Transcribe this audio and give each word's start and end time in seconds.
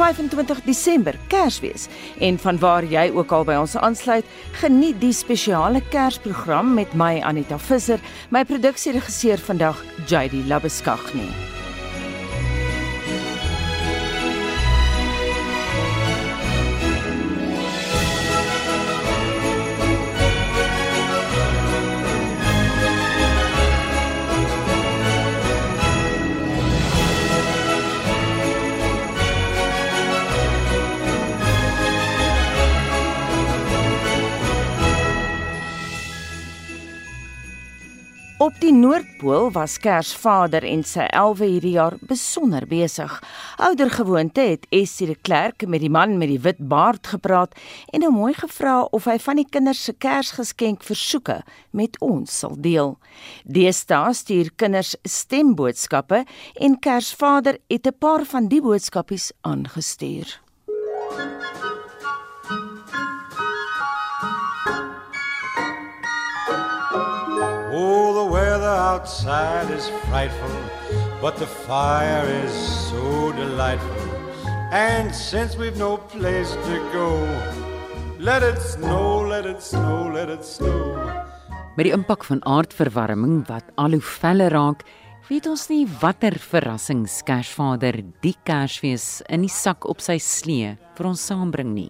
Dis 0.00 0.16
25 0.16 0.62
Desember, 0.64 1.16
Kersfees, 1.28 1.88
en 2.24 2.38
vanwaar 2.40 2.86
jy 2.88 3.10
ook 3.12 3.34
al 3.36 3.44
by 3.44 3.58
ons 3.60 3.76
aansluit, 3.76 4.24
geniet 4.62 4.96
die 5.02 5.12
spesiale 5.12 5.84
Kersprogram 5.92 6.72
met 6.78 6.96
my 6.96 7.18
Anita 7.20 7.60
Visser, 7.60 8.00
my 8.32 8.46
produksieregisseur 8.48 9.44
vandag 9.44 9.84
JD 10.08 10.46
Labeskagni. 10.48 11.49
Op 38.50 38.56
die 38.58 38.72
Noordpool 38.74 39.52
was 39.54 39.76
Kersvader 39.78 40.64
en 40.66 40.80
sy 40.82 41.04
11 41.14 41.42
hierdie 41.44 41.74
jaar 41.76 41.94
besonder 42.10 42.64
besig. 42.66 43.12
Ouder 43.62 43.92
gewoonte 43.94 44.42
het 44.42 44.66
Essie 44.74 45.06
de 45.06 45.14
Klerk 45.14 45.62
met 45.70 45.84
die 45.84 45.92
man 45.92 46.16
met 46.18 46.32
die 46.32 46.40
wit 46.42 46.58
baard 46.72 47.12
gepraat 47.12 47.54
en 47.94 48.02
hom 48.02 48.18
mooi 48.18 48.32
gevra 48.34 48.80
of 48.90 49.06
hy 49.06 49.20
van 49.22 49.38
die 49.38 49.46
kinders 49.46 49.84
se 49.86 49.94
Kersgeskenk 49.94 50.82
versoeke 50.82 51.38
met 51.70 51.94
ons 52.02 52.42
sal 52.42 52.58
deel. 52.58 52.96
Deesdae 53.46 54.10
stuur 54.18 54.50
kinders 54.58 54.96
stemboodskappe 55.06 56.24
en 56.58 56.78
Kersvader 56.82 57.62
het 57.70 57.86
'n 57.86 57.98
paar 58.02 58.26
van 58.26 58.50
die 58.50 58.62
boodskapies 58.66 59.30
aangestuur. 59.46 60.40
Outside 69.00 69.70
is 69.72 69.88
frightful, 70.04 70.56
but 71.22 71.34
the 71.36 71.46
fire 71.46 72.26
is 72.44 72.52
so 72.90 73.32
delightful. 73.32 74.08
And 74.72 75.14
since 75.14 75.56
we've 75.56 75.76
no 75.76 75.96
place 75.96 76.52
to 76.52 76.76
go, 76.92 77.08
let 78.18 78.42
it 78.42 78.60
snow, 78.60 79.24
let 79.26 79.46
it 79.46 79.62
snow, 79.62 80.12
let 80.12 80.28
it 80.28 80.44
snow. 80.44 80.98
Met 81.76 81.88
die 81.88 81.94
impak 81.96 82.26
van 82.28 82.44
aardverwarming 82.44 83.46
wat 83.48 83.72
al 83.80 83.96
hoe 83.96 84.04
feller 84.04 84.52
raak, 84.52 84.84
weet 85.30 85.48
ons 85.48 85.64
nie 85.72 85.86
watter 86.02 86.36
verrassings 86.36 87.22
Kersvader 87.24 88.02
die 88.20 88.36
Kersfees 88.44 89.22
in 89.32 89.46
die 89.46 89.54
sak 89.54 89.88
op 89.88 90.04
sy 90.04 90.18
slee 90.20 90.76
vir 90.98 91.10
ons 91.14 91.24
saambring 91.24 91.72
nie. 91.72 91.88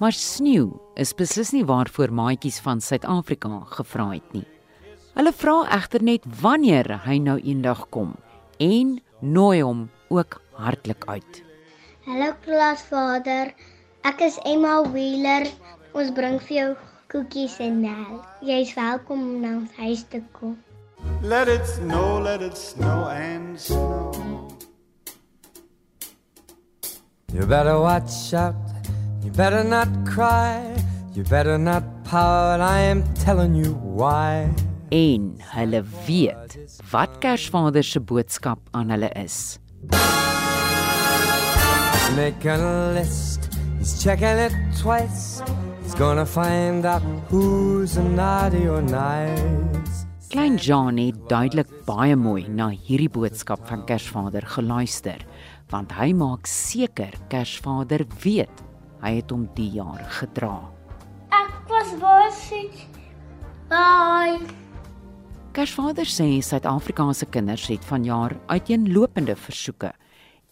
Maar 0.00 0.16
sneeu 0.16 0.72
is 0.96 1.12
beslis 1.12 1.52
nie 1.52 1.66
waarvoor 1.68 2.16
maatjies 2.16 2.62
van 2.64 2.80
Suid-Afrika 2.80 3.60
gevra 3.76 4.14
het 4.16 4.32
nie. 4.32 4.48
Hulle 5.14 5.30
vra 5.30 5.60
egter 5.76 6.02
net 6.02 6.24
wanneer 6.42 6.88
hy 7.04 7.20
nou 7.22 7.36
eendag 7.38 7.84
kom 7.94 8.16
en 8.58 8.96
nooi 9.22 9.60
hom 9.62 9.84
ook 10.10 10.40
hartlik 10.58 11.06
uit. 11.06 11.38
Hallo 12.08 12.32
klasvader, 12.42 13.52
ek 14.02 14.24
is 14.26 14.40
Emma 14.42 14.80
Wheeler. 14.88 15.46
Ons 15.94 16.10
bring 16.16 16.40
vir 16.48 16.56
jou 16.56 16.66
koekies 17.14 17.54
en 17.62 17.78
melk. 17.84 18.26
Jy's 18.42 18.74
welkom 18.74 19.22
om 19.22 19.38
na 19.44 19.54
ons 19.60 19.78
huis 19.78 20.02
te 20.10 20.18
kom. 20.34 20.58
Let 21.22 21.46
it 21.46 21.62
snow, 21.76 22.18
let 22.18 22.42
it 22.42 22.58
snow 22.58 23.06
and 23.06 23.54
snow. 23.54 24.10
You 27.30 27.46
better 27.46 27.78
watch 27.78 28.34
out. 28.34 28.58
You 29.22 29.30
better 29.30 29.62
not 29.62 29.88
cry. 30.10 30.58
You 31.14 31.22
better 31.22 31.56
not 31.56 31.86
pout. 32.02 32.58
I 32.58 32.80
am 32.90 33.06
telling 33.14 33.54
you 33.54 33.78
why 33.78 34.50
en 34.94 35.34
hulle 35.56 35.82
weet 36.06 36.54
wat 36.92 37.18
Kersvader 37.22 37.82
se 37.82 38.00
boodskap 38.00 38.60
aan 38.78 38.92
hulle 38.94 39.10
is. 39.18 39.58
Make 42.14 42.46
a 42.46 42.92
list. 42.94 43.50
He's 43.78 43.98
checking 44.02 44.38
it 44.38 44.54
twice. 44.78 45.42
He's 45.82 45.94
gonna 45.98 46.24
find 46.24 46.86
out 46.86 47.02
who's 47.28 47.96
naughty 47.96 48.68
or 48.68 48.82
nice. 48.82 50.06
Klein 50.30 50.56
John 50.56 50.98
het 50.98 51.18
duidelik 51.28 51.70
baie 51.86 52.14
mooi 52.16 52.46
na 52.48 52.70
hierdie 52.70 53.10
boodskap 53.10 53.66
van 53.68 53.84
Kersvader 53.86 54.46
geluister, 54.46 55.20
want 55.70 55.94
hy 55.98 56.12
maak 56.14 56.46
seker 56.50 57.14
Kersvader 57.30 58.06
weet 58.22 58.62
hy 59.02 59.16
het 59.18 59.30
hom 59.34 59.48
die 59.58 59.72
jaar 59.74 60.02
gedra. 60.22 60.56
Ek 61.34 61.54
was 61.70 61.94
basies. 61.98 62.86
Bye. 63.68 64.63
Kersvader 65.54 66.08
sê 66.10 66.40
Suid-Afrikaanse 66.42 67.28
kinders 67.30 67.68
het 67.70 67.84
vanjaar 67.86 68.32
uiteenlopende 68.50 69.36
versoeke 69.38 69.92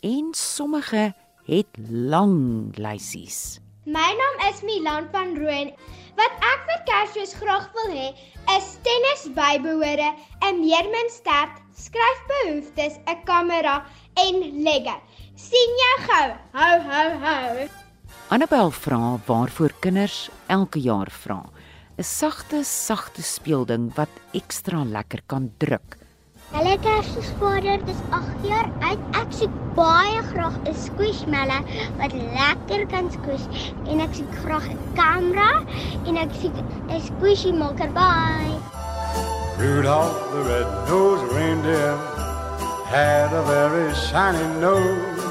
en 0.07 0.29
sommige 0.31 1.09
het 1.49 1.79
lang 1.91 2.71
lysies. 2.79 3.59
My 3.83 4.13
naam 4.21 4.37
is 4.47 4.61
Milan 4.63 5.09
van 5.11 5.35
Rooyen. 5.35 5.73
Wat 6.15 6.47
ek 6.53 6.63
vir 6.69 6.85
Kersfees 6.87 7.33
graag 7.35 7.67
wil 7.75 7.91
hê, 7.97 8.13
is 8.55 8.69
tennis 8.87 9.25
bybehore, 9.35 10.13
'n 10.47 10.63
meerminstert, 10.63 11.59
skryfbehoeftes, 11.75 13.03
'n 13.03 13.25
kamera 13.25 13.83
en 14.15 14.63
Lego. 14.63 14.95
sien 15.35 15.73
jou 15.83 15.97
gou. 16.07 16.29
Hou 16.53 16.79
hou 16.81 17.11
hou. 17.25 17.69
Annabel 18.29 18.71
vra 18.71 19.19
waarvoor 19.27 19.73
kinders 19.81 20.31
elke 20.47 20.79
jaar 20.79 21.11
vra. 21.11 21.43
'n 21.99 22.03
sagte, 22.03 22.65
sagte 22.65 23.23
speelding 23.23 23.93
wat 23.97 24.09
ekstra 24.33 24.85
lekker 24.85 25.21
kan 25.27 25.53
druk. 25.59 25.99
Hulle 26.53 26.77
Kersfees 26.85 27.31
vader, 27.41 27.79
dis 27.87 28.01
8 28.13 28.45
jaar 28.45 28.69
oud. 28.85 29.01
Ek 29.17 29.31
soek 29.33 29.53
baie 29.77 30.21
graag 30.33 30.57
'n 30.69 30.75
squishmallow 30.77 31.63
wat 32.01 32.13
lekker 32.13 32.87
kan 32.93 33.09
squish 33.13 33.73
en 33.89 34.01
ek 34.05 34.13
soek 34.19 34.33
graag 34.45 34.67
'n 34.69 34.81
kamera 34.95 35.65
en 36.07 36.17
ek 36.17 36.33
soek 36.41 36.57
'n 36.89 37.01
squishy 37.01 37.53
maker 37.53 37.89
by. 37.97 38.45
Rudolph 39.59 40.21
the 40.33 40.43
red-nosed 40.49 41.33
reindeer 41.33 41.97
had 42.93 43.33
a 43.33 43.43
very 43.49 43.89
shiny 43.95 44.49
nose. 44.61 45.25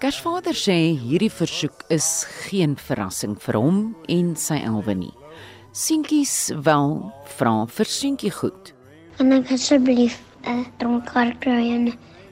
Kersvader 0.00 0.54
sê 0.54 0.94
hierdie 0.98 1.30
versoek 1.30 1.86
is 1.88 2.26
geen 2.46 2.76
verrassing 2.76 3.38
vir 3.38 3.54
hom 3.54 3.96
en 4.08 4.34
sy 4.36 4.58
elwe 4.58 4.94
nie. 4.94 5.14
Seentjies 5.76 6.54
wel 6.64 6.94
vra 7.36 7.50
vir 7.68 7.88
seentjie 7.92 8.30
goed. 8.32 8.70
En 9.20 9.34
ek 9.36 9.50
asseblief 9.52 10.14
'n 10.48 10.62
dronker 10.80 11.34
kry 11.42 11.66
en 11.74 11.84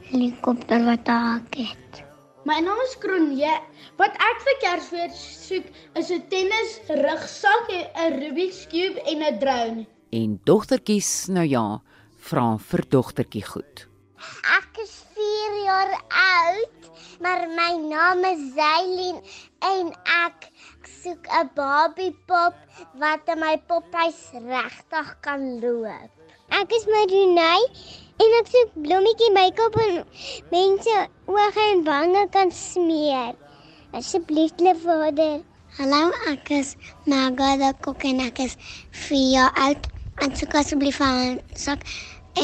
helikopter 0.08 0.80
wat 0.86 1.10
ek 1.12 1.58
het. 1.58 2.00
My 2.48 2.56
naam 2.64 2.80
is 2.86 2.96
Kronje. 3.02 3.52
Wat 4.00 4.16
ek 4.30 4.40
vir 4.46 4.56
Kersfees 4.62 5.20
soek 5.44 5.68
is 6.00 6.08
'n 6.10 6.24
tennis 6.32 6.80
rugsak, 6.88 7.68
'n 7.68 8.16
Rubik's 8.16 8.64
cube 8.72 9.04
en 9.04 9.20
'n 9.20 9.38
drone. 9.38 9.86
En 10.10 10.40
dogtertjies, 10.44 11.28
nou 11.28 11.44
ja, 11.44 11.82
vra 12.16 12.56
vir 12.56 12.82
dogtertjie 12.88 13.44
goed. 13.44 13.86
Ek 14.56 14.72
is 14.80 15.04
4 15.12 15.64
jaar 15.68 15.92
oud, 16.40 16.80
maar 17.20 17.44
my 17.48 17.72
naam 17.92 18.24
is 18.24 18.54
Zailin 18.56 19.20
en 19.60 19.92
ek 20.24 20.48
soek 21.02 21.28
'n 21.28 21.50
Barbie 21.54 22.16
pop 22.26 22.63
wat 23.00 23.28
in 23.32 23.38
my 23.38 23.54
pophuis 23.68 24.18
regtig 24.34 25.08
kan 25.24 25.42
loop. 25.62 26.10
Ek 26.60 26.72
is 26.76 26.86
Marinay 26.90 27.62
en 28.22 28.36
ek 28.40 28.50
soek 28.52 28.76
blommetjie 28.86 29.30
make-up 29.34 29.78
en 29.84 29.96
mense 30.52 30.96
oë 31.30 31.48
en 31.64 31.82
wange 31.88 32.24
kan 32.34 32.52
smeer. 32.54 33.34
Asseblief, 33.94 34.54
vader. 34.82 35.42
Hallo, 35.78 36.10
ek 36.30 36.50
is 36.54 36.74
Nagada 37.10 37.72
Kok 37.86 38.04
en 38.10 38.20
ek 38.26 38.42
is 38.46 38.56
4 39.06 39.22
jaar 39.34 39.54
oud. 39.66 39.88
Ek 40.22 40.36
soek 40.38 40.54
asseblief 40.58 41.00
'n 41.02 41.40
sak 41.54 41.86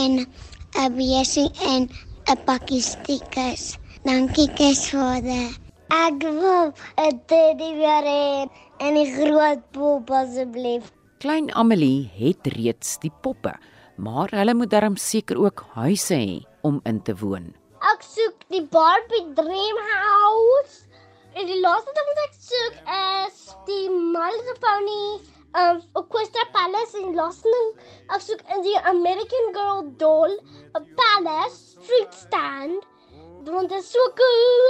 en 0.03 0.27
'n 0.27 0.97
besie 0.97 1.51
en 1.73 1.87
'n 1.87 2.39
pakkie 2.47 2.83
stickers. 2.83 3.79
Dankie, 4.05 4.51
vader. 4.91 5.51
Ek 5.91 6.23
wil 6.23 6.75
'n 6.99 7.15
teddybeer 7.27 8.05
hê 8.15 8.51
en 8.81 8.97
'n 8.97 9.13
groot 9.17 9.63
pop 9.73 10.11
asseblief. 10.11 10.93
Klein 11.21 11.53
Amelie 11.55 12.11
het 12.17 12.47
reeds 12.57 12.99
die 12.99 13.13
poppe, 13.23 13.53
maar 13.97 14.31
hulle 14.33 14.55
moet 14.55 14.71
darm 14.71 14.97
seker 14.97 15.37
ook 15.37 15.65
huise 15.75 16.15
hê 16.15 16.45
om 16.63 16.81
in 16.85 17.03
te 17.03 17.15
woon. 17.15 17.53
Ek 17.93 18.03
soek 18.03 18.47
die 18.49 18.63
Barbie 18.63 19.27
Dream 19.35 19.77
House. 19.93 20.87
En 21.35 21.47
die 21.47 21.61
laaste 21.61 21.93
ding 21.95 22.09
wat 22.09 22.23
ek 22.25 22.35
soek 22.47 22.75
is 22.97 23.37
die 23.67 23.87
My 23.89 24.31
Little 24.35 24.57
Pony 24.65 25.05
um 25.61 25.83
Equestria 26.01 26.47
Palace 26.53 26.99
in 27.03 27.15
Losning. 27.15 27.69
Ek 28.09 28.21
soek 28.25 28.43
in 28.55 28.65
die 28.67 28.79
American 28.95 29.53
Girl 29.55 29.85
doll, 29.97 30.35
'n 30.75 30.89
palace, 30.97 31.77
street 31.77 32.15
stand. 32.15 32.83
Dit 33.45 33.73
is 33.73 33.93
so 33.93 34.03
cool. 34.17 34.65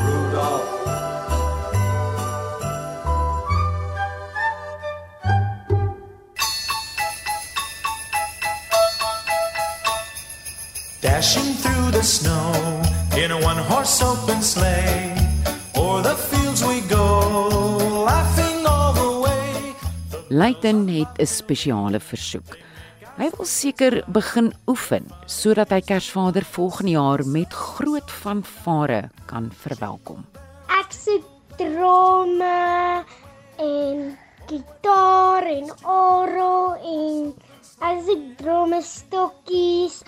Rudolph. 0.00 0.81
Dashing 11.22 11.54
through 11.54 11.92
the 11.94 12.02
snow 12.02 12.50
in 13.14 13.30
a 13.30 13.38
one 13.38 13.62
horse 13.70 14.02
open 14.02 14.42
sleigh. 14.42 15.14
O'er 15.78 16.02
the 16.02 16.16
fields 16.18 16.66
we 16.66 16.80
go, 16.90 18.02
laughing 18.10 18.66
all 18.66 18.92
the 18.92 19.10
way. 19.22 19.74
Leighton 20.28 20.88
het 20.88 21.14
'n 21.18 21.26
spesiale 21.26 22.00
versoek. 22.00 22.58
Hy 23.16 23.30
wil 23.36 23.46
seker 23.46 24.02
begin 24.06 24.52
oefen 24.66 25.06
sodat 25.26 25.70
hy 25.70 25.80
Kersvader 25.80 26.44
volgende 26.44 26.90
jaar 26.90 27.26
met 27.26 27.52
groot 27.52 28.10
fanfare 28.10 29.10
kan 29.26 29.52
verwelkom. 29.54 30.26
Ek 30.66 30.90
soek 30.90 31.24
drome 31.56 33.04
en 33.58 34.18
gitaar 34.50 35.46
en 35.46 35.70
orgel 35.86 36.74
en 36.82 37.34
as 37.78 38.10
ek 38.10 38.42
drome 38.42 38.82
stokkies. 38.82 40.02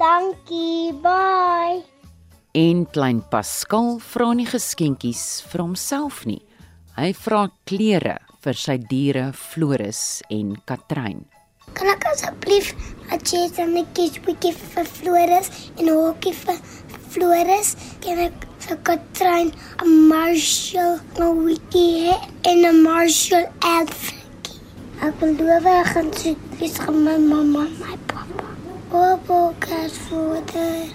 Dankie, 0.00 0.92
bye. 1.02 1.82
En 2.56 2.86
klein 2.88 3.18
Pascal 3.28 3.98
vra 4.00 4.30
nie 4.32 4.46
geskenkies 4.48 5.42
vir 5.50 5.60
homself 5.60 6.22
nie. 6.24 6.40
Hy 6.96 7.10
vra 7.18 7.42
klere 7.68 8.14
vir 8.40 8.56
sy 8.56 8.78
diere 8.80 9.26
Floris 9.36 10.22
en 10.32 10.54
Katrein. 10.70 11.26
Kan 11.76 11.92
ek 11.92 12.06
asseblief 12.14 12.72
'n 13.12 13.20
cheese 13.20 13.60
en 13.60 13.76
'n 13.76 13.84
kiesbietjie 13.92 14.54
vir 14.56 14.86
Floris 14.96 15.52
en 15.76 15.84
'n 15.84 15.92
hokkie 15.92 16.32
vir 16.32 16.58
Floris? 17.10 17.76
Kan 18.00 18.24
ek 18.28 18.48
vir 18.64 18.78
Katrein 18.88 19.52
'n 19.84 20.08
Marshall 20.08 20.96
hê 21.76 22.16
en 22.48 22.64
'n 22.64 22.82
Marshall 22.82 23.46
outfit? 23.60 24.48
Ek 25.02 25.20
wil 25.20 25.36
dowe 25.36 25.84
gaan 25.92 26.10
sit 26.16 26.78
gaan 26.78 27.04
my 27.04 27.18
mamma 27.18 27.66
en 27.66 27.78
my 27.84 27.96
pappa. 28.06 28.59
Opo 28.90 29.52
Kersvader. 29.62 30.90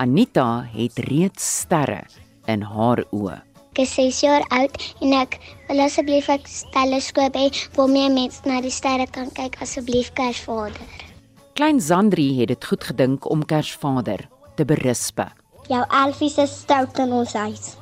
Anita 0.00 0.64
het 0.72 0.98
reeds 1.04 1.44
sterre 1.60 2.06
in 2.48 2.62
haar 2.64 3.02
oë. 3.12 3.34
Ek 3.74 3.82
is 3.84 3.92
6 3.98 4.20
jaar 4.24 4.46
oud 4.56 4.78
en 5.04 5.12
ek 5.18 5.36
wil 5.68 5.82
asseblief 5.84 6.30
'n 6.32 6.40
teleskoop 6.72 7.36
hê 7.36 7.50
waarmee 7.76 8.08
mense 8.08 8.40
na 8.48 8.62
die 8.64 8.72
sterre 8.72 9.04
kan 9.04 9.28
kyk 9.36 9.60
asseblief 9.60 10.12
Kersvader. 10.16 10.88
Klein 11.52 11.80
Zandri 11.80 12.40
het 12.40 12.48
dit 12.48 12.64
goed 12.64 12.84
gedink 12.84 13.28
om 13.30 13.44
Kersvader 13.44 14.28
te 14.56 14.64
berispe. 14.64 15.28
Jou 15.68 15.84
elfies 15.90 16.38
is 16.38 16.60
stout 16.60 16.98
in 16.98 17.12
ons 17.12 17.32
huis. 17.32 17.76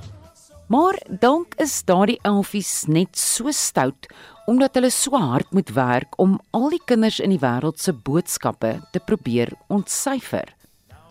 Maar 0.67 0.99
dalk 1.21 1.55
is 1.61 1.85
daardie 1.85 2.19
elfies 2.25 2.85
net 2.89 3.19
so 3.19 3.51
stout 3.51 4.07
omdat 4.47 4.75
hulle 4.75 4.91
so 4.91 5.19
hard 5.19 5.51
moet 5.51 5.71
werk 5.77 6.19
om 6.23 6.41
al 6.51 6.69
die 6.75 6.83
kinders 6.85 7.21
in 7.21 7.31
die 7.35 7.43
wêreld 7.43 7.79
se 7.81 7.93
boodskappe 7.93 8.75
te 8.93 9.01
probeer 9.01 9.53
ontsyfer. 9.69 10.49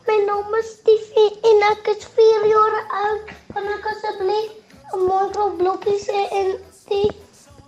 My 0.08 0.18
naam 0.28 0.56
is 0.60 0.74
Stiefie 0.76 1.30
en 1.52 1.64
ek 1.72 1.94
is 1.94 2.08
4 2.18 2.48
jaar 2.52 2.78
oud. 3.04 3.32
Kan 3.54 3.70
ek 3.78 3.88
asseblief 3.94 4.52
'n 4.96 5.08
mooi 5.08 5.28
blokkies 5.58 6.08
hê 6.12 6.24
en 6.40 6.50
die 6.90 7.10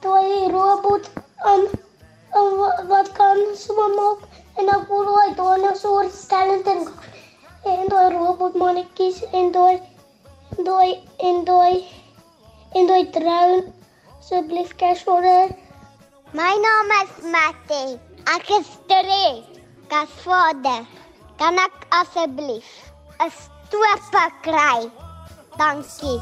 toy 0.03 0.49
robot 0.51 1.05
um, 1.51 1.67
um 2.39 2.63
wat 2.89 3.11
kan 3.19 3.39
swem 3.61 3.93
maak 3.99 4.25
en 4.59 4.71
ek 4.75 4.89
wil 4.91 5.11
hy 5.17 5.29
dinosour 5.37 6.09
skeleton 6.15 6.81
en 7.73 7.85
daai 7.93 8.09
robot 8.15 8.57
mannetjies 8.63 9.21
en 9.39 9.51
daai 9.57 9.77
daai 10.69 10.89
en 11.29 11.39
daai 11.51 11.75
en 12.79 12.91
daai 12.91 13.03
drone 13.17 13.61
asseblief 14.23 14.71
Kersvader. 14.79 15.51
My 16.31 16.55
naam 16.63 16.91
is 17.03 17.11
Matty. 17.27 17.99
Ek 18.31 18.47
is 18.55 18.69
3. 18.87 19.43
Kersvader. 19.91 20.85
Kan 21.35 21.59
ek 21.59 21.75
asseblief 21.91 22.63
'n 23.19 23.31
stoep 23.35 24.31
kry? 24.45 24.87
Dankie. 25.59 26.21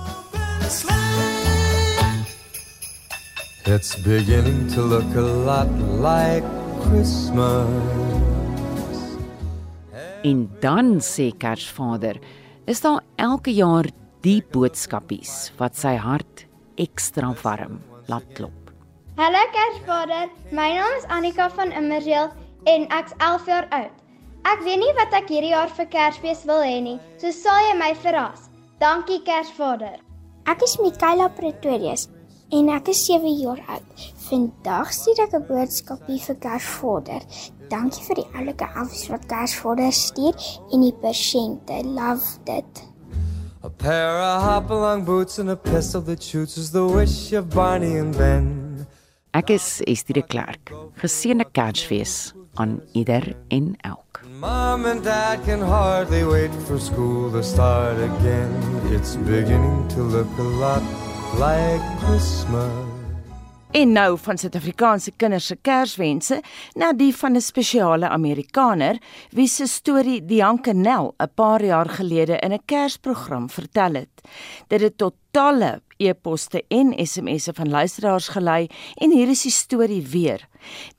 It's 3.70 3.94
beginning 4.02 4.66
to 4.74 4.82
look 4.82 5.12
a 5.16 5.28
lot 5.50 5.70
like 6.02 6.48
Christmas. 6.82 7.70
En 10.24 10.50
dan 10.60 11.00
sê 11.02 11.30
Kersvader, 11.38 12.18
is 12.66 12.82
daar 12.82 13.02
elke 13.16 13.54
jaar 13.54 13.86
die 14.22 14.42
boodskapies 14.42 15.52
wat 15.58 15.78
sy 15.78 15.96
hart 15.96 16.46
ekstra 16.78 17.34
warm 17.44 17.91
laat 18.12 18.28
klop. 18.38 18.72
Hallo 19.20 19.42
Kersvader, 19.56 20.30
my 20.52 20.70
naam 20.76 20.94
is 21.00 21.08
Annika 21.08 21.50
van 21.56 21.72
Immersdeel 21.72 22.32
en 22.72 22.88
ek's 23.00 23.16
11 23.18 23.50
jaar 23.52 23.68
oud. 23.80 23.98
Ek 24.52 24.64
weet 24.66 24.80
nie 24.82 24.94
wat 24.98 25.14
ek 25.14 25.30
hierdie 25.30 25.52
jaar 25.54 25.70
vir 25.78 25.88
Kersfees 25.94 26.46
wil 26.50 26.64
hê 26.66 26.80
nie, 26.82 26.98
so 27.22 27.30
sal 27.36 27.60
jy 27.68 27.76
my 27.78 27.92
verras. 28.04 28.48
Dankie 28.82 29.20
Kersvader. 29.28 30.00
Ek 30.50 30.64
is 30.66 30.80
Mikaela 30.82 31.30
Pretorius 31.38 32.08
en 32.52 32.72
ek 32.74 32.90
is 32.92 33.04
7 33.06 33.36
jaar 33.38 33.62
oud. 33.76 34.06
Vandag 34.28 34.94
stuur 34.98 35.22
ek 35.28 35.36
'n 35.38 35.48
boodskapie 35.52 36.20
vir 36.28 36.38
Kersvader. 36.46 37.22
Dankie 37.70 38.04
vir 38.08 38.16
die 38.24 38.30
oulike 38.36 38.68
elfies 38.76 39.08
wat 39.14 39.28
Kersvader 39.30 39.92
stuur 39.92 40.36
en 40.74 40.82
die 40.82 40.98
persente. 41.04 41.84
Love 41.86 42.40
dit. 42.46 42.91
A 43.64 43.70
pair 43.70 44.18
of 44.18 44.42
hop-along 44.42 45.06
boots 45.06 45.38
and 45.38 45.50
a 45.52 45.56
pistol 45.56 46.02
that 46.02 46.24
shoots 46.24 46.58
is 46.58 46.72
the 46.72 46.84
wish 46.84 47.32
of 47.34 47.52
Barney 47.52 47.98
and 47.98 48.18
Ben. 48.18 48.88
Ek 49.36 49.52
is 49.52 49.84
Estie 49.86 50.14
de 50.14 50.24
Klerk. 50.24 50.74
Geseënde 50.98 51.46
Kersfees 51.54 52.34
aan 52.58 52.82
ieder 52.94 53.36
en 53.50 53.76
elk. 53.86 54.24
Mom 54.40 54.86
and 54.86 55.04
Dad 55.04 55.46
can 55.46 55.62
hardly 55.62 56.24
wait 56.26 56.52
for 56.66 56.80
school 56.80 57.32
to 57.32 57.44
start 57.44 58.02
again. 58.02 58.50
It's 58.90 59.16
beginning 59.16 59.88
to 59.90 60.02
look 60.02 60.32
a 60.40 60.50
lot 60.58 60.82
like 61.38 61.82
Christmas. 62.00 62.91
En 63.72 63.94
nou 63.96 64.18
van 64.20 64.36
Suid-Afrikaanse 64.38 65.14
kinders 65.16 65.46
se 65.48 65.56
Kerswense 65.64 66.42
na 66.76 66.90
die 66.94 67.14
van 67.16 67.38
'n 67.38 67.42
spesiale 67.42 68.10
Amerikaner 68.10 68.98
wie 69.32 69.48
se 69.48 69.68
storie 69.68 70.26
die 70.26 70.44
Hankenel 70.44 71.14
'n 71.18 71.32
paar 71.36 71.64
jaar 71.64 71.90
gelede 71.90 72.38
in 72.40 72.52
'n 72.52 72.66
Kersprogram 72.66 73.50
vertel 73.50 73.94
het. 73.94 74.28
Dit 74.68 74.82
het 74.82 74.98
tot 74.98 75.14
talle 75.32 75.82
e-poste 76.02 76.64
en 76.68 76.94
SMS'e 76.98 77.54
van 77.54 77.70
luisteraars 77.70 78.32
gelei 78.34 78.68
en 78.98 79.14
hier 79.14 79.30
is 79.30 79.46
die 79.46 79.54
storie 79.54 80.02
weer. 80.12 80.48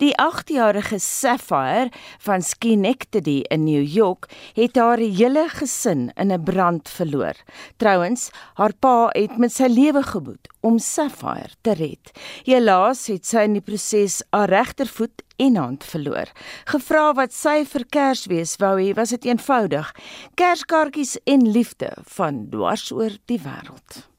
Die 0.03 0.13
8-jarige 0.19 0.99
Sapphire 0.99 1.91
van 2.19 2.43
Schenectady 2.43 3.43
in 3.51 3.65
New 3.65 3.85
York 3.87 4.31
het 4.55 4.77
haar 4.77 4.99
hele 4.99 5.47
gesin 5.49 6.11
in 6.15 6.33
'n 6.33 6.43
brand 6.43 6.89
verloor. 6.89 7.37
Trouwens, 7.77 8.31
haar 8.55 8.75
pa 8.79 9.09
het 9.13 9.37
met 9.39 9.53
sy 9.53 9.67
lewe 9.67 10.03
geboet 10.03 10.49
om 10.61 10.79
Sapphire 10.79 11.55
te 11.61 11.75
red. 11.75 12.11
Helaas 12.45 13.07
het 13.07 13.27
sy 13.27 13.45
in 13.49 13.53
die 13.53 13.63
proses 13.63 14.23
haar 14.31 14.49
regtervoet 14.49 15.23
en 15.37 15.57
hand 15.57 15.85
verloor. 15.85 16.31
Gevra 16.65 17.13
wat 17.15 17.33
sy 17.33 17.65
vir 17.65 17.85
Kersfees 17.85 18.57
wou 18.63 18.77
hê, 18.79 18.93
was 18.95 19.11
dit 19.11 19.25
eenvoudig: 19.25 19.93
Kerskaartjies 20.35 21.19
en 21.25 21.51
liefde 21.51 21.93
van 22.17 22.47
dwars 22.51 22.91
oor 22.93 23.19
die 23.27 23.41
wêreld. 23.43 24.12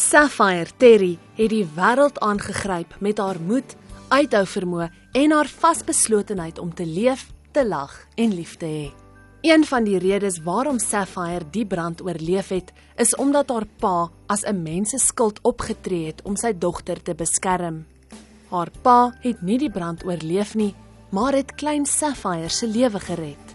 Sapphire 0.00 0.70
Terry 0.80 1.18
het 1.36 1.50
die 1.52 1.66
wêreld 1.76 2.16
aangegryp 2.24 2.94
met 3.04 3.18
haar 3.20 3.36
moed, 3.44 3.74
uithou 4.08 4.46
vermoë 4.48 4.86
en 5.20 5.32
haar 5.36 5.48
vasbeslotenheid 5.52 6.58
om 6.58 6.70
te 6.74 6.86
leef, 6.88 7.26
te 7.52 7.66
lag 7.68 7.92
en 8.16 8.32
lief 8.32 8.54
te 8.56 8.70
hê. 8.70 8.86
Een 9.44 9.66
van 9.68 9.84
die 9.84 9.98
redes 10.00 10.38
waarom 10.46 10.78
Sapphire 10.80 11.44
die 11.52 11.66
brand 11.68 12.00
oorleef 12.00 12.48
het, 12.48 12.72
is 12.96 13.12
omdat 13.20 13.52
haar 13.52 13.66
pa 13.82 14.08
as 14.26 14.44
'n 14.44 14.62
mens 14.62 14.90
se 14.90 14.98
skuld 14.98 15.38
opgetree 15.42 16.06
het 16.06 16.22
om 16.24 16.36
sy 16.36 16.52
dogter 16.58 17.02
te 17.02 17.14
beskerm. 17.14 17.84
Haar 18.50 18.70
pa 18.82 19.12
het 19.20 19.42
nie 19.42 19.58
die 19.58 19.70
brand 19.70 20.04
oorleef 20.04 20.54
nie, 20.54 20.74
maar 21.10 21.32
het 21.32 21.54
klein 21.54 21.86
Sapphire 21.86 22.48
se 22.48 22.66
lewe 22.66 23.00
gered. 23.00 23.54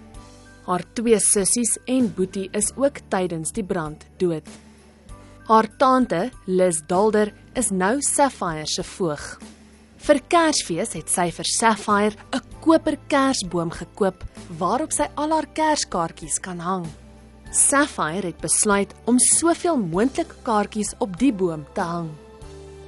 Haar 0.66 0.84
twee 0.94 1.20
sissies 1.20 1.78
en 1.86 2.14
boetie 2.14 2.50
is 2.52 2.72
ook 2.76 3.00
tydens 3.10 3.52
die 3.52 3.66
brand 3.66 4.06
dood. 4.18 4.48
Haar 5.46 5.68
tante, 5.78 6.32
Liz 6.46 6.80
Dalder, 6.88 7.30
is 7.54 7.68
nou 7.70 8.00
Sapphire 8.02 8.66
se 8.66 8.82
voog. 8.84 9.22
Vir 10.02 10.20
Kersfees 10.26 10.96
het 10.98 11.12
sy 11.14 11.28
vir 11.38 11.46
Sapphire 11.46 12.18
'n 12.34 12.42
koper 12.66 12.98
kersboom 13.08 13.70
gekoop 13.70 14.24
waarop 14.58 14.92
sy 14.92 15.06
al 15.16 15.30
haar 15.30 15.46
kerskaartjies 15.54 16.40
kan 16.42 16.60
hang. 16.60 16.88
Sapphire 17.52 18.26
het 18.26 18.42
besluit 18.42 18.96
om 19.06 19.20
soveel 19.20 19.78
moontlik 19.78 20.34
kaartjies 20.44 20.96
op 20.98 21.20
die 21.20 21.34
boom 21.34 21.66
te 21.76 21.82
hang. 21.82 22.10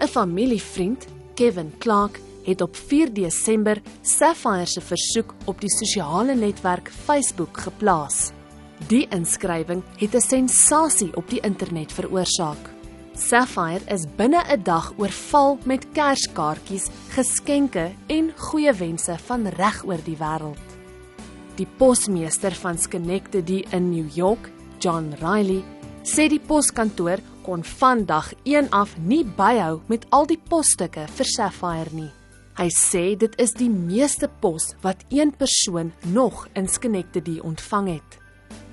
'n 0.01 0.07
Familievriend, 0.07 1.05
Kevin 1.35 1.71
Clark, 1.77 2.19
het 2.43 2.61
op 2.61 2.75
4 2.75 3.13
Desember 3.13 3.81
Sapphire 4.01 4.65
se 4.65 4.81
versoek 4.81 5.35
op 5.45 5.61
die 5.61 5.69
sosiale 5.69 6.35
netwerk 6.35 6.89
Facebook 7.05 7.57
geplaas. 7.57 8.31
Die 8.85 9.07
inskrywing 9.09 9.81
het 9.97 10.13
'n 10.15 10.21
sensasie 10.21 11.15
op 11.15 11.29
die 11.29 11.39
internet 11.39 11.91
veroorsaak. 11.91 12.69
Sapphire 13.15 13.81
is 13.93 14.05
binne 14.15 14.43
'n 14.49 14.63
dag 14.63 14.93
oorval 14.97 15.57
met 15.63 15.87
kerskaartjies, 15.91 16.87
geskenke 17.09 17.91
en 18.07 18.31
goeie 18.35 18.73
wense 18.73 19.17
van 19.25 19.47
reg 19.47 19.85
oor 19.85 20.03
die 20.03 20.17
wêreld. 20.17 20.67
Die 21.55 21.67
posmeester 21.77 22.51
van 22.51 22.77
Schenectady 22.77 23.65
in 23.71 23.89
New 23.89 24.09
York, 24.15 24.51
John 24.79 25.13
Riley, 25.19 25.63
sê 26.03 26.27
die 26.29 26.39
poskantoor 26.39 27.17
kon 27.41 27.63
van 27.63 28.05
dag 28.05 28.33
1 28.43 28.69
af 28.69 28.97
nie 28.97 29.25
byhou 29.25 29.81
met 29.87 30.05
al 30.09 30.25
die 30.25 30.41
posstukke 30.49 31.07
vir 31.07 31.25
Sapphire 31.25 31.89
nie. 31.91 32.11
Hy 32.57 32.69
sê 32.69 33.17
dit 33.17 33.41
is 33.41 33.51
die 33.53 33.69
meeste 33.69 34.29
pos 34.39 34.75
wat 34.81 35.03
een 35.09 35.35
persoon 35.35 35.91
nog 36.01 36.47
in 36.53 36.67
Schenectady 36.67 37.39
ontvang 37.39 37.87
het. 37.87 38.26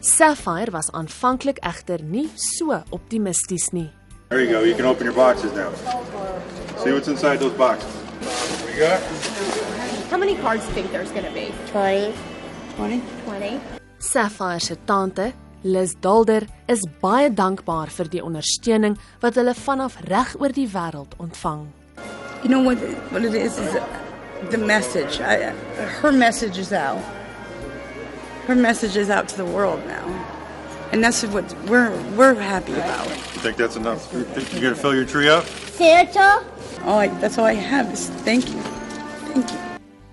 Sapphire 0.05 0.71
was 0.71 0.91
aanvanklik 0.93 1.57
egter 1.65 2.03
nie 2.05 2.27
so 2.37 2.83
optimisties 2.93 3.71
nie. 3.73 3.91
There 4.29 4.43
you 4.43 4.51
go. 4.51 4.61
You 4.61 4.75
can 4.75 4.85
open 4.85 5.07
your 5.07 5.15
boxes 5.15 5.53
now. 5.55 5.73
See 6.83 6.93
what's 6.93 7.09
inside 7.09 7.41
those 7.41 7.57
boxes. 7.57 7.89
What 8.61 8.75
you 8.75 8.81
got? 8.81 9.01
How 10.11 10.19
many 10.19 10.37
cards 10.37 10.61
do 10.61 10.69
you 10.69 10.75
think 10.75 10.93
there's 10.93 11.11
going 11.11 11.25
to 11.25 11.33
be? 11.33 11.55
20. 11.73 12.13
20. 12.77 13.01
20. 13.25 13.61
Sapphire 13.99 14.61
se 14.61 14.77
tante, 14.85 15.33
Liz 15.63 15.95
Dalder, 15.95 16.47
is 16.69 16.85
baie 17.01 17.31
dankbaar 17.31 17.89
vir 17.89 18.13
die 18.13 18.21
ondersteuning 18.21 19.01
wat 19.25 19.41
hulle 19.41 19.57
vanaf 19.57 19.97
reg 20.05 20.37
oor 20.37 20.53
die 20.53 20.69
wêreld 20.69 21.17
ontvang. 21.17 21.65
You 22.43 22.53
know 22.53 22.61
what? 22.61 22.77
What 23.11 23.25
it 23.25 23.33
is 23.33 23.57
is 23.57 23.81
the 24.51 24.59
message. 24.59 25.21
I, 25.21 25.55
her 26.03 26.13
message 26.13 26.59
is 26.59 26.73
out. 26.73 27.24
Her 28.47 28.55
message 28.55 28.97
is 28.97 29.09
out 29.09 29.27
to 29.29 29.37
the 29.39 29.45
world 29.47 29.81
now, 29.87 30.05
and 30.93 31.03
that's 31.03 31.25
what 31.25 31.45
we're 31.65 31.91
we're 32.15 32.35
happy 32.35 32.75
about. 32.75 33.09
You 33.09 33.41
think 33.41 33.57
that's 33.57 33.77
enough? 33.77 34.13
You 34.13 34.25
think 34.25 34.53
you're 34.53 34.61
gonna 34.61 34.77
fill 34.77 34.95
your 34.95 35.07
tree 35.07 35.31
up? 35.31 35.45
Santa? 35.81 36.45
All 36.85 36.99
I, 36.99 37.09
that's 37.21 37.39
all 37.39 37.47
I 37.47 37.55
have 37.55 37.91
is 37.91 38.11
thank 38.23 38.51
you, 38.51 38.61
thank 39.33 39.51
you. 39.51 39.59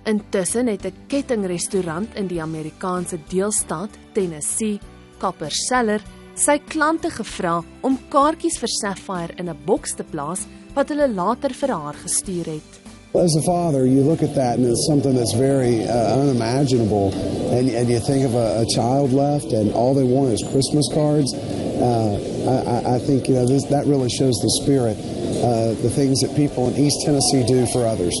Intussen 0.04 0.66
het 0.66 0.84
'n 0.84 0.94
kettingrestaurant 1.06 2.14
in 2.14 2.26
die 2.26 2.42
Amerikaanse 2.42 3.18
deelstaat 3.28 3.90
Tennessee, 4.12 4.80
Copper 5.18 5.50
Cellar, 5.50 6.00
sy 6.34 6.58
klante 6.58 7.10
gevra 7.10 7.62
om 7.82 7.98
kaartjies 8.08 8.58
vir 8.58 8.68
Sapphire 8.68 9.32
in 9.36 9.48
'n 9.48 9.58
boks 9.64 9.94
te 9.94 10.04
plaas 10.04 10.46
wat 10.74 10.88
hulle 10.88 11.08
later 11.08 11.52
vir 11.52 11.68
haar 11.68 11.94
gestuur 11.94 12.46
het. 12.46 12.81
As 13.14 13.36
a 13.36 13.42
father, 13.42 13.84
you 13.84 14.00
look 14.00 14.22
at 14.22 14.34
that 14.36 14.56
and 14.56 14.64
it's 14.66 14.86
something 14.88 15.14
that's 15.14 15.34
very 15.34 15.86
uh, 15.86 16.16
unimaginable, 16.16 17.12
and, 17.52 17.68
and 17.68 17.86
you 17.86 18.00
think 18.00 18.24
of 18.24 18.34
a, 18.34 18.64
a 18.64 18.66
child 18.74 19.12
left, 19.12 19.52
and 19.52 19.70
all 19.74 19.92
they 19.92 20.02
want 20.02 20.32
is 20.32 20.40
Christmas 20.50 20.88
cards. 20.94 21.34
Uh, 21.34 22.16
I, 22.48 22.96
I 22.96 22.98
think 22.98 23.28
you 23.28 23.34
know 23.34 23.46
this, 23.46 23.66
that 23.66 23.84
really 23.84 24.08
shows 24.08 24.32
the 24.40 24.48
spirit, 24.64 24.96
uh, 25.44 25.76
the 25.84 25.90
things 25.90 26.20
that 26.22 26.34
people 26.34 26.68
in 26.68 26.76
East 26.80 27.04
Tennessee 27.04 27.44
do 27.44 27.66
for 27.66 27.84
others. 27.84 28.16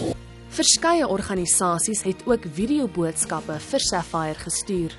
Verskeie 0.52 1.08
organisasies 1.08 2.02
het 2.04 2.26
ook 2.28 2.44
videoboodskappe 2.54 3.56
vir 3.58 3.80
Sapphire 3.80 4.36
gestuur. 4.44 4.92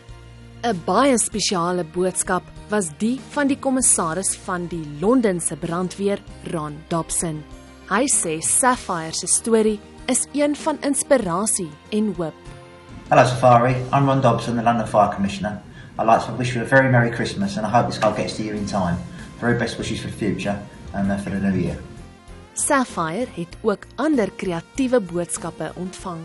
'n 0.63 0.81
Baie 0.85 1.17
spesiale 1.17 1.85
boodskap 1.85 2.43
was 2.69 2.89
die 2.97 3.19
van 3.29 3.47
die 3.47 3.59
kommissaris 3.59 4.33
van 4.45 4.65
die 4.67 4.85
Londense 4.99 5.55
brandweer, 5.55 6.23
Ron 6.49 6.81
Dobson. 6.89 7.43
Hy 7.93 8.07
sê 8.09 8.41
Sapphire 8.41 9.13
se 9.13 9.27
storie 9.27 9.79
is 10.05 10.25
een 10.33 10.55
van 10.55 10.77
inspirasie 10.81 11.69
en 11.91 12.13
hoop. 12.17 12.33
Hello 13.09 13.23
Safari, 13.23 13.75
I'm 13.93 14.07
Ron 14.07 14.21
Dobson, 14.21 14.55
the 14.55 14.63
London 14.63 14.87
Fire 14.87 15.13
Commissioner. 15.13 15.61
I'd 15.99 16.07
like 16.07 16.25
to 16.25 16.33
wish 16.33 16.55
you 16.55 16.63
a 16.63 16.65
very 16.65 16.89
Merry 16.89 17.11
Christmas 17.11 17.55
and 17.57 17.67
I 17.67 17.69
hope 17.69 17.85
this 17.85 17.99
car 17.99 18.11
gets 18.15 18.35
to 18.37 18.43
you 18.43 18.55
in 18.55 18.65
time. 18.65 18.97
Very 19.39 19.59
best 19.59 19.77
wishes 19.77 20.01
for 20.01 20.07
the 20.07 20.17
future 20.17 20.57
and 20.93 21.11
uh, 21.11 21.17
for 21.17 21.29
the 21.29 21.39
new 21.39 21.55
year. 21.55 21.77
Sapphire 22.53 23.27
het 23.35 23.57
ook 23.61 23.85
ander 23.95 24.31
kreatiewe 24.31 24.99
boodskappe 24.99 25.71
ontvang. 25.75 26.17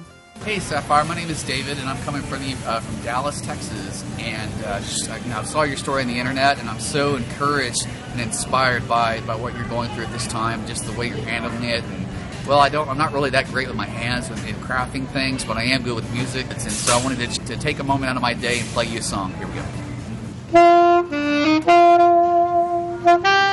Hey 0.45 0.61
Sapphire, 0.61 1.05
my 1.05 1.15
name 1.15 1.31
is 1.31 1.43
David, 1.43 1.79
and 1.79 1.89
I'm 1.89 2.01
coming 2.05 2.23
from 2.23 2.41
the 2.41 2.55
uh, 2.65 2.81
from 2.81 3.03
Dallas, 3.03 3.41
Texas. 3.41 4.05
And 4.19 4.65
uh, 4.65 4.81
I, 4.81 5.45
saw 5.45 5.63
your 5.63 5.77
story 5.77 6.03
on 6.03 6.09
the 6.09 6.19
internet, 6.19 6.59
and 6.59 6.71
I'm 6.71 6.81
so 6.81 7.17
encouraged 7.17 7.87
and 8.13 8.21
inspired 8.21 8.89
by 8.89 9.21
by 9.21 9.35
what 9.35 9.55
you're 9.55 9.67
going 9.67 9.91
through 9.91 10.05
at 10.05 10.13
this 10.13 10.27
time, 10.27 10.67
just 10.67 10.87
the 10.87 10.93
way 10.93 11.09
you're 11.09 11.19
handling 11.19 11.65
it. 11.65 11.83
And 11.85 12.07
well, 12.47 12.61
I 12.61 12.69
don't, 12.71 12.89
I'm 12.89 12.97
not 12.97 13.13
really 13.13 13.31
that 13.31 13.47
great 13.49 13.67
with 13.69 13.77
my 13.77 13.87
hands 13.87 14.31
with 14.31 14.47
in 14.47 14.55
crafting 14.57 15.07
things, 15.09 15.45
but 15.45 15.57
I 15.57 15.65
am 15.65 15.83
good 15.83 15.97
with 15.97 16.11
music. 16.15 16.47
And 16.51 16.63
so 16.63 16.97
I 16.97 17.03
wanted 17.03 17.31
to, 17.31 17.45
to 17.47 17.57
take 17.57 17.79
a 17.79 17.85
moment 17.85 18.09
out 18.11 18.17
of 18.17 18.23
my 18.23 18.33
day 18.33 18.61
and 18.61 18.69
play 18.71 18.87
you 18.87 19.01
a 19.01 19.03
song. 19.03 19.35
Here 19.35 19.47
we 19.47 19.55
go. 23.25 23.45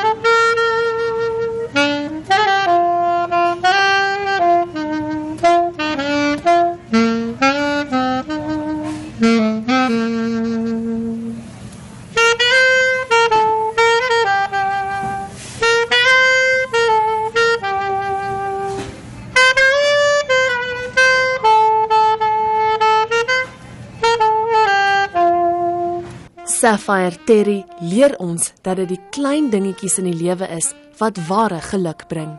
Sapphire 26.66 27.14
Terry 27.28 27.60
leer 27.78 28.16
ons 28.18 28.48
dat 28.66 28.80
dit 28.80 28.90
die 28.90 29.02
klein 29.14 29.52
dingetjies 29.54 30.00
in 30.02 30.08
die 30.10 30.16
lewe 30.18 30.48
is 30.50 30.72
wat 30.98 31.22
ware 31.28 31.60
geluk 31.62 32.08
bring. 32.10 32.32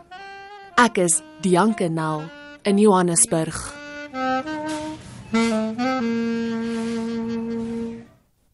Ek 0.75 0.99
is 0.99 1.21
Dianke 1.47 1.87
Nel 1.87 2.25
in 2.67 2.75
Johannesburg. 2.83 3.76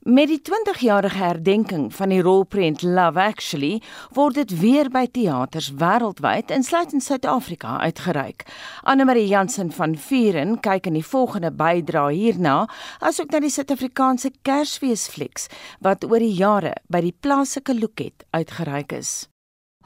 Met 0.04 0.28
die 0.28 0.42
20-jarige 0.42 1.18
herdenking 1.18 1.86
van 1.96 2.10
die 2.12 2.22
rolprent 2.22 2.82
Love 2.82 3.20
Actually 3.20 3.78
word 4.12 4.36
dit 4.36 4.52
weer 4.60 4.90
by 4.92 5.06
teaters 5.08 5.70
wêreldwyd 5.80 6.52
insluitend 6.52 7.06
Suid-Afrika 7.06 7.78
uitgereik. 7.80 8.44
Anne-Marie 8.84 9.30
Jansen 9.32 9.72
van 9.72 9.96
Vuren 9.96 10.58
kyk 10.60 10.90
in 10.92 10.98
die 11.00 11.06
volgende 11.08 11.54
bydra 11.56 12.10
hierna, 12.12 12.66
asook 13.00 13.32
na 13.32 13.40
die 13.40 13.54
Suid-Afrikaanse 13.56 14.34
Kersfeesflieks 14.44 15.48
wat 15.80 16.04
oor 16.04 16.20
die 16.20 16.36
jare 16.36 16.74
by 16.92 17.00
die 17.08 17.16
plaaslike 17.16 17.72
loket 17.80 18.28
uitgereik 18.36 18.92
is. 19.00 19.30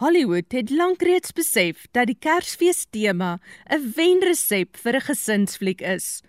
Hollywood 0.01 0.49
het 0.49 0.73
lank 0.73 1.05
reeds 1.05 1.29
besef 1.33 1.85
dat 1.93 2.09
die 2.09 2.17
Kersfeestema 2.17 3.37
'n 3.69 3.93
wenresep 3.93 4.77
vir 4.81 4.95
'n 4.95 5.09
gesinsfliek 5.13 5.81
is. 5.81 6.23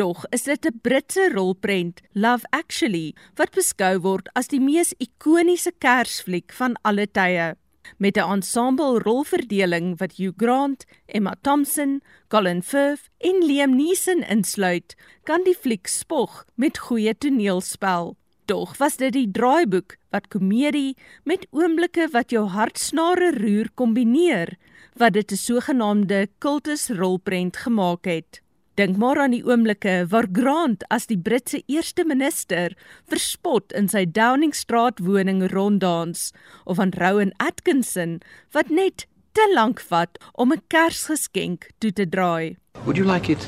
Tog 0.00 0.22
is 0.32 0.42
dit 0.48 0.64
'n 0.64 0.80
Britse 0.80 1.30
rolprent, 1.34 2.00
Love 2.12 2.46
Actually, 2.50 3.14
wat 3.34 3.52
beskou 3.52 4.00
word 4.00 4.30
as 4.32 4.48
die 4.48 4.60
mees 4.60 4.94
ikoniese 4.96 5.72
Kersfliek 5.78 6.52
van 6.56 6.76
alle 6.82 7.06
tye. 7.06 7.54
Met 7.98 8.16
'n 8.16 8.30
ensemble 8.36 8.98
rolverdeling 9.04 9.98
wat 9.98 10.16
Hugh 10.16 10.32
Grant, 10.36 10.86
Emma 11.06 11.34
Thompson, 11.42 12.00
Colin 12.28 12.62
Firth 12.62 13.10
en 13.18 13.44
Liam 13.44 13.76
Neeson 13.76 14.22
insluit, 14.22 14.96
kan 15.24 15.44
die 15.44 15.54
fliek 15.54 15.86
spog 15.86 16.46
met 16.54 16.78
goeie 16.78 17.14
toneelspel. 17.18 18.16
Tog 18.46 18.76
was 18.78 18.96
dit 18.96 19.12
die 19.12 19.30
draaiboek 19.30 19.96
wat 20.10 20.28
komedie 20.28 20.96
met 21.24 21.46
oomblikke 21.50 22.08
wat 22.12 22.30
jou 22.30 22.46
hartsnare 22.46 23.32
roer 23.36 23.68
kombineer, 23.74 24.56
wat 24.96 25.12
dit 25.12 25.30
'n 25.32 25.36
sogenaamde 25.36 26.28
kultusrolprent 26.38 27.56
gemaak 27.56 28.04
het. 28.04 28.40
Dink 28.80 28.96
maar 28.96 29.18
aan 29.20 29.34
die 29.34 29.42
oomblikke 29.44 30.06
waar 30.08 30.24
Grant 30.32 30.86
as 30.88 31.04
die 31.10 31.18
Britse 31.20 31.58
eerste 31.68 32.00
minister 32.08 32.72
verspot 33.12 33.74
in 33.76 33.90
sy 33.92 34.06
Downing-straat 34.08 35.02
woning 35.04 35.42
ronddans 35.52 36.30
of 36.64 36.80
aan 36.80 36.94
Rowan 36.96 37.34
Atkinson 37.44 38.22
wat 38.56 38.70
net 38.72 39.04
te 39.36 39.44
lank 39.52 39.82
vat 39.90 40.16
om 40.32 40.54
'n 40.56 40.62
Kersgeskenk 40.72 41.68
toe 41.78 41.92
te 41.92 42.08
draai. 42.08 42.56
Would 42.86 42.96
you 42.96 43.04
like 43.04 43.28
it 43.28 43.44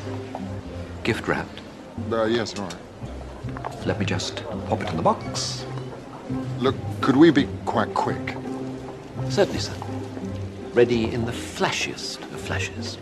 gift 1.03 1.27
wrapped? 1.27 1.63
Uh, 2.13 2.29
yes, 2.29 2.53
all 2.59 2.69
right. 2.69 3.87
Let 3.87 3.99
me 3.99 4.05
just 4.05 4.45
pop 4.69 4.83
it 4.83 4.91
in 4.91 4.97
the 4.97 5.03
box. 5.03 5.65
Look, 6.61 6.77
could 7.01 7.17
we 7.17 7.33
be 7.33 7.49
quite 7.65 7.95
quick? 7.95 8.37
Certainly, 9.31 9.61
sir. 9.61 9.73
Ready 10.75 11.09
in 11.11 11.25
the 11.25 11.33
flashiest 11.33 12.21
of 12.35 12.41
flashes. 12.41 12.99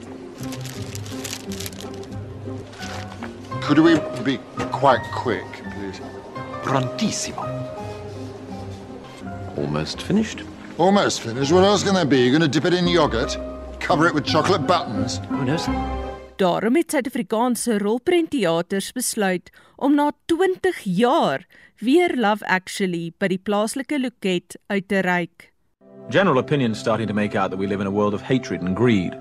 Could 3.70 3.84
we 3.84 4.00
be 4.24 4.38
quite 4.72 5.04
quick, 5.12 5.46
please? 5.74 6.00
Prontissimo. 6.64 7.44
Almost 9.56 10.02
finished. 10.02 10.42
Almost 10.76 11.20
finished. 11.20 11.52
What 11.52 11.62
else 11.62 11.84
can 11.84 11.94
there 11.94 12.04
be? 12.04 12.18
You're 12.18 12.36
going 12.36 12.50
to 12.50 12.60
dip 12.60 12.64
it 12.64 12.74
in 12.74 12.88
yogurt? 12.88 13.38
Cover 13.78 14.08
it 14.08 14.14
with 14.14 14.26
chocolate 14.26 14.66
buttons? 14.66 15.20
Who 15.28 15.44
knows? 15.44 15.62
sir. 15.62 15.72
Daarom 16.36 16.74
het 16.74 16.90
Suid-Afrikaanse 16.90 17.78
rolprentteaters 17.78 18.92
besluit 18.92 19.52
om 19.76 19.94
na 19.94 20.10
20 20.26 20.80
jaar 20.82 21.46
weer 21.78 22.16
Love 22.16 22.46
Actually 22.46 23.12
by 23.18 23.28
die 23.28 23.38
plaaslike 23.38 24.00
loket 24.00 24.58
uit 24.66 24.88
te 24.88 24.98
reik. 24.98 25.52
General 26.08 26.42
opinion's 26.42 26.78
starting 26.78 27.06
to 27.06 27.14
make 27.14 27.38
out 27.38 27.50
that 27.50 27.60
we 27.60 27.68
live 27.68 27.80
in 27.80 27.86
a 27.86 27.94
world 27.94 28.14
of 28.14 28.22
hatred 28.22 28.62
and 28.62 28.76
greed. 28.76 29.14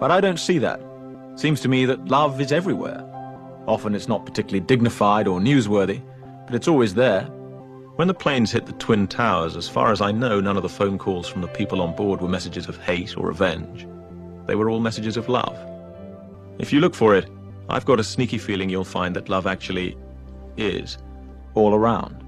But 0.00 0.10
I 0.10 0.20
don't 0.20 0.40
see 0.40 0.58
that. 0.60 0.80
Seems 1.34 1.60
to 1.60 1.68
me 1.68 1.84
that 1.84 2.08
love 2.08 2.40
is 2.40 2.52
everywhere. 2.52 3.11
Often 3.66 3.94
it's 3.94 4.08
not 4.08 4.26
particularly 4.26 4.60
dignified 4.60 5.28
or 5.28 5.40
newsworthy, 5.40 6.02
but 6.46 6.54
it's 6.54 6.68
always 6.68 6.94
there. 6.94 7.24
When 7.96 8.08
the 8.08 8.14
planes 8.14 8.50
hit 8.50 8.66
the 8.66 8.72
Twin 8.72 9.06
Towers, 9.06 9.56
as 9.56 9.68
far 9.68 9.92
as 9.92 10.00
I 10.00 10.12
know, 10.12 10.40
none 10.40 10.56
of 10.56 10.62
the 10.62 10.68
phone 10.68 10.98
calls 10.98 11.28
from 11.28 11.42
the 11.42 11.48
people 11.48 11.80
on 11.80 11.94
board 11.94 12.20
were 12.20 12.28
messages 12.28 12.66
of 12.68 12.76
hate 12.78 13.16
or 13.16 13.28
revenge. 13.28 13.86
They 14.46 14.54
were 14.54 14.70
all 14.70 14.80
messages 14.80 15.16
of 15.16 15.28
love. 15.28 15.56
If 16.58 16.72
you 16.72 16.80
look 16.80 16.94
for 16.94 17.14
it, 17.14 17.28
I've 17.68 17.84
got 17.84 18.00
a 18.00 18.04
sneaky 18.04 18.38
feeling 18.38 18.68
you'll 18.68 18.84
find 18.84 19.14
that 19.16 19.28
love 19.28 19.46
actually 19.46 19.96
is 20.56 20.98
all 21.54 21.74
around. 21.74 22.22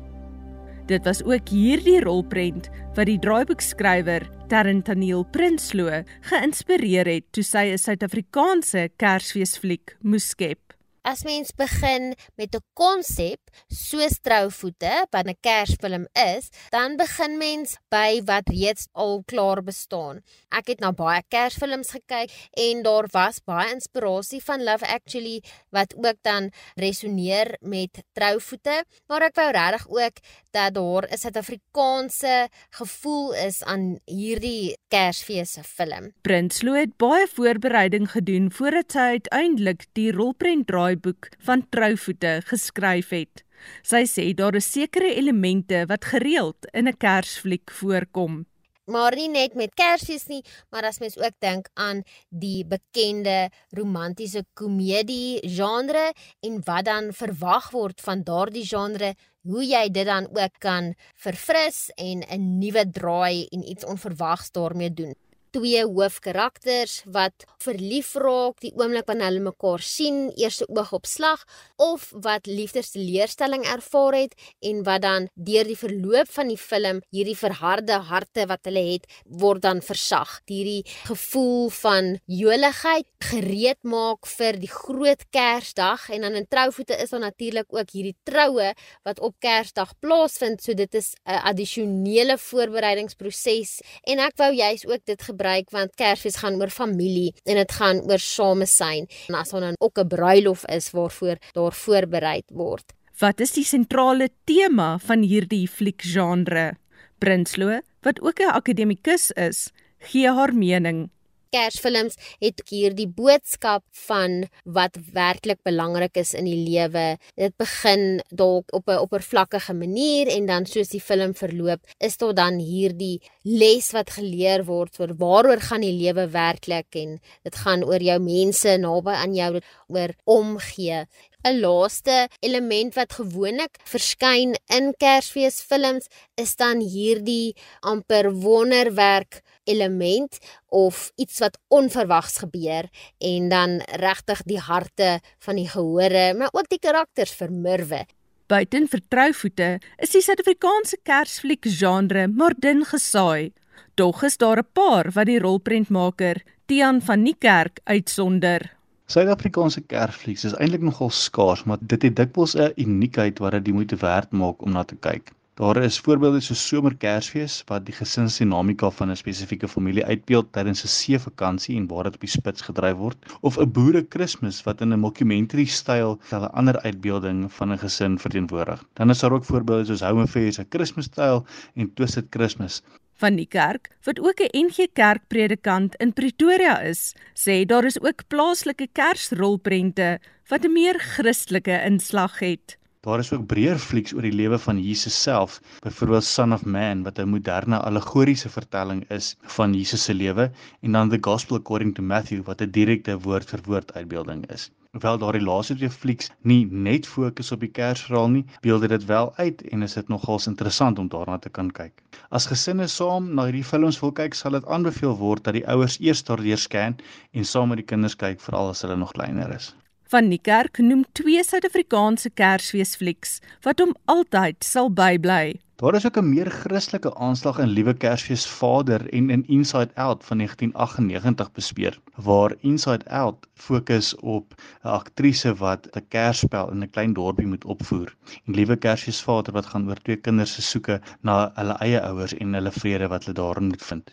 Dit 0.86 1.04
was 1.04 1.22
ook 1.24 1.48
hierdie 1.48 2.00
rolprent 2.04 2.68
wat 2.94 3.08
die 3.08 3.18
draaiboekskrywer 3.18 4.26
Terrentaniel 4.52 5.24
Prinsloo 5.32 6.02
geïnspireer 6.28 7.08
het 7.08 7.24
toe 7.32 7.44
sy 7.44 7.72
'n 7.72 7.80
Suid-Afrikaanse 7.80 8.90
Kersfeesfliek 8.96 9.96
moes 10.02 10.28
skep. 10.28 10.63
As 11.04 11.20
mens 11.20 11.50
begin 11.52 12.14
met 12.40 12.54
'n 12.56 12.64
konsep 12.72 13.40
soos 13.68 14.16
Trouvoete 14.24 15.06
wat 15.12 15.26
'n 15.26 15.36
Kersfilm 15.40 16.06
is, 16.12 16.48
dan 16.70 16.96
begin 16.96 17.36
mens 17.38 17.76
by 17.90 18.22
wat 18.24 18.48
reeds 18.48 18.88
al 18.92 19.22
klaar 19.26 19.62
bestaan. 19.62 20.22
Ek 20.48 20.66
het 20.66 20.80
na 20.80 20.92
baie 20.92 21.22
Kersfilms 21.28 21.90
gekyk 21.90 22.30
en 22.56 22.82
daar 22.82 23.06
was 23.12 23.44
baie 23.44 23.74
inspirasie 23.74 24.40
van 24.42 24.64
Love 24.64 24.86
Actually 24.86 25.42
wat 25.70 25.94
ook 25.96 26.16
dan 26.22 26.50
resoneer 26.74 27.56
met 27.60 28.02
Trouvoete, 28.12 28.84
maar 29.06 29.22
ek 29.22 29.36
wou 29.36 29.50
regtig 29.50 29.88
ook 29.88 30.16
dat 30.52 30.74
daar 30.74 31.04
'n 31.12 31.18
Suid-Afrikaanse 31.18 32.48
gevoel 32.70 33.34
is 33.34 33.62
aan 33.62 33.98
hierdie 34.04 34.78
Kersfees 34.88 35.52
se 35.52 35.62
film. 35.62 36.12
Prinsloo 36.22 36.74
het 36.74 36.96
baie 36.96 37.26
voorbereiding 37.28 38.10
gedoen 38.10 38.50
voordat 38.50 38.92
sy 38.92 38.98
uiteindelik 38.98 39.86
die 39.92 40.12
rolprent 40.12 40.66
draai 40.66 40.93
draaiboek 40.94 41.28
van 41.44 41.66
Trouvoete 41.70 42.42
geskryf 42.46 43.10
het. 43.10 43.44
Sy 43.82 44.04
sê 44.06 44.34
daar 44.34 44.54
is 44.54 44.70
sekere 44.70 45.14
elemente 45.14 45.86
wat 45.88 46.04
gereeld 46.04 46.66
in 46.72 46.88
'n 46.88 46.96
Kersfliek 46.96 47.70
voorkom. 47.70 48.46
Maar 48.86 49.14
nie 49.16 49.28
net 49.28 49.54
met 49.54 49.74
Kersfees 49.74 50.26
nie, 50.26 50.44
maar 50.70 50.84
as 50.84 50.98
mens 50.98 51.16
ook 51.16 51.32
dink 51.40 51.68
aan 51.74 52.02
die 52.28 52.66
bekende 52.66 53.50
romantiese 53.70 54.44
komedie 54.54 55.40
genre 55.42 56.12
en 56.40 56.60
wat 56.64 56.84
dan 56.84 57.12
verwag 57.12 57.70
word 57.70 58.00
van 58.00 58.22
daardie 58.22 58.66
genre, 58.66 59.14
hoe 59.42 59.64
jy 59.64 59.88
dit 59.88 60.06
dan 60.06 60.28
ook 60.28 60.52
kan 60.58 60.94
verfris 61.14 61.90
en 61.96 62.24
'n 62.28 62.58
nuwe 62.58 62.90
draai 62.90 63.46
en 63.52 63.62
iets 63.62 63.84
onverwags 63.84 64.50
daarmee 64.50 64.92
doen 64.94 65.14
twee 65.54 65.84
hoofkarakters 65.86 67.02
wat 67.14 67.46
verlief 67.62 68.14
raak 68.18 68.58
die 68.62 68.72
oomblik 68.74 69.06
wanneer 69.08 69.30
hulle 69.30 69.44
mekaar 69.46 69.82
sien, 69.84 70.26
eerste 70.36 70.66
oog 70.68 70.92
op 70.98 71.06
slag 71.08 71.44
of 71.80 72.08
wat 72.24 72.48
liefdesteleurstelling 72.50 73.64
ervaar 73.70 74.18
het 74.18 74.34
en 74.66 74.82
wat 74.86 75.04
dan 75.04 75.28
deur 75.34 75.68
die 75.68 75.78
verloop 75.78 76.30
van 76.34 76.50
die 76.50 76.58
film 76.60 77.00
hierdie 77.14 77.38
verharde 77.38 78.00
harte 78.10 78.46
wat 78.50 78.66
hulle 78.68 78.82
het 78.88 79.06
word 79.24 79.62
dan 79.64 79.82
versag. 79.84 80.40
Hierdie 80.50 80.82
gevoel 81.06 81.70
van 81.78 82.10
joligheid 82.26 83.06
gereed 83.30 83.80
maak 83.86 84.26
vir 84.34 84.58
die 84.60 84.70
groot 84.70 85.22
Kersdag 85.34 86.08
en 86.14 86.26
dan 86.26 86.38
in 86.40 86.48
trouvoete 86.50 86.98
is 87.00 87.14
daar 87.14 87.24
natuurlik 87.24 87.70
ook 87.72 87.94
hierdie 87.94 88.16
troue 88.26 88.72
wat 89.06 89.22
op 89.22 89.38
Kersdag 89.42 89.94
plaasvind, 90.02 90.62
so 90.62 90.74
dit 90.74 90.94
is 90.94 91.14
'n 91.24 91.40
addisionele 91.50 92.36
voorbereidingsproses 92.38 93.80
en 94.04 94.18
ek 94.18 94.36
wou 94.36 94.52
juis 94.52 94.86
ook 94.86 95.04
dit 95.04 95.22
gebruik 95.22 95.43
gebruik 95.44 95.70
want 95.70 95.94
Kersfees 95.94 96.40
gaan 96.40 96.56
oor 96.60 96.70
familie 96.72 97.34
en 97.44 97.58
dit 97.60 97.72
gaan 97.72 98.00
oor 98.08 98.18
samesyn. 98.18 99.08
En 99.28 99.34
as 99.34 99.50
dan 99.50 99.76
ook 99.78 99.98
'n 99.98 100.08
bruilof 100.08 100.64
is 100.66 100.90
waarvoor 100.90 101.36
daar 101.52 101.72
voorberei 101.72 102.42
word. 102.48 102.92
Wat 103.18 103.40
is 103.40 103.52
die 103.52 103.64
sentrale 103.64 104.28
tema 104.44 104.98
van 104.98 105.22
hierdie 105.22 105.68
fliekgenre? 105.68 106.76
Prinsloo, 107.18 107.80
wat 108.02 108.20
ook 108.20 108.40
'n 108.40 108.54
akademikus 108.54 109.30
is, 109.30 109.70
gee 109.98 110.30
haar 110.30 110.54
mening. 110.54 111.10
Kersfilms 111.54 112.16
het 112.42 112.62
hier 112.66 112.94
die 112.98 113.06
boodskap 113.06 113.84
van 114.08 114.48
wat 114.66 114.96
werklik 115.14 115.60
belangrik 115.66 116.18
is 116.18 116.32
in 116.34 116.48
die 116.48 116.58
lewe. 116.58 117.14
Dit 117.38 117.54
begin 117.60 118.22
dalk 118.30 118.72
op 118.74 118.88
'n 118.90 118.98
oppervlakkige 119.06 119.74
manier 119.74 120.26
en 120.26 120.46
dan 120.46 120.66
soos 120.66 120.88
die 120.88 121.00
film 121.00 121.34
verloop, 121.34 121.80
is 121.98 122.16
daar 122.16 122.34
dan 122.34 122.58
hierdie 122.58 123.22
les 123.42 123.92
wat 123.92 124.10
geleer 124.10 124.64
word 124.64 124.98
oor 125.00 125.14
waaroor 125.16 125.60
gaan 125.60 125.80
die 125.80 125.94
lewe 125.94 126.26
werklik 126.28 126.90
en 126.96 127.20
dit 127.42 127.54
gaan 127.54 127.84
oor 127.84 128.02
jou 128.02 128.18
mense 128.18 128.76
naby 128.76 129.10
aan 129.10 129.34
jou 129.34 129.60
oor 129.88 130.10
omgee. 130.24 131.06
'n 131.44 131.60
laaste 131.60 132.28
element 132.40 132.94
wat 132.94 133.12
gewoonlik 133.12 133.76
verskyn 133.84 134.54
in 134.72 134.94
Kersfeesfilms 134.96 136.06
is 136.40 136.56
dan 136.56 136.80
hierdie 136.80 137.54
amper 137.80 138.30
wonderwerk 138.32 139.42
element 139.64 140.38
of 140.68 141.12
iets 141.16 141.38
wat 141.38 141.58
onverwags 141.68 142.36
gebeur 142.38 142.88
en 143.18 143.48
dan 143.48 143.80
regtig 144.00 144.42
die 144.42 144.60
harte 144.60 145.20
van 145.38 145.56
die 145.56 145.68
gehore, 145.68 146.34
maar 146.34 146.52
ook 146.52 146.68
die 146.68 146.78
karakters 146.78 147.32
vermurwe. 147.32 148.04
Buiten 148.46 148.88
vertrouvoete 148.88 149.80
is 149.96 150.10
die 150.12 150.20
Suid-Afrikaanse 150.20 150.98
Kersfliek 151.02 151.64
genre 151.64 152.26
maar 152.28 152.52
dun 152.58 152.84
gesaai. 152.84 153.52
Tog 153.94 154.22
is 154.22 154.36
daar 154.36 154.58
'n 154.58 154.68
paar 154.72 155.10
wat 155.14 155.26
die 155.26 155.38
rolprentmaker 155.38 156.42
Tian 156.66 157.00
van 157.02 157.22
Niekerk 157.22 157.80
uitsonder. 157.84 158.76
Suid-Afrikaanse 159.06 159.80
Kersflieks 159.80 160.44
is 160.44 160.54
eintlik 160.56 160.80
nogal 160.80 161.10
skaars, 161.10 161.64
maar 161.64 161.78
dit 161.80 162.02
het 162.02 162.16
dikwels 162.16 162.54
'n 162.54 162.72
uniekheid 162.76 163.38
wat 163.38 163.52
dit 163.52 163.64
die 163.64 163.74
moeite 163.74 163.96
werd 163.96 164.30
maak 164.32 164.62
om 164.62 164.72
na 164.72 164.84
te 164.84 164.96
kyk. 164.96 165.32
Daar 165.54 165.76
is 165.86 166.00
voorbeelde 166.02 166.40
so 166.42 166.54
somerkersfees 166.58 167.60
wat 167.68 167.84
die 167.86 167.94
gesinsdinamika 167.94 168.88
van 168.90 169.10
'n 169.10 169.16
spesifieke 169.16 169.68
familie 169.68 170.04
uitbeeld 170.04 170.48
tydens 170.52 170.82
'n 170.82 170.88
seevakansie 170.88 171.76
en 171.76 171.86
waar 171.86 172.04
dit 172.04 172.14
op 172.14 172.20
die 172.20 172.28
spits 172.28 172.62
gedryf 172.62 172.96
word, 172.96 173.18
of 173.40 173.58
'n 173.58 173.70
boere 173.70 174.02
Kersfees 174.02 174.62
wat 174.64 174.80
in 174.80 174.92
'n 174.92 174.98
mockumentary 174.98 175.64
styl 175.64 176.18
'n 176.32 176.50
ander 176.58 176.80
uitbeelding 176.80 177.52
van 177.52 177.72
'n 177.72 177.78
gesin 177.78 178.18
verteenwoordig. 178.18 178.84
Dan 178.94 179.10
is 179.10 179.18
daar 179.18 179.32
ook 179.32 179.44
voorbeelde 179.44 179.84
soos 179.84 180.00
Home 180.00 180.22
Affairs, 180.22 180.58
'n 180.58 180.68
Kersfees 180.68 181.04
styl 181.04 181.46
en 181.74 181.94
Twisted 181.94 182.26
Christmas. 182.30 182.82
Van 183.14 183.36
die 183.36 183.48
kerk, 183.48 183.90
wat 184.02 184.20
ook 184.20 184.40
'n 184.40 184.66
NG 184.66 184.88
Kerk 184.92 185.22
predikant 185.28 185.94
in 185.94 186.12
Pretoria 186.12 186.80
is, 186.80 187.14
sê 187.34 187.64
daar 187.64 187.84
is 187.84 188.00
ook 188.00 188.26
plaaslike 188.28 188.88
Kersrolprente 188.92 190.18
wat 190.48 190.64
'n 190.64 190.72
meer 190.72 190.98
Christelike 190.98 191.82
inslag 191.84 192.38
het. 192.38 192.78
Daar 193.04 193.18
is 193.18 193.32
ook 193.36 193.42
breër 193.46 193.80
flieks 193.84 194.14
oor 194.16 194.24
die 194.24 194.32
lewe 194.32 194.58
van 194.58 194.78
Jesus 194.80 195.16
self, 195.22 195.58
byvoorbeeld 195.84 196.24
Son 196.24 196.54
of 196.56 196.62
Man 196.74 197.02
wat 197.04 197.18
'n 197.20 197.28
moderne 197.32 197.80
allegoriese 197.88 198.48
vertelling 198.54 199.02
is 199.16 199.26
van 199.56 199.74
Jesus 199.74 200.04
se 200.04 200.14
lewe 200.14 200.46
en 200.80 200.96
dan 200.96 201.10
The 201.10 201.18
Gospel 201.20 201.56
According 201.56 201.94
to 201.94 202.02
Matthew 202.02 202.40
wat 202.46 202.62
'n 202.62 202.70
direkte 202.70 203.18
woord 203.26 203.50
vir 203.50 203.60
woord 203.66 203.92
uitbeelding 203.94 204.46
is. 204.56 204.70
Hoewel 204.92 205.18
daardie 205.18 205.44
laaste 205.44 205.76
twee 205.76 205.90
flieks 205.90 206.30
nie 206.40 206.66
net 206.70 207.06
fokus 207.06 207.52
op 207.52 207.60
die 207.60 207.72
Kersverhaal 207.80 208.30
nie, 208.30 208.44
beeld 208.60 208.88
dit 208.88 209.04
wel 209.04 209.32
uit 209.36 209.62
en 209.62 209.82
is 209.82 210.00
dit 210.00 210.08
nogals 210.08 210.46
interessant 210.46 210.98
om 210.98 211.08
daarna 211.08 211.38
te 211.38 211.50
kan 211.50 211.70
kyk. 211.70 212.02
As 212.30 212.46
gesinne 212.46 212.86
saam 212.86 213.34
na 213.34 213.44
hierdie 213.44 213.68
films 213.74 214.00
wil 214.00 214.12
kyk, 214.12 214.34
sal 214.34 214.56
dit 214.56 214.64
aanbeveel 214.64 215.16
word 215.16 215.44
dat 215.44 215.54
die 215.60 215.68
ouers 215.68 216.00
eers 216.00 216.24
daardeur 216.24 216.58
scan 216.58 216.96
en 217.32 217.44
saam 217.44 217.68
met 217.68 217.84
die 217.84 217.90
kinders 217.94 218.16
kyk 218.16 218.40
veral 218.40 218.68
as 218.68 218.82
hulle 218.82 218.96
nog 218.96 219.12
kleiner 219.12 219.52
is 219.60 219.74
van 220.12 220.28
Niekerk 220.28 220.78
noem 220.78 221.04
twee 221.12 221.44
Suid-Afrikaanse 221.44 222.30
Kersfeesflieks 222.30 223.38
wat 223.62 223.78
hom 223.78 223.94
altyd 224.04 224.64
sal 224.64 224.90
bybly. 224.90 225.54
Daar 225.82 225.94
is 225.94 226.06
ook 226.06 226.16
'n 226.16 226.28
meer 226.28 226.50
Christelike 226.50 227.14
aanslag 227.14 227.58
in 227.58 227.68
Liewe 227.68 227.94
Kersfees 227.94 228.46
Vader 228.46 229.08
en 229.12 229.30
in 229.30 229.44
Inside 229.46 229.90
Out 229.94 230.24
van 230.24 230.36
1998 230.36 231.52
bespreek, 231.52 231.98
waar 232.14 232.54
Inside 232.60 233.10
Out 233.10 233.46
fokus 233.54 234.14
op 234.16 234.54
'n 234.82 234.88
aktrise 234.88 235.54
wat 235.54 235.88
'n 235.96 236.06
Kersspel 236.08 236.70
in 236.70 236.82
'n 236.82 236.90
klein 236.90 237.12
dorpie 237.12 237.46
moet 237.46 237.64
opvoer. 237.64 238.14
En 238.46 238.54
Liewe 238.54 238.76
Kersfees 238.76 239.20
Vader 239.20 239.52
wat 239.52 239.66
gaan 239.66 239.88
oor 239.88 240.02
twee 240.02 240.16
kinders 240.16 240.54
se 240.54 240.62
soeke 240.62 241.00
na 241.20 241.52
hulle 241.54 241.76
eie 241.78 242.00
ouers 242.00 242.34
en 242.34 242.54
hulle 242.54 242.72
vrede 242.72 243.08
wat 243.08 243.24
hulle 243.24 243.34
daarin 243.34 243.66
moet 243.66 243.82
vind. 243.82 244.10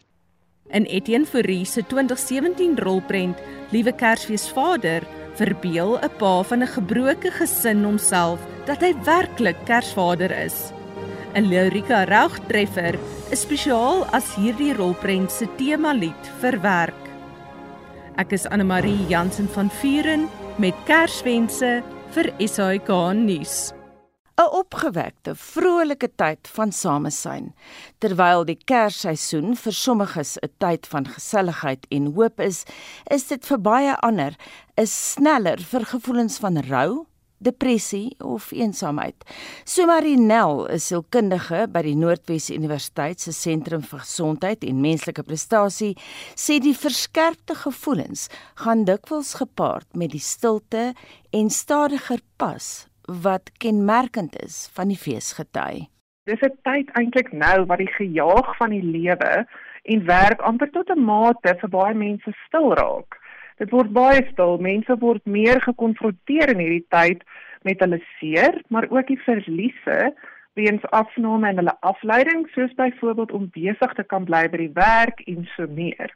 In 0.67 0.83
Etienne 0.83 1.25
Fourie 1.25 1.65
se 1.65 1.85
2017 1.87 2.79
rolprent 2.79 3.37
Liewe 3.69 3.95
Kersfees 3.95 4.49
Vader 4.49 5.03
verbeel 5.39 5.99
'n 5.99 6.11
pa 6.17 6.43
van 6.43 6.63
'n 6.63 6.73
gebroke 6.75 7.31
gesin 7.31 7.83
homself 7.83 8.39
dat 8.65 8.81
hy 8.81 8.93
werklik 9.05 9.57
Kersvader 9.65 10.31
is. 10.31 10.71
In 11.33 11.47
Lyrika 11.47 12.03
Raugtreffer 12.03 12.99
is 13.31 13.41
spesiaal 13.41 14.05
as 14.11 14.35
hierdie 14.35 14.73
rolprent 14.73 15.31
se 15.31 15.47
tema 15.57 15.93
lied 15.93 16.31
verwerk. 16.39 17.01
Ek 18.17 18.31
is 18.31 18.47
Anne 18.47 18.63
Marie 18.63 19.07
Jansen 19.07 19.47
van 19.47 19.69
Vuren 19.69 20.27
met 20.57 20.75
Kerswense 20.85 21.81
vir 22.11 22.33
SAK 22.37 23.13
nuus. 23.13 23.71
'n 24.41 24.53
opgewekte, 24.57 25.35
vrolike 25.35 26.09
tyd 26.17 26.49
van 26.55 26.71
samesyn. 26.73 27.51
Terwyl 28.01 28.45
die 28.47 28.57
Kersseisoen 28.57 29.53
vir 29.55 29.73
sommiges 29.73 30.37
'n 30.41 30.49
tyd 30.57 30.87
van 30.87 31.05
geselligheid 31.05 31.85
en 31.91 32.13
hoop 32.15 32.39
is, 32.39 32.65
is 33.09 33.27
dit 33.27 33.45
vir 33.45 33.59
baie 33.59 33.95
ander 34.01 34.33
'n 34.77 34.87
sneller 34.87 35.59
vir 35.59 35.85
gevoelens 35.85 36.37
van 36.39 36.57
rou, 36.57 37.05
depressie 37.37 38.15
of 38.19 38.51
eensaamheid. 38.51 39.15
So 39.65 39.85
Marinel 39.85 40.67
is 40.67 40.87
sielkundige 40.87 41.67
by 41.67 41.81
die 41.81 41.95
Noordwes 41.95 42.49
Universiteit 42.49 43.19
se 43.19 43.31
Sentrum 43.31 43.81
vir 43.81 43.99
Gesondheid 43.99 44.63
en 44.63 44.81
Menslike 44.81 45.23
Prestasie, 45.23 45.97
sê 46.35 46.59
die 46.59 46.77
verskerpte 46.77 47.55
gevoelens 47.55 48.27
gaan 48.55 48.85
dikwels 48.85 49.33
gepaard 49.33 49.89
met 49.93 50.11
die 50.11 50.19
stilte 50.19 50.93
en 51.31 51.49
stadiger 51.49 52.21
pas 52.37 52.90
wat 53.21 53.51
kenmerkend 53.57 54.35
is 54.43 54.69
van 54.73 54.87
die 54.87 54.97
feesgety. 54.97 55.87
Dis 56.29 56.41
'n 56.41 56.57
tyd 56.63 56.89
eintlik 56.99 57.31
nou 57.31 57.65
wat 57.65 57.77
die 57.77 57.93
gejaag 57.97 58.57
van 58.57 58.69
die 58.69 58.83
lewe 58.83 59.45
en 59.83 60.05
werk 60.05 60.41
amper 60.41 60.69
tot 60.69 60.89
'n 60.89 61.03
mate 61.05 61.55
vir 61.61 61.69
baie 61.69 61.93
mense 61.93 62.31
stil 62.47 62.73
raak. 62.73 63.17
Dit 63.57 63.69
word 63.69 63.91
baie 63.93 64.27
stil. 64.31 64.57
Mense 64.57 64.95
word 64.97 65.25
meer 65.25 65.61
gekonfronteer 65.61 66.49
in 66.49 66.61
hierdie 66.63 66.85
tyd 66.89 67.23
met 67.61 67.79
hulle 67.79 68.01
seer, 68.19 68.61
maar 68.67 68.87
ook 68.89 69.07
die 69.07 69.21
verliese 69.21 70.13
weens 70.53 70.85
afname 70.89 71.47
en 71.47 71.61
hulle 71.61 71.75
afleiding, 71.79 72.47
soos 72.53 72.73
byvoorbeeld 72.73 73.31
om 73.31 73.49
besig 73.53 73.93
te 73.93 74.03
kan 74.03 74.25
bly 74.25 74.49
by 74.49 74.57
die 74.57 74.73
werk 74.73 75.21
en 75.25 75.47
so 75.55 75.67
meer. 75.67 76.09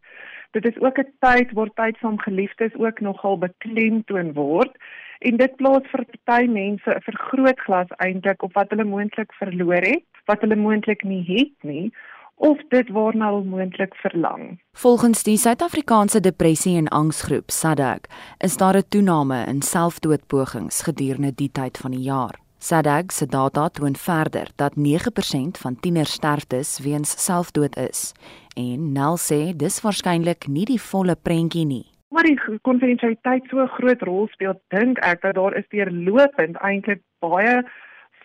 Dit 0.51 0.65
is 0.65 0.79
ook 0.81 0.97
'n 0.99 1.11
tyd 1.19 1.51
waar 1.51 1.71
tyd 1.73 1.97
saam 1.97 2.19
geliefdes 2.19 2.75
ook 2.75 2.99
nogal 2.99 3.37
beklemtoon 3.37 4.33
word 4.33 4.71
en 5.19 5.37
dit 5.37 5.55
plaas 5.55 5.87
vir 5.91 6.05
party 6.23 6.47
mense 6.47 6.89
'n 6.89 7.05
vergrootglas 7.07 7.91
eintlik 7.97 8.43
op 8.43 8.53
wat 8.53 8.69
hulle 8.69 8.83
moontlik 8.83 9.33
verloor 9.33 9.83
het, 9.83 10.05
wat 10.25 10.41
hulle 10.41 10.55
moontlik 10.55 11.03
nie 11.03 11.23
het 11.27 11.57
nie 11.63 11.91
of 12.35 12.57
dit 12.69 12.89
waarna 12.89 13.29
hulle 13.31 13.43
moontlik 13.43 13.95
verlang. 13.95 14.59
Volgens 14.71 15.23
die 15.23 15.37
Suid-Afrikaanse 15.37 16.19
Depressie 16.19 16.77
en 16.77 16.87
Angsgroep 16.87 17.51
SADAG 17.51 17.99
is 18.37 18.57
daar 18.57 18.77
'n 18.77 18.89
toename 18.89 19.45
in 19.47 19.61
selfdoodpogings 19.61 20.81
gedurende 20.81 21.31
die 21.35 21.51
tyd 21.51 21.77
van 21.77 21.91
die 21.91 22.03
jaar. 22.03 22.35
SADAG 22.57 23.11
se 23.11 23.25
data 23.25 23.69
toon 23.69 23.95
verder 23.95 24.47
dat 24.55 24.75
9% 24.75 25.57
van 25.57 25.79
tienersterftes 25.79 26.79
weens 26.79 27.23
selfdood 27.25 27.77
is 27.77 28.13
en 28.55 28.91
Nel 28.91 29.17
sê 29.17 29.55
dis 29.55 29.81
waarskynlik 29.81 30.47
nie 30.47 30.65
die 30.65 30.81
volle 30.81 31.15
prentjie 31.15 31.65
nie 31.65 31.94
maar 32.15 32.27
die 32.27 32.59
konfidensialiteit 32.63 33.49
so 33.51 33.59
'n 33.61 33.75
groot 33.77 34.01
rol 34.01 34.27
speel, 34.31 34.55
dink 34.69 34.97
ek 35.03 35.21
dat 35.21 35.35
daar 35.35 35.55
is 35.55 35.67
deurlopend 35.69 36.55
eintlik 36.63 37.01
baie 37.19 37.63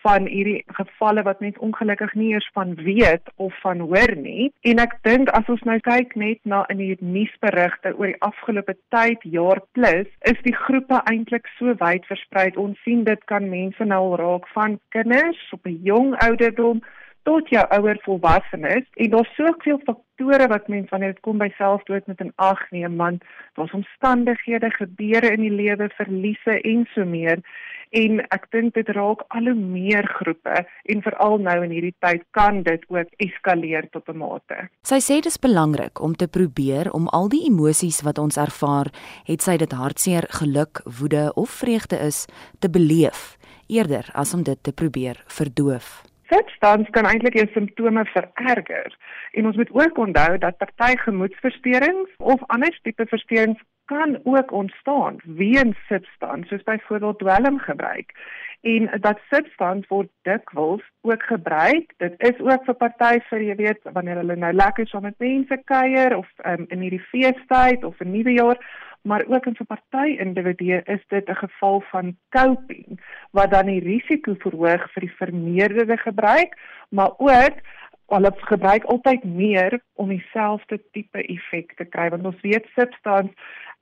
van 0.01 0.25
hierdie 0.25 0.63
gevalle 0.77 1.21
wat 1.21 1.39
mens 1.39 1.57
ongelukkig 1.57 2.13
nie 2.13 2.31
eers 2.33 2.49
van 2.53 2.73
weet 2.75 3.31
of 3.35 3.59
van 3.61 3.79
hoor 3.79 4.15
nie. 4.15 4.51
En 4.61 4.81
ek 4.81 4.95
dink 5.07 5.29
as 5.37 5.49
ons 5.53 5.61
nou 5.69 5.77
kyk 5.85 6.15
net 6.15 6.39
na 6.43 6.63
in 6.73 6.81
die 6.81 6.95
nuusberigte 6.99 7.93
oor 7.97 8.09
die 8.13 8.21
afgelope 8.27 8.75
tyd, 8.95 9.21
jaar 9.21 9.61
plus, 9.77 10.09
is 10.31 10.41
die 10.47 10.55
groepe 10.55 11.01
eintlik 11.11 11.49
so 11.57 11.75
wyd 11.83 12.07
versprei. 12.09 12.49
Ons 12.55 12.81
sien 12.85 13.03
dit 13.03 13.29
kan 13.31 13.49
mense 13.49 13.85
nou 13.85 14.15
raak 14.21 14.47
van 14.55 14.79
kinders 14.89 15.41
op 15.51 15.67
'n 15.67 15.79
jong 15.83 16.15
ouderdom 16.27 16.81
tot 17.23 17.49
jou 17.53 17.65
ouer 17.77 17.99
volwassenes 18.05 18.87
en 18.95 19.09
daar's 19.13 19.35
soveel 19.37 19.79
faktore 19.85 20.47
wat 20.47 20.67
mens 20.67 20.89
wanneer 20.89 21.13
dit 21.13 21.25
kom 21.25 21.41
by 21.41 21.49
selfdood 21.57 22.07
met 22.07 22.21
'n 22.21 22.33
ag 22.35 22.61
neem 22.71 22.97
want 22.97 23.23
daar's 23.55 23.73
omstandighede 23.73 24.71
gebeure 24.71 25.31
in 25.31 25.41
die 25.41 25.57
lewe 25.63 25.89
verliese 25.97 26.61
en 26.61 26.87
so 26.93 27.05
meer 27.05 27.43
en 27.91 28.21
ek 28.31 28.47
dink 28.55 28.73
dit 28.73 28.89
raak 28.95 29.23
al 29.35 29.49
hoe 29.51 29.55
meer 29.55 30.07
groepe 30.19 30.63
en 30.93 31.01
veral 31.01 31.37
nou 31.37 31.57
in 31.63 31.73
hierdie 31.75 31.95
tyd 31.99 32.23
kan 32.37 32.63
dit 32.63 32.83
ook 32.89 33.09
eskaleer 33.17 33.89
tot 33.91 34.07
'n 34.09 34.17
mate. 34.17 34.69
Sy 34.83 34.99
sê 34.99 35.19
dit 35.19 35.25
is 35.25 35.39
belangrik 35.39 36.01
om 36.01 36.15
te 36.15 36.27
probeer 36.27 36.91
om 36.91 37.07
al 37.07 37.29
die 37.29 37.45
emosies 37.49 38.01
wat 38.01 38.17
ons 38.17 38.37
ervaar, 38.37 38.87
het 39.25 39.41
sy 39.41 39.57
dit 39.57 39.71
hartseer, 39.71 40.25
geluk, 40.29 40.81
woede 40.99 41.33
of 41.35 41.49
vreugde 41.49 41.97
is, 41.99 42.27
te 42.59 42.69
beleef 42.69 43.37
eerder 43.67 44.09
as 44.13 44.33
om 44.33 44.43
dit 44.43 44.63
te 44.63 44.73
probeer 44.73 45.23
verdoof 45.27 46.10
substans 46.31 46.89
kan 46.95 47.05
eintlik 47.05 47.35
jou 47.39 47.47
simptome 47.53 48.05
vererger. 48.13 48.95
En 49.31 49.45
ons 49.45 49.55
moet 49.55 49.71
ook 49.71 49.97
onthou 49.97 50.37
dat 50.37 50.57
party 50.57 50.95
gemoedversteurings 51.03 52.09
of 52.17 52.43
ander 52.47 52.79
tipe 52.81 53.05
versteurings 53.05 53.59
kan 53.85 54.19
ook 54.23 54.51
ontstaan 54.51 55.19
weens 55.25 55.77
substans, 55.87 56.47
soos 56.47 56.63
byvoorbeeld 56.63 57.19
dwelmgebruik. 57.19 58.11
En 58.61 58.89
dat 59.01 59.19
substans 59.29 59.87
word 59.87 60.09
dikwels 60.21 60.83
ook 61.01 61.23
gebruik. 61.23 61.93
Dit 61.97 62.13
is 62.17 62.39
ook 62.39 62.65
vir 62.65 62.77
party 62.83 63.17
vir 63.29 63.41
jy 63.41 63.55
weet 63.55 63.89
wanneer 63.93 64.21
hulle 64.21 64.37
nou 64.37 64.53
lekker 64.53 64.87
saam 64.87 65.07
met 65.09 65.17
mense 65.17 65.57
kuier 65.65 66.15
of 66.17 66.29
um, 66.45 66.67
in 66.69 66.85
hierdie 66.85 67.03
feestyd 67.09 67.83
of 67.83 67.99
'n 67.99 68.11
nuwe 68.11 68.37
jaar 68.37 68.61
maar 69.01 69.23
ook 69.27 69.45
in 69.45 69.55
vir 69.55 69.65
party 69.65 70.17
individue 70.19 70.81
is 70.85 71.03
dit 71.07 71.29
'n 71.29 71.35
geval 71.35 71.81
van 71.81 72.17
coping 72.29 72.99
wat 73.31 73.51
dan 73.51 73.65
die 73.65 73.83
risiko 73.83 74.35
verhoog 74.37 74.91
vir 74.93 75.01
die 75.01 75.15
vermeerderde 75.15 75.97
gebruik, 75.97 76.57
maar 76.89 77.11
ook 77.17 77.55
hulle 78.07 78.31
gebruik 78.35 78.83
altyd 78.83 79.23
meer 79.23 79.79
om 79.93 80.09
dieselfde 80.09 80.81
tipe 80.91 81.23
effek 81.23 81.73
te 81.75 81.85
kry 81.85 82.09
want 82.09 82.25
ons 82.25 82.41
weet 82.41 82.67
substans 82.75 83.31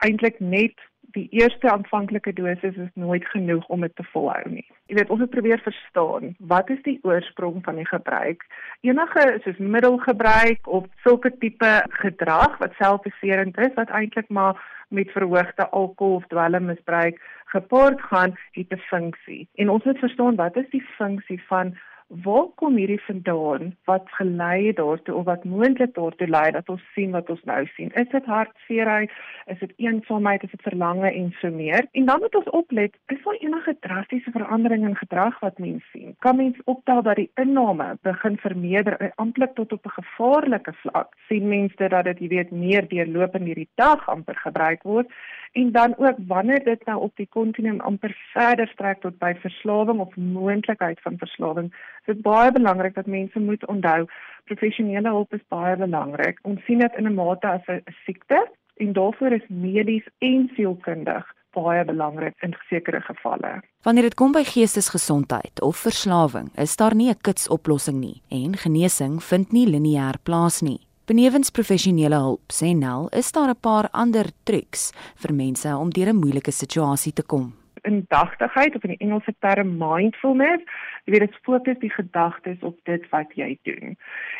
eintlik 0.05 0.39
net 0.39 0.88
die 1.15 1.27
eerste 1.31 1.71
aanvanklike 1.71 2.33
dosis 2.33 2.75
is 2.75 2.91
nooit 2.93 3.25
genoeg 3.33 3.65
om 3.67 3.81
dit 3.81 3.95
te 3.95 4.05
volhou 4.13 4.49
nie. 4.49 4.65
Jy 4.89 4.95
weet, 4.95 5.09
ons 5.09 5.19
moet 5.19 5.33
probeer 5.33 5.61
verstaan 5.63 6.35
wat 6.51 6.69
is 6.69 6.81
die 6.85 6.99
oorsprong 7.07 7.61
van 7.65 7.79
die 7.81 7.87
gebruik. 7.87 8.45
Enige 8.81 9.25
soos 9.43 9.57
middelgebruik 9.57 10.67
of 10.67 10.85
sulke 11.05 11.31
tipe 11.41 11.73
gedrag 12.03 12.57
wat 12.63 12.77
selfbeserend 12.81 13.57
is 13.57 13.73
wat 13.75 13.89
eintlik 13.89 14.29
maar 14.29 14.57
met 14.89 15.11
verhoogde 15.13 15.69
alkohol 15.69 16.15
of 16.15 16.27
dwelmmisbruik 16.27 17.21
gepaard 17.53 18.01
gaan, 18.01 18.37
het 18.51 18.73
'n 18.73 18.81
funksie. 18.89 19.47
En 19.55 19.69
ons 19.69 19.83
moet 19.83 19.97
verstaan 19.97 20.35
wat 20.35 20.55
is 20.55 20.69
die 20.69 20.85
funksie 20.97 21.41
van 21.47 21.77
waar 22.09 22.47
kom 22.55 22.75
hierdie 22.75 23.01
vandaan 23.05 23.75
wat 23.85 24.07
gelei 24.17 24.67
het 24.67 24.75
daartoe 24.75 25.15
of 25.15 25.25
wat 25.25 25.43
moontlik 25.45 25.93
daartoe 25.93 26.27
lei 26.27 26.51
dat 26.51 26.69
ons 26.69 26.81
sien 26.93 27.11
wat 27.11 27.29
ons 27.29 27.43
nou 27.43 27.65
sien? 27.75 27.91
Is 27.93 28.09
dit 28.09 28.25
hartseerheid? 28.25 29.11
Is 29.45 29.59
dit 29.59 29.73
eensaamheid? 29.77 30.43
Is 30.43 30.51
dit 30.51 30.61
verlange 30.61 31.11
en 31.11 31.29
so 31.39 31.51
meer? 31.53 31.85
En 31.91 32.05
dan 32.05 32.19
moet 32.19 32.35
ons 32.35 32.49
oplet 32.49 32.97
is 33.07 33.21
daar 33.23 33.37
enige 33.39 33.75
drastiese 33.79 34.31
verandering 34.31 34.87
in 34.87 34.95
gedrag 34.95 35.39
wat 35.39 35.57
mens 35.57 35.85
sien? 35.91 36.15
Kan 36.19 36.35
mens 36.35 36.57
optel 36.65 37.01
dat 37.01 37.15
die 37.15 37.31
inname 37.35 37.97
begin 38.01 38.37
vermeerder 38.37 39.11
amptelik 39.15 39.53
tot 39.53 39.73
op 39.73 39.85
'n 39.85 40.01
gevaarlike 40.01 40.73
vlak? 40.73 41.13
Sien 41.27 41.47
mense 41.47 41.87
dat 41.87 42.03
dit 42.03 42.19
jy 42.19 42.27
weet 42.27 42.51
meer 42.51 42.87
deurlopend 42.87 43.45
hierdie 43.45 43.69
dag 43.75 44.09
amper 44.09 44.35
gebruik 44.35 44.83
word? 44.83 45.07
En 45.51 45.71
dan 45.71 45.93
ook 45.97 46.15
wanneer 46.27 46.63
dit 46.63 46.85
nou 46.85 46.99
op 46.99 47.15
die 47.15 47.27
kontinuum 47.29 47.79
amper 47.79 48.17
verder 48.33 48.67
strek 48.67 49.01
tot 49.01 49.17
by 49.17 49.33
verslawing 49.41 49.99
of 49.99 50.15
moontlikheid 50.15 51.01
van 51.01 51.17
verslawing 51.17 51.73
Dit 52.09 52.17
is 52.17 52.25
baie 52.25 52.51
belangrik 52.51 52.95
dat 52.95 53.05
mense 53.05 53.39
moet 53.39 53.65
onthou 53.69 54.07
professionele 54.49 55.09
hulp 55.13 55.33
is 55.33 55.43
baie 55.53 55.75
belangrik. 55.77 56.39
Ons 56.41 56.63
sien 56.65 56.79
dit 56.81 56.95
in 56.97 57.05
'n 57.05 57.13
mate 57.13 57.47
as 57.47 57.67
'n 57.67 57.83
siekte 58.05 58.39
en 58.77 58.93
daarvoor 58.93 59.31
is 59.31 59.45
medies 59.47 60.07
en 60.17 60.49
sielkundig 60.55 61.25
baie 61.53 61.85
belangrik 61.85 62.35
in 62.41 62.55
sekere 62.69 63.01
gevalle. 63.01 63.61
Wanneer 63.83 64.03
dit 64.03 64.15
kom 64.15 64.31
by 64.31 64.43
geestesgesondheid 64.43 65.61
of 65.61 65.77
verslawing, 65.77 66.49
is 66.57 66.75
daar 66.75 66.95
nie 66.95 67.09
'n 67.09 67.21
kitsoplossing 67.21 67.99
nie 67.99 68.21
en 68.29 68.57
genesing 68.57 69.23
vind 69.23 69.51
nie 69.51 69.67
lineêr 69.67 70.17
plaas 70.23 70.61
nie. 70.61 70.79
Benewens 71.05 71.49
professionele 71.51 72.15
hulp, 72.15 72.51
sê 72.51 72.75
Nel, 72.75 73.09
is 73.09 73.31
daar 73.31 73.49
'n 73.49 73.59
paar 73.61 73.89
ander 73.91 74.25
triks 74.43 74.91
vir 75.15 75.33
mense 75.33 75.77
om 75.77 75.89
deur 75.89 76.09
'n 76.09 76.19
moeilike 76.19 76.51
situasie 76.51 77.13
te 77.13 77.23
kom 77.23 77.58
indagtigheid 77.81 78.75
of 78.75 78.83
in 78.83 78.95
die 78.95 79.05
Engelse 79.05 79.33
term 79.39 79.77
mindfulness. 79.77 80.63
Jy 81.05 81.13
weet 81.13 81.25
dit 81.27 81.39
fokus 81.41 81.79
die 81.79 81.93
gedagtes 81.93 82.59
op 82.61 82.77
dit 82.83 83.09
wat 83.09 83.33
jy 83.35 83.57
doen. 83.63 83.97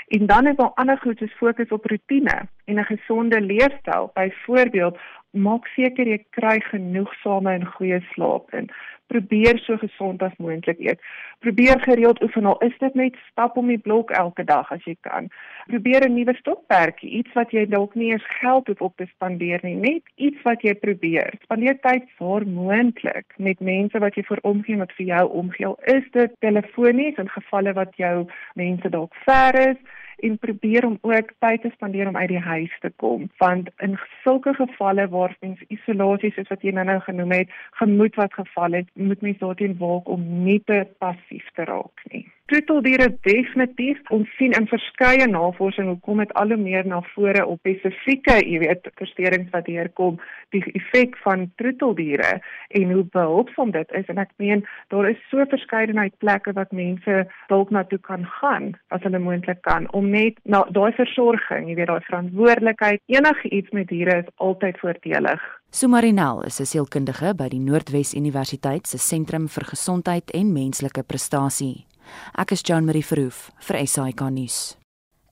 En 0.08 0.26
dan 0.26 0.48
is 0.48 0.56
daar 0.56 0.74
ander 0.76 0.98
goed 0.98 1.18
soos 1.18 1.38
fokus 1.38 1.70
op 1.70 1.86
rotine 1.86 2.48
en 2.66 2.80
'n 2.80 2.86
gesonde 2.86 3.42
leefstyl. 3.42 4.12
Byvoorbeeld, 4.14 4.98
maak 5.32 5.68
seker 5.68 6.08
jy 6.08 6.24
kry 6.30 6.60
genoegsame 6.60 7.52
en 7.54 7.66
goeie 7.66 8.02
slaap 8.14 8.54
in 8.54 8.70
probeer 9.12 9.60
so 9.66 9.78
gesond 9.82 10.22
as 10.22 10.36
moontlik 10.38 10.80
eet. 10.80 11.02
Probeer 11.46 11.82
gereeld 11.82 12.22
oefen. 12.24 12.46
Al 12.46 12.58
is 12.68 12.76
dit 12.80 12.96
net 13.00 13.18
stap 13.32 13.58
om 13.58 13.68
die 13.72 13.80
blok 13.82 14.12
elke 14.22 14.44
dag 14.44 14.72
as 14.76 14.84
jy 14.86 14.96
kan. 15.08 15.30
Probeer 15.72 16.06
'n 16.08 16.14
nuwe 16.14 16.36
stokperdjie, 16.40 17.10
iets 17.20 17.34
wat 17.34 17.52
jy 17.52 17.66
dalk 17.66 17.96
nie 17.96 18.12
eens 18.12 18.28
geld 18.42 18.68
hoef 18.68 18.82
op 18.82 18.96
te 18.98 19.08
spandeer 19.16 19.60
nie, 19.64 19.76
net 19.76 20.04
iets 20.16 20.42
wat 20.44 20.62
jy 20.62 20.74
probeer. 20.74 21.34
Spandeer 21.44 21.80
tyd 21.80 22.06
waar 22.18 22.46
moontlik 22.48 23.34
met 23.38 23.60
mense 23.60 24.00
wat 24.00 24.16
jy 24.16 24.24
vir 24.24 24.40
omgee 24.42 24.78
wat 24.78 24.92
vir 24.98 25.06
jou 25.06 25.26
omgee. 25.30 25.74
Is 25.84 26.12
dit 26.12 26.32
telefonies 26.40 27.18
in 27.18 27.30
gevalle 27.30 27.74
wat 27.74 27.96
jou 27.96 28.28
mense 28.54 28.90
dalk 28.90 29.14
ver 29.26 29.70
is? 29.70 29.78
En 30.20 30.38
probeer 30.38 30.86
om 30.86 30.98
ook 31.02 31.34
tyd 31.40 31.62
te 31.62 31.72
spandeer 31.74 32.08
om 32.08 32.18
uit 32.18 32.28
die 32.28 32.40
huis 32.40 32.80
te 32.80 32.92
kom 32.96 33.30
want 33.38 33.70
in 33.78 33.98
sulke 34.24 34.54
gevalle 34.54 35.08
waar 35.10 35.36
mens 35.40 35.62
isolasie 35.68 36.34
soos 36.36 36.52
wat 36.54 36.66
jy 36.66 36.74
nou, 36.76 36.86
nou 36.86 37.00
genoem 37.06 37.32
het 37.32 37.56
gemoed 37.82 38.16
wat 38.16 38.34
geval 38.34 38.82
het 38.82 38.90
moet 38.94 39.22
mens 39.22 39.38
daarteen 39.38 39.78
waak 39.78 40.08
om 40.08 40.28
nie 40.44 40.62
te 40.66 40.88
passief 40.98 41.48
te 41.56 41.64
raak 41.64 42.06
nie 42.12 42.26
troeteldiere 42.50 43.08
definitief 43.28 44.00
ons 44.16 44.30
sien 44.38 44.56
in 44.58 44.68
verskeie 44.70 45.28
navorsing 45.30 45.90
hoekom 45.92 46.24
dit 46.24 46.34
al 46.42 46.54
hoe 46.54 46.60
meer 46.62 46.88
na 46.88 47.02
vore 47.14 47.46
op 47.46 47.60
spesifieke, 47.62 48.40
jy 48.46 48.62
weet, 48.64 48.90
versteurings 49.00 49.52
wat 49.54 49.70
hier 49.70 49.90
kom, 50.00 50.18
die 50.56 50.64
effek 50.78 51.18
van 51.24 51.48
troeteldiere 51.62 52.40
en 52.80 52.94
hoe 52.94 53.04
behulpsaam 53.14 53.74
dit 53.76 53.94
is 54.00 54.10
en 54.10 54.22
ek 54.22 54.32
meen 54.42 54.64
daar 54.94 55.10
is 55.12 55.22
so 55.30 55.46
verskeidenheid 55.52 56.16
plekke 56.24 56.54
wat 56.58 56.74
mense 56.76 57.24
dalk 57.52 57.74
na 57.76 57.84
toe 57.90 58.02
kan 58.10 58.26
gaan 58.40 58.72
as 58.96 59.04
hulle 59.06 59.22
moontlik 59.22 59.62
kan 59.68 59.88
om 59.98 60.10
net 60.10 60.40
na 60.46 60.64
daai 60.74 60.92
versorging, 60.98 61.70
jy 61.70 61.78
weet, 61.80 61.92
daai 61.92 62.08
verantwoordelikheid, 62.10 63.04
enigiets 63.12 63.74
met 63.78 63.90
diere 63.94 64.22
is 64.24 64.34
altyd 64.38 64.80
voordelig. 64.82 65.44
Sumarinel 65.72 66.44
is 66.50 66.60
'n 66.60 66.66
sielkundige 66.66 67.36
by 67.36 67.48
die 67.50 67.60
Noordwes 67.62 68.16
Universiteit 68.16 68.88
se 68.88 68.98
Sentrum 68.98 69.48
vir 69.48 69.66
Gesondheid 69.66 70.32
en 70.32 70.54
Menslike 70.54 71.04
Prestasie. 71.04 71.89
Ek 72.38 72.52
is 72.52 72.62
Jean 72.62 72.86
Marie 72.86 73.06
Verhoef 73.06 73.52
vir 73.60 73.88
SAK 73.88 74.30
nuus. 74.30 74.78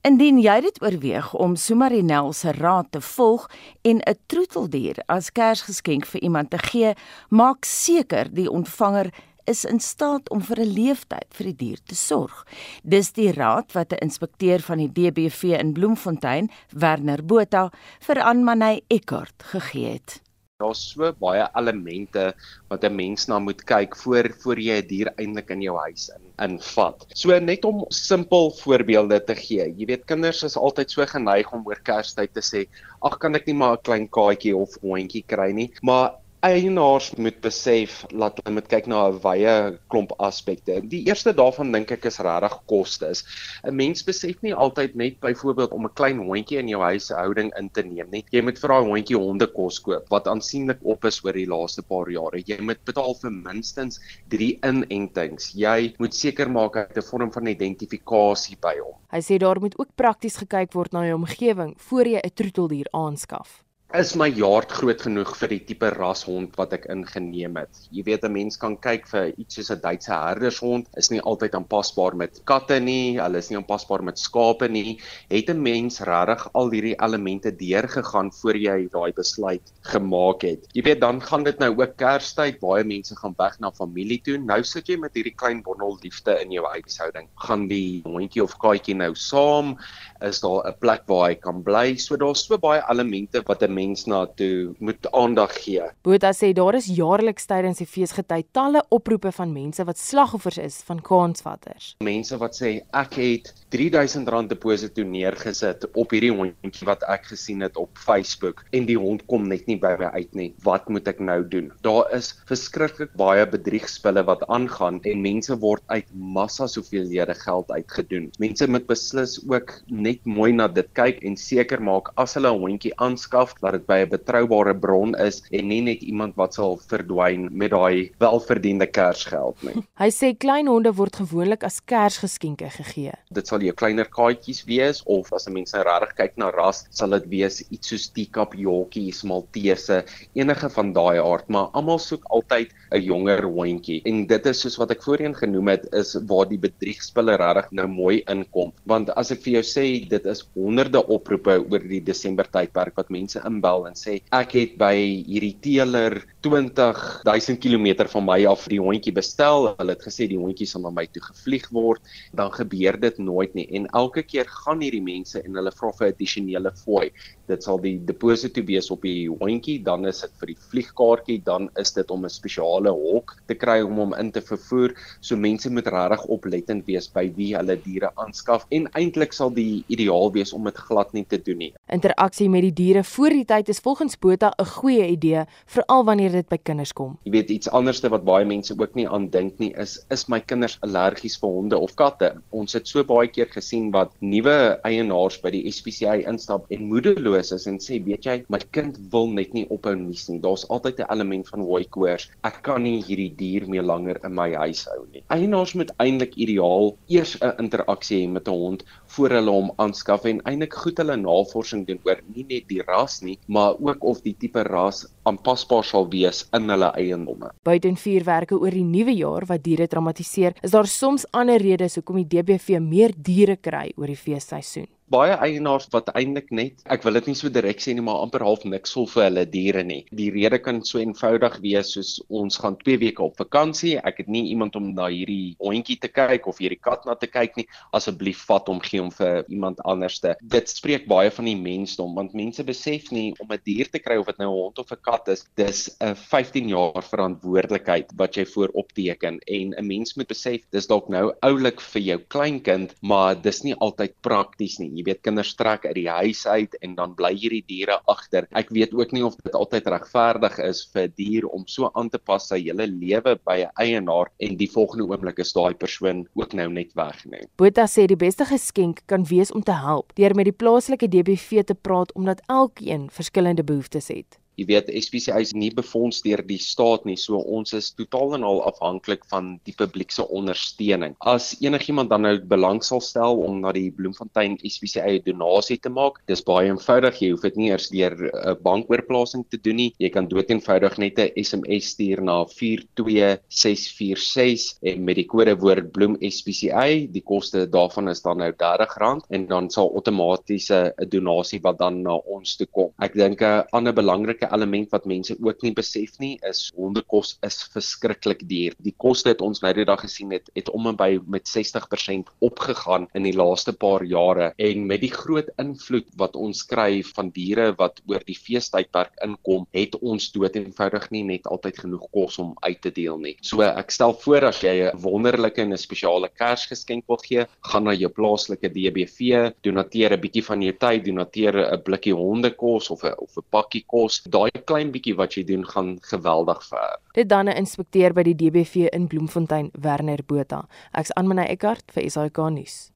Indien 0.06 0.38
jy 0.38 0.60
dit 0.60 0.82
oorweeg 0.82 1.32
om 1.34 1.56
Sumarinel 1.56 2.32
se 2.32 2.52
raad 2.52 2.92
te 2.94 3.00
volg 3.00 3.48
en 3.82 4.00
'n 4.00 4.18
troeteldier 4.26 4.96
as 5.08 5.30
Kersgeskenk 5.30 6.06
vir 6.06 6.22
iemand 6.22 6.50
te 6.50 6.58
gee, 6.58 6.94
maak 7.30 7.64
seker 7.64 8.28
die 8.30 8.50
ontvanger 8.50 9.10
is 9.48 9.64
in 9.64 9.80
staat 9.80 10.30
om 10.30 10.40
vir 10.40 10.60
'n 10.60 10.72
leeftyd 10.78 11.28
vir 11.36 11.46
die 11.46 11.56
dier 11.64 11.80
te 11.84 11.94
sorg. 11.94 12.46
Dis 12.84 13.12
die 13.12 13.32
raad 13.32 13.72
wat 13.72 13.92
'n 13.92 14.04
inspekteur 14.06 14.60
van 14.60 14.78
die 14.78 14.92
DBV 14.92 15.42
in 15.58 15.72
Bloemfontein, 15.72 16.50
Werner 16.72 17.24
Botha, 17.24 17.70
vir 18.00 18.22
Anmanay 18.22 18.82
Eckart 18.88 19.42
gegee 19.42 19.92
het. 19.92 20.27
Daar's 20.58 20.80
so 20.90 21.08
baie 21.22 21.44
elemente 21.58 22.22
wat 22.70 22.84
'n 22.86 22.96
mens 23.00 23.28
na 23.30 23.36
moet 23.38 23.60
kyk 23.72 23.92
voor 24.00 24.26
voor 24.42 24.58
jy 24.58 24.78
'n 24.82 24.88
dier 24.90 25.10
eintlik 25.14 25.52
in 25.54 25.62
jou 25.62 25.76
huis 25.78 26.08
in 26.16 26.24
invat. 26.46 27.04
So 27.14 27.38
net 27.38 27.64
om 27.64 27.84
simpel 27.94 28.50
voorbeelde 28.62 29.20
te 29.28 29.36
gee. 29.38 29.68
Jy 29.78 29.86
weet 29.86 30.08
kinders 30.10 30.42
is 30.42 30.56
altyd 30.58 30.90
so 30.90 31.06
geneig 31.06 31.52
om 31.54 31.62
oor 31.70 31.78
Kerstyd 31.90 32.34
te 32.34 32.42
sê, 32.42 32.66
"Ag, 33.02 33.18
kan 33.20 33.36
ek 33.36 33.46
nie 33.46 33.54
maar 33.54 33.76
'n 33.76 33.84
klein 33.86 34.08
kaartjie 34.08 34.56
of 34.56 34.74
hondjie 34.82 35.22
kry 35.22 35.52
nie?" 35.52 35.70
Maar 35.82 36.18
eienaars 36.46 37.14
moet 37.18 37.40
besef 37.42 38.04
dat 38.12 38.36
hulle 38.38 38.54
moet 38.54 38.68
kyk 38.70 38.86
na 38.86 39.08
'n 39.08 39.18
wye 39.24 39.54
klomp 39.90 40.12
aspekte. 40.22 40.80
Die 40.86 41.02
eerste 41.08 41.32
daarvan 41.34 41.72
dink 41.72 41.90
ek 41.90 42.06
is 42.06 42.18
regtig 42.18 42.54
kostes. 42.70 43.24
'n 43.64 43.74
Mens 43.74 44.04
besef 44.04 44.42
nie 44.42 44.54
altyd 44.54 44.94
net 44.94 45.20
byvoorbeeld 45.20 45.72
om 45.72 45.86
'n 45.86 45.94
klein 45.94 46.18
hondjie 46.18 46.58
in 46.58 46.68
jou 46.68 46.80
huishouding 46.80 47.50
in 47.58 47.70
te 47.70 47.82
neem 47.82 48.10
nie. 48.10 48.24
Jy 48.30 48.42
moet 48.42 48.58
vir 48.58 48.68
daai 48.68 48.84
hondjie 48.84 49.16
hondekos 49.16 49.80
koop 49.80 50.08
wat 50.10 50.26
aansienlik 50.28 50.78
op 50.82 51.04
is 51.04 51.24
oor 51.24 51.32
die 51.32 51.46
laaste 51.46 51.82
paar 51.82 52.10
jare. 52.10 52.42
Jy 52.46 52.60
moet 52.60 52.84
betaal 52.84 53.14
vir 53.14 53.30
minstens 53.30 54.00
3 54.28 54.58
inentings. 54.62 55.52
Jy 55.54 55.94
moet 55.98 56.14
seker 56.14 56.50
maak 56.50 56.74
hy 56.74 56.80
het 56.80 56.96
'n 56.96 57.02
vorm 57.02 57.32
van 57.32 57.46
identifikasie 57.46 58.56
by 58.60 58.78
hom. 58.78 58.94
Hy 59.10 59.20
sê 59.20 59.38
daar 59.38 59.60
moet 59.60 59.78
ook 59.78 59.96
prakties 59.96 60.36
gekyk 60.36 60.72
word 60.72 60.92
na 60.92 61.04
jou 61.04 61.14
omgewing 61.14 61.74
voor 61.78 62.04
jy 62.04 62.20
'n 62.22 62.34
troeteldier 62.34 62.86
aanskaf 62.92 63.67
is 63.96 64.10
my 64.20 64.26
jaard 64.28 64.68
groot 64.68 65.00
genoeg 65.00 65.30
vir 65.40 65.48
die 65.48 65.58
tipe 65.64 65.88
rashond 65.94 66.52
wat 66.60 66.74
ek 66.76 66.82
ingeneem 66.92 67.54
het. 67.56 67.72
Jy 67.88 68.02
weet 68.04 68.24
'n 68.24 68.32
mens 68.32 68.58
kan 68.60 68.76
kyk 68.76 69.06
vir 69.08 69.32
iets 69.40 69.56
soos 69.56 69.70
'n 69.70 69.80
Duitse 69.80 70.12
herdershond, 70.12 70.86
is 70.98 71.10
nie 71.10 71.20
altyd 71.20 71.54
aanpasbaar 71.54 72.14
met 72.14 72.44
katte 72.44 72.78
nie, 72.80 73.16
hulle 73.16 73.38
is 73.38 73.48
nie 73.48 73.56
aanpasbaar 73.56 74.04
met 74.04 74.18
skape 74.18 74.68
nie. 74.68 74.98
Het 75.30 75.48
'n 75.48 75.62
mens 75.62 76.00
regtig 76.00 76.50
al 76.52 76.70
hierdie 76.70 76.96
elemente 77.00 77.50
deurgegaan 77.50 78.30
voor 78.30 78.56
jy 78.56 78.88
daai 78.92 79.12
besluit 79.12 79.72
gemaak 79.80 80.42
het? 80.42 80.68
Jy 80.74 80.82
weet 80.82 81.00
dan 81.00 81.22
gaan 81.22 81.44
dit 81.44 81.58
nou 81.58 81.70
ook 81.80 81.96
Kerstyd, 81.96 82.60
baie 82.60 82.84
mense 82.84 83.16
gaan 83.16 83.34
weg 83.38 83.58
na 83.58 83.70
familie 83.70 84.20
toe. 84.20 84.36
Nou 84.36 84.62
sit 84.62 84.86
jy 84.86 84.98
met 84.98 85.14
hierdie 85.14 85.34
klein 85.34 85.62
bondel 85.62 85.98
liefde 86.02 86.38
in 86.42 86.50
jou 86.52 86.66
huishouding. 86.66 87.26
Gaan 87.36 87.68
die 87.68 88.02
hondjie 88.04 88.42
of 88.42 88.58
katjie 88.58 88.94
nou 88.94 89.14
saam? 89.14 89.78
Is 90.20 90.40
daar 90.40 90.68
'n 90.68 90.78
plek 90.78 91.06
waar 91.06 91.28
hy 91.30 91.34
kan 91.36 91.62
bly? 91.62 91.96
So 91.96 92.16
daar's 92.16 92.44
so 92.44 92.58
baie 92.58 92.82
elemente 92.90 93.42
wat 93.46 93.62
'n 93.62 93.77
mens 93.78 94.06
na 94.10 94.24
toe 94.38 94.74
moet 94.78 95.10
aandag 95.14 95.54
gee. 95.62 95.86
Botha 96.06 96.32
sê 96.36 96.52
daar 96.56 96.78
is 96.78 96.90
jaarliks 96.98 97.48
tydens 97.50 97.82
die 97.82 97.88
feesgety 97.88 98.42
talle 98.56 98.82
oproepe 98.94 99.32
van 99.38 99.54
mense 99.54 99.84
wat 99.88 100.00
slagoffers 100.00 100.58
is 100.62 100.80
van 100.88 101.02
kaansvatters. 101.10 101.94
Mense 102.04 102.38
wat 102.42 102.58
sê 102.58 102.74
ek 102.90 103.18
het 103.20 103.52
R3000 103.68 104.48
deposito 104.48 105.04
neergesit 105.04 105.82
op 105.92 106.12
hierdie 106.14 106.32
hondjie 106.32 106.86
wat 106.88 107.02
ek 107.12 107.26
gesien 107.28 107.60
het 107.60 107.76
op 107.76 107.90
Facebook 108.00 108.62
en 108.72 108.86
die 108.88 108.96
hond 108.96 109.26
kom 109.28 109.44
net 109.50 109.66
nie 109.68 109.76
by 109.76 109.90
my 110.00 110.08
uit 110.14 110.30
nie. 110.38 110.46
Wat 110.64 110.86
moet 110.88 111.08
ek 111.10 111.20
nou 111.20 111.42
doen? 111.44 111.66
Daar 111.84 112.08
is 112.16 112.30
verskriklik 112.48 113.12
baie 113.20 113.44
bedriegspille 113.44 114.22
wat 114.24 114.46
aangaan 114.48 115.02
en 115.04 115.20
mense 115.20 115.52
word 115.60 115.84
uit 115.92 116.08
massa 116.14 116.64
soveel 116.70 117.04
lede 117.10 117.36
geld 117.36 117.68
uitgedoen. 117.68 118.30
Mense 118.40 118.68
moet 118.72 118.86
beslis 118.88 119.36
ook 119.44 119.74
net 119.92 120.24
mooi 120.24 120.48
na 120.56 120.70
dit 120.72 120.88
kyk 120.96 121.20
en 121.28 121.36
seker 121.36 121.84
maak 121.84 122.08
as 122.16 122.38
hulle 122.40 122.48
'n 122.48 122.64
hondjie 122.64 122.94
aanskaf 122.96 123.52
dat 123.60 123.76
dit 123.76 123.86
by 123.86 124.00
'n 124.06 124.12
betroubare 124.16 124.74
bron 124.74 125.14
is 125.20 125.42
en 125.52 125.68
nie 125.68 125.82
net 125.82 126.00
iemand 126.00 126.36
wat 126.36 126.54
sal 126.54 126.80
verdwyn 126.88 127.48
met 127.52 127.70
daai 127.76 128.12
welverdiende 128.18 128.86
kersgeld 128.86 129.60
nie. 129.62 129.84
Hy 130.02 130.08
sê 130.08 130.32
klein 130.32 130.66
honde 130.66 130.94
word 130.96 131.20
gewoonlik 131.20 131.64
as 131.64 131.84
kersgeskenke 131.84 132.70
gegee. 132.70 133.12
Dit 133.28 133.46
sal 133.46 133.57
jou 133.66 133.74
kleiner 133.74 134.08
kaatjies 134.08 134.64
wees 134.68 135.02
of 135.06 135.32
as 135.32 135.48
'n 135.48 135.52
mens 135.52 135.74
regtig 135.74 136.14
kyk 136.16 136.36
na 136.36 136.50
ras, 136.50 136.86
sal 136.90 137.10
dit 137.10 137.26
wees 137.30 137.62
iets 137.70 137.88
soos 137.88 138.08
teacup 138.08 138.54
jockeys, 138.54 139.24
maltese, 139.24 140.04
enige 140.34 140.68
van 140.68 140.92
daai 140.92 141.18
aard, 141.18 141.48
maar 141.48 141.70
almal 141.72 141.98
soek 141.98 142.24
altyd 142.30 142.72
'n 142.92 143.02
jonger 143.02 143.44
hondjie. 143.44 144.02
En 144.06 144.26
dit 144.26 144.46
is 144.46 144.60
soos 144.60 144.76
wat 144.80 144.90
ek 144.90 145.02
voorheen 145.02 145.34
genoem 145.34 145.68
het, 145.68 145.86
is 145.92 146.16
waar 146.28 146.48
die 146.48 146.58
bedriegspille 146.58 147.36
regtig 147.36 147.72
nou 147.72 147.86
mooi 147.86 148.22
inkom. 148.28 148.72
Want 148.86 149.10
as 149.10 149.30
ek 149.30 149.42
vir 149.44 149.58
jou 149.58 149.62
sê 149.62 150.08
dit 150.08 150.26
is 150.26 150.44
honderde 150.54 151.02
oproepe 151.08 151.58
oor 151.70 151.78
die 151.80 152.00
Desember 152.00 152.44
tydperk 152.44 152.96
wat 152.96 153.10
mense 153.10 153.40
inbel 153.44 153.86
en 153.86 153.94
sê 153.94 154.20
ek 154.32 154.52
het 154.52 154.78
by 154.78 154.94
hierdie 155.26 155.56
teeler 155.60 156.22
20000 156.42 157.58
km 157.60 158.06
van 158.08 158.24
my 158.24 158.38
af 158.46 158.66
die 158.70 158.80
hondjie 158.80 159.12
bestel. 159.12 159.74
Hulle 159.78 159.96
het 159.96 160.04
gesê 160.04 160.28
die 160.28 160.38
hondjie 160.38 160.66
sal 160.68 160.84
na 160.84 160.92
my 160.94 161.06
toe 161.06 161.22
gevlieg 161.22 161.68
word. 161.74 162.02
Dan 162.36 162.52
gebeur 162.54 162.98
dit 163.00 163.18
nooit 163.18 163.47
nie. 163.54 163.66
En 163.76 163.86
elke 163.86 164.22
keer 164.22 164.48
gaan 164.64 164.80
hierdie 164.80 165.02
mense 165.02 165.42
en 165.44 165.54
hulle 165.54 165.72
vra 165.72 165.92
vir 165.98 166.08
addisionele 166.12 166.72
fooi. 166.84 167.10
Dit 167.48 167.64
sal 167.64 167.78
die 167.80 167.96
deposito 168.04 168.62
wees 168.68 168.90
op 168.90 169.02
die 169.02 169.28
hondjie, 169.28 169.78
dan 169.84 170.06
is 170.06 170.20
dit 170.20 170.32
vir 170.40 170.52
die 170.52 170.58
vliegkaartjie, 170.70 171.38
dan 171.44 171.70
is 171.80 171.92
dit 171.92 172.10
om 172.10 172.24
'n 172.24 172.30
spesiale 172.30 172.90
hok 172.90 173.36
te 173.46 173.54
kry 173.54 173.80
om 173.82 173.96
hom 173.96 174.14
in 174.14 174.32
te 174.32 174.40
vervoer. 174.40 174.94
So 175.20 175.36
mense 175.36 175.70
moet 175.70 175.86
regtig 175.86 176.24
oplettend 176.26 176.86
wees 176.86 177.08
by 177.08 177.32
wie 177.36 177.54
hulle 177.56 177.76
diere 177.76 178.10
aanskaf 178.16 178.66
en 178.70 178.88
eintlik 178.94 179.32
sal 179.32 179.50
die 179.50 179.84
ideaal 179.88 180.32
wees 180.32 180.52
om 180.52 180.64
dit 180.64 180.76
glad 180.76 181.12
nie 181.12 181.24
te 181.24 181.38
doen 181.38 181.58
nie. 181.58 181.72
Interaksie 181.88 182.48
met 182.48 182.62
die 182.62 182.72
diere 182.72 183.04
voor 183.04 183.30
die 183.30 183.44
tyd 183.44 183.68
is 183.68 183.80
volgens 183.80 184.16
Botha 184.18 184.52
'n 184.58 184.66
goeie 184.66 185.06
idee, 185.08 185.44
veral 185.66 186.04
wanneer 186.04 186.32
dit 186.32 186.48
by 186.48 186.58
kinders 186.62 186.92
kom. 186.92 187.18
Jy 187.24 187.32
weet 187.32 187.50
iets 187.50 187.70
anderste 187.70 188.08
wat 188.08 188.24
baie 188.24 188.44
mense 188.44 188.74
ook 188.78 188.94
nie 188.94 189.08
aan 189.08 189.28
dink 189.28 189.58
nie 189.58 189.72
is 189.76 189.98
is 190.10 190.28
my 190.28 190.40
kinders 190.40 190.78
allergies 190.80 191.38
vir 191.40 191.48
honde 191.48 191.78
of 191.78 191.94
katte. 191.94 192.32
Ons 192.50 192.72
het 192.72 192.88
so 192.88 193.04
baie 193.04 193.28
keer 193.38 193.50
gesien 193.54 193.90
wat 193.94 194.14
nuwe 194.20 194.56
eienaars 194.88 195.38
by 195.42 195.52
die 195.54 195.62
SPCA 195.70 196.16
instap 196.30 196.66
en 196.74 196.88
moedeloos 196.90 197.52
is 197.54 197.66
en 197.70 197.78
sê, 197.82 198.00
"Weet 198.04 198.26
jy, 198.26 198.36
my 198.48 198.58
kind 198.76 198.98
wil 199.12 199.30
net 199.38 199.54
nie 199.54 199.66
ophou 199.70 199.94
nies 199.94 200.28
nie. 200.28 200.40
Daar's 200.40 200.66
altyd 200.68 201.00
'n 201.00 201.10
element 201.14 201.48
van 201.48 201.60
hooi 201.60 201.84
koors. 201.84 202.30
Ek 202.44 202.62
kan 202.62 202.82
nie 202.82 203.02
hierdie 203.02 203.34
dier 203.36 203.68
meer 203.68 203.82
langer 203.82 204.18
in 204.24 204.34
my 204.34 204.52
huis 204.54 204.84
hou 204.90 205.06
nie." 205.12 205.22
Eienaars 205.30 205.74
moet 205.74 205.92
eintlik 205.98 206.34
ideaal 206.36 206.96
eers 207.08 207.36
'n 207.42 207.54
interaksie 207.58 208.26
hê 208.26 208.28
met 208.28 208.48
'n 208.48 208.50
hond 208.50 208.84
voor 209.14 209.34
hulle 209.38 209.54
hom 209.54 209.70
aanskaf 209.82 210.26
en 210.30 210.42
eintlik 210.48 210.74
goed 210.82 211.00
hulle 211.02 211.16
navorsing 211.20 211.86
doen 211.88 212.00
oor 212.08 212.20
nie 212.34 212.44
net 212.48 212.68
die 212.70 212.82
ras 212.84 213.20
nie, 213.24 213.38
maar 213.46 213.78
ook 213.80 214.04
of 214.04 214.20
die 214.26 214.34
tipe 214.38 214.62
ras 214.68 215.04
aanpasbaar 215.28 215.86
sal 215.86 216.08
wees 216.12 216.44
in 216.56 216.68
hulle 216.72 216.92
eiendomme. 216.98 217.52
Buiten 217.68 217.96
vuurwerke 217.96 218.58
oor 218.58 218.74
die 218.74 218.84
nuwe 218.84 219.16
jaar 219.16 219.48
wat 219.48 219.64
diere 219.64 219.88
traumatiseer, 219.88 220.58
is 220.62 220.74
daar 220.76 220.86
soms 220.86 221.26
ander 221.32 221.62
redes 221.62 221.98
hoekom 221.98 222.22
die 222.22 222.28
DBV 222.36 222.80
meer 222.84 223.16
diere 223.16 223.56
kry 223.56 223.88
oor 223.96 224.10
die 224.12 224.20
feesseisoen. 224.20 224.88
Baie 225.10 225.36
eienaars 225.36 225.88
wat 225.92 226.10
eintlik 226.14 226.50
net 226.54 226.82
ek 226.94 227.04
wil 227.06 227.16
dit 227.18 227.30
nie 227.30 227.36
so 227.38 227.50
direk 227.52 227.80
sê 227.82 227.94
nie 227.96 228.04
maar 228.04 228.22
amper 228.24 228.44
half 228.44 228.64
niks 228.68 228.94
wil 228.96 229.06
vir 229.10 229.24
hulle 229.24 229.44
diere 229.48 229.84
nie. 229.86 230.00
Die 230.20 230.30
rede 230.34 230.58
kan 230.62 230.82
so 230.84 231.00
eenvoudig 231.00 231.58
wees 231.64 231.92
soos 231.94 232.18
ons 232.28 232.58
gaan 232.60 232.76
2 232.82 232.98
weke 233.02 233.24
op 233.24 233.38
vakansie. 233.40 233.96
Ek 233.98 234.22
het 234.22 234.28
nie 234.28 234.48
iemand 234.52 234.76
om 234.76 234.90
na 234.94 235.08
hierdie 235.12 235.56
hondjie 235.62 235.98
te 236.00 236.10
kyk 236.12 236.48
of 236.50 236.60
hierdie 236.62 236.80
kat 236.80 237.06
na 237.08 237.16
te 237.18 237.28
kyk 237.30 237.56
nie. 237.58 237.66
Asseblief 237.96 238.44
vat 238.48 238.68
hom 238.70 238.80
gee 238.84 239.00
hom 239.02 239.10
vir 239.14 239.44
iemand 239.48 239.80
anderste. 239.88 240.34
Dit 240.42 240.70
spreek 240.72 241.08
baie 241.10 241.32
van 241.34 241.48
die 241.48 241.56
mensdom 241.58 242.14
want 242.18 242.36
mense 242.38 242.64
besef 242.64 243.10
nie 243.14 243.32
om 243.40 243.48
'n 243.52 243.60
dier 243.64 243.88
te 243.88 243.98
kry 243.98 244.18
of 244.18 244.26
dit 244.26 244.38
nou 244.38 244.50
'n 244.52 244.58
hond 244.62 244.78
of 244.78 244.92
'n 244.92 245.02
kat 245.02 245.28
is, 245.28 245.44
dis 245.56 245.88
'n 246.00 246.14
15 246.14 246.68
jaar 246.68 247.02
verantwoordelikheid 247.02 248.12
wat 248.16 248.36
jy 248.36 248.44
vooropteken 248.44 249.40
en 249.46 249.74
'n 249.78 249.86
mens 249.86 250.16
moet 250.16 250.28
besef 250.28 250.62
dis 250.72 250.86
dalk 250.86 251.08
nou 251.08 251.32
oulik 251.42 251.80
vir 251.80 252.02
jou 252.02 252.18
kleinkind, 252.28 252.94
maar 253.02 253.34
dis 253.34 253.62
nie 253.64 253.74
altyd 253.74 254.14
prakties 254.22 254.78
nie. 254.78 254.97
Jy 254.98 255.04
weet 255.06 255.22
kinders 255.22 255.54
trek 255.54 255.86
uit 255.86 255.94
die 255.94 256.08
huis 256.10 256.42
uit 256.46 256.74
en 256.82 256.96
dan 256.98 257.14
bly 257.18 257.30
hierdie 257.36 257.62
diere 257.68 258.00
agter. 258.10 258.48
Ek 258.58 258.72
weet 258.74 258.94
ook 258.96 259.14
nie 259.14 259.22
of 259.26 259.36
dit 259.44 259.54
altyd 259.54 259.86
regverdig 259.94 260.58
is 260.66 260.82
vir 260.92 261.06
'n 261.06 261.14
dier 261.16 261.46
om 261.46 261.66
so 261.66 261.90
aan 261.94 262.10
te 262.10 262.18
pas 262.18 262.48
sy 262.48 262.58
hele 262.64 262.86
lewe 262.86 263.36
by 263.46 263.58
'n 263.62 263.70
eienaar 263.78 264.32
en 264.40 264.56
die 264.56 264.70
volgende 264.70 265.06
oomblik 265.06 265.38
is 265.38 265.52
daai 265.52 265.74
persoon 265.74 266.26
ook 266.34 266.52
nou 266.54 266.68
net 266.68 266.92
weg 266.94 267.24
nie. 267.26 267.46
Botha 267.56 267.86
sê 267.86 268.06
die 268.06 268.16
beste 268.16 268.44
geskenk 268.44 269.02
kan 269.06 269.24
wees 269.24 269.52
om 269.52 269.62
te 269.62 269.72
help 269.72 270.12
deur 270.16 270.34
met 270.34 270.44
die 270.44 270.58
plaaslike 270.58 271.08
DBV 271.08 271.62
te 271.64 271.74
praat 271.74 272.12
omdat 272.14 272.42
elkeen 272.48 273.08
verskillende 273.10 273.64
behoeftes 273.64 274.08
het 274.08 274.38
jy 274.58 274.66
weet 274.66 274.90
SPCA 274.90 275.38
is 275.40 275.54
nie 275.54 275.70
befonds 275.74 276.22
deur 276.24 276.42
die 276.46 276.58
staat 276.58 277.04
nie 277.06 277.16
so 277.20 277.38
ons 277.38 277.72
is 277.76 277.92
totaal 277.94 278.34
en 278.38 278.44
al 278.46 278.62
afhanklik 278.66 279.24
van 279.30 279.60
die 279.68 279.74
publiek 279.78 280.10
se 280.14 280.24
ondersteuning. 280.26 281.14
As 281.20 281.56
enigiemand 281.62 282.10
dan 282.10 282.22
nou 282.26 282.38
belang 282.50 282.82
sal 282.84 283.00
stel 283.04 283.38
om 283.44 283.60
na 283.62 283.72
die 283.76 283.90
Bloemfontein 283.94 284.58
SPCA 284.66 285.18
donasie 285.24 285.78
te 285.82 285.90
maak 285.92 286.14
dis 286.30 286.42
baie 286.46 286.68
eenvoudig. 286.72 287.20
Jy 287.22 287.30
hoef 287.32 287.42
dit 287.46 287.56
nie 287.60 287.70
eers 287.70 287.88
deur 287.92 288.14
'n 288.18 288.56
bankoorplasing 288.64 289.44
te 289.50 289.58
doen 289.62 289.76
nie. 289.76 289.94
Jy 289.98 290.10
kan 290.10 290.28
doeteenvoudig 290.28 290.98
net 290.98 291.18
'n 291.18 291.30
SMS 291.36 291.84
stuur 291.94 292.22
na 292.22 292.44
42646 292.44 294.78
en 294.82 295.04
met 295.04 295.16
die 295.16 295.26
kodewoord 295.26 295.92
Bloem 295.92 296.16
SPCA 296.20 297.06
die 297.06 297.22
koste 297.22 297.66
daarvan 297.66 298.08
is 298.08 298.22
dan 298.22 298.38
nou 298.38 298.52
R30 298.52 299.20
en 299.30 299.46
dan 299.46 299.70
sal 299.70 299.94
outomaties 299.94 300.70
'n 300.70 300.92
donasie 301.08 301.60
wat 301.62 301.78
dan 301.78 302.02
na 302.02 302.14
ons 302.26 302.56
toe 302.56 302.66
kom. 302.66 302.92
Ek 302.98 303.14
dink 303.14 303.42
'n 303.42 303.64
ander 303.72 303.92
belangrike 303.92 304.47
element 304.52 304.90
wat 304.90 305.06
mense 305.06 305.36
ook 305.40 305.62
nie 305.62 305.72
besef 305.76 306.18
nie 306.18 306.38
is 306.48 306.68
hondekos 306.76 307.36
is 307.46 307.62
verskriklik 307.72 308.44
duur. 308.48 308.74
Die 308.78 308.94
koste 308.96 309.32
het 309.32 309.42
ons 309.44 309.62
nou 309.62 309.72
die 309.76 309.86
dag 309.88 310.00
gesien 310.00 310.32
het 310.34 310.50
het 310.54 310.70
om 310.74 310.86
en 310.90 310.96
by 310.98 311.18
met 311.26 311.48
60% 311.48 312.30
opgegaan 312.44 313.08
in 313.14 313.26
die 313.26 313.36
laaste 313.36 313.72
paar 313.72 314.04
jare 314.04 314.52
en 314.56 314.86
met 314.86 315.02
die 315.04 315.12
groot 315.12 315.50
invloed 315.58 316.08
wat 316.20 316.36
ons 316.36 316.64
kry 316.68 317.02
van 317.14 317.30
diere 317.34 317.72
wat 317.78 318.00
oor 318.08 318.24
die 318.26 318.36
feestydperk 318.38 319.18
inkom, 319.24 319.66
het 319.76 319.96
ons 320.00 320.30
dood 320.34 320.56
eenvoudig 320.56 321.08
nie 321.14 321.24
net 321.28 321.46
altyd 321.50 321.82
genoeg 321.84 322.06
kos 322.14 322.38
om 322.42 322.54
uit 322.64 322.80
te 322.82 322.92
deel 322.94 323.18
nie. 323.22 323.36
So 323.42 323.64
ek 323.66 323.92
stel 323.94 324.14
voor 324.22 324.48
as 324.50 324.62
jy 324.62 324.90
'n 324.90 324.98
wonderlike 325.02 325.62
en 325.62 325.72
'n 325.72 325.78
spesiale 325.78 326.28
Kersgeskenk 326.28 327.04
wil 327.08 327.20
gee, 327.22 327.46
gaan 327.70 327.84
na 327.84 327.92
jou 327.92 328.08
plaaslike 328.08 328.68
DBV, 328.68 329.52
donateer 329.62 330.12
'n 330.12 330.20
bietjie 330.20 330.44
van 330.44 330.62
jou 330.62 330.72
tyd, 330.72 331.04
donateer 331.04 331.54
'n 331.72 331.82
blikkie 331.82 332.14
hondekos 332.14 332.90
of 332.90 333.04
'n 333.04 333.14
of 333.18 333.36
'n 333.36 333.46
pakkie 333.50 333.84
kos 333.86 334.22
daai 334.38 334.64
klein 334.64 334.92
bietjie 334.94 335.16
wat 335.18 335.34
jy 335.34 335.44
doen 335.48 335.64
gaan 335.66 335.96
geweldig 336.10 336.62
ver. 336.70 336.98
Dit 337.14 337.28
dan 337.28 337.48
'n 337.48 337.56
inspekteur 337.56 338.12
by 338.12 338.22
die 338.22 338.34
DBV 338.34 338.88
in 338.92 339.08
Bloemfontein, 339.08 339.70
Werner 339.72 340.22
Botha. 340.26 340.66
Ek's 340.92 341.12
Anmina 341.16 341.46
Eckart 341.46 341.92
vir 341.92 342.10
SAK 342.10 342.38
nuus. 342.50 342.90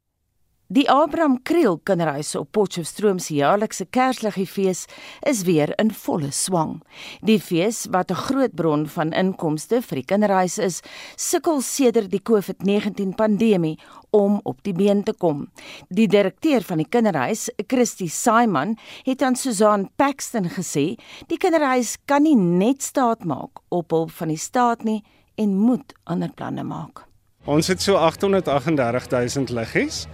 Die 0.73 0.87
Abraham 0.89 1.43
Kriel 1.45 1.75
Kinderhuis 1.85 2.31
op 2.39 2.49
Potchefstroom 2.57 3.19
se 3.21 3.35
jaarlikse 3.35 3.85
Kersluggiefees 3.93 4.87
is 5.29 5.43
weer 5.45 5.75
in 5.77 5.91
volle 5.93 6.31
swang. 6.33 6.79
Die 7.21 7.37
fees, 7.41 7.83
wat 7.93 8.11
'n 8.11 8.17
groot 8.17 8.55
bron 8.55 8.87
van 8.87 9.13
inkomste 9.13 9.83
vir 9.83 9.97
die 10.01 10.05
kinderhuis 10.05 10.59
is, 10.59 10.81
sukkel 11.17 11.61
sedert 11.61 12.11
die 12.11 12.23
COVID-19 12.23 13.15
pandemie 13.15 13.79
om 14.11 14.41
op 14.45 14.63
die 14.63 14.73
been 14.73 15.03
te 15.03 15.13
kom. 15.13 15.51
Die 15.89 16.09
direkteur 16.09 16.63
van 16.63 16.79
die 16.79 16.89
kinderhuis, 16.89 17.51
Christy 17.67 18.09
Simon, 18.09 18.79
het 19.05 19.23
aan 19.23 19.37
Susan 19.37 19.91
Paxton 19.97 20.49
gesê, 20.49 20.97
die 21.27 21.39
kinderhuis 21.39 21.99
kan 22.07 22.23
nie 22.23 22.37
net 22.37 22.83
staat 22.83 23.25
maak 23.25 23.61
op 23.69 23.91
hulp 23.91 24.11
van 24.11 24.29
die 24.29 24.39
staat 24.39 24.85
nie 24.85 25.05
en 25.35 25.57
moet 25.57 25.93
ander 26.05 26.33
planne 26.33 26.63
maak. 26.63 27.13
Ons 27.45 27.67
het 27.67 27.83
so 27.83 27.97
838000 27.97 29.51
liggies 29.51 30.07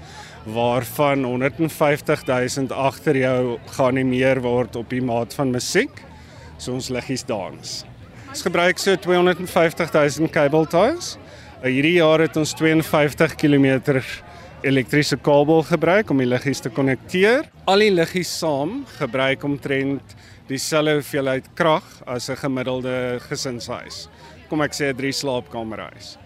waarvan 0.53 1.25
150 1.25 2.25
000 2.27 2.73
agter 2.73 3.17
jou 3.17 3.59
geanimeer 3.77 4.41
word 4.41 4.77
op 4.77 4.91
die 4.91 5.03
maat 5.03 5.35
van 5.35 5.51
musiek. 5.51 6.03
So 6.59 6.75
ons 6.75 6.89
liggies 6.91 7.25
dans. 7.29 7.85
Ons 8.29 8.43
gebruik 8.43 8.79
so 8.79 8.97
250 8.97 9.93
000 9.93 10.29
cable 10.33 10.67
ties. 10.67 11.17
Uh, 11.63 11.71
hierdie 11.71 11.99
jaar 11.99 12.21
het 12.21 12.37
ons 12.37 12.55
52 12.55 13.35
km 13.41 14.01
elektriese 14.67 15.17
kabel 15.23 15.63
gebruik 15.63 16.11
om 16.11 16.19
die 16.19 16.29
liggies 16.29 16.61
te 16.61 16.71
konnekteer. 16.71 17.47
Al 17.71 17.85
die 17.85 17.93
liggies 17.95 18.31
saam 18.41 18.83
gebruik 18.99 19.45
omtrent 19.47 20.17
dieselfde 20.49 20.99
hoeveelheid 20.99 21.47
krag 21.55 21.85
as 22.07 22.29
'n 22.31 22.37
gemiddelde 22.37 23.21
gesinshuis. 23.29 24.09
Kom 24.49 24.63
ek 24.63 24.73
sê 24.73 24.91
'n 24.91 24.97
3 24.97 25.13
slaapkamerhuis. 25.13 26.19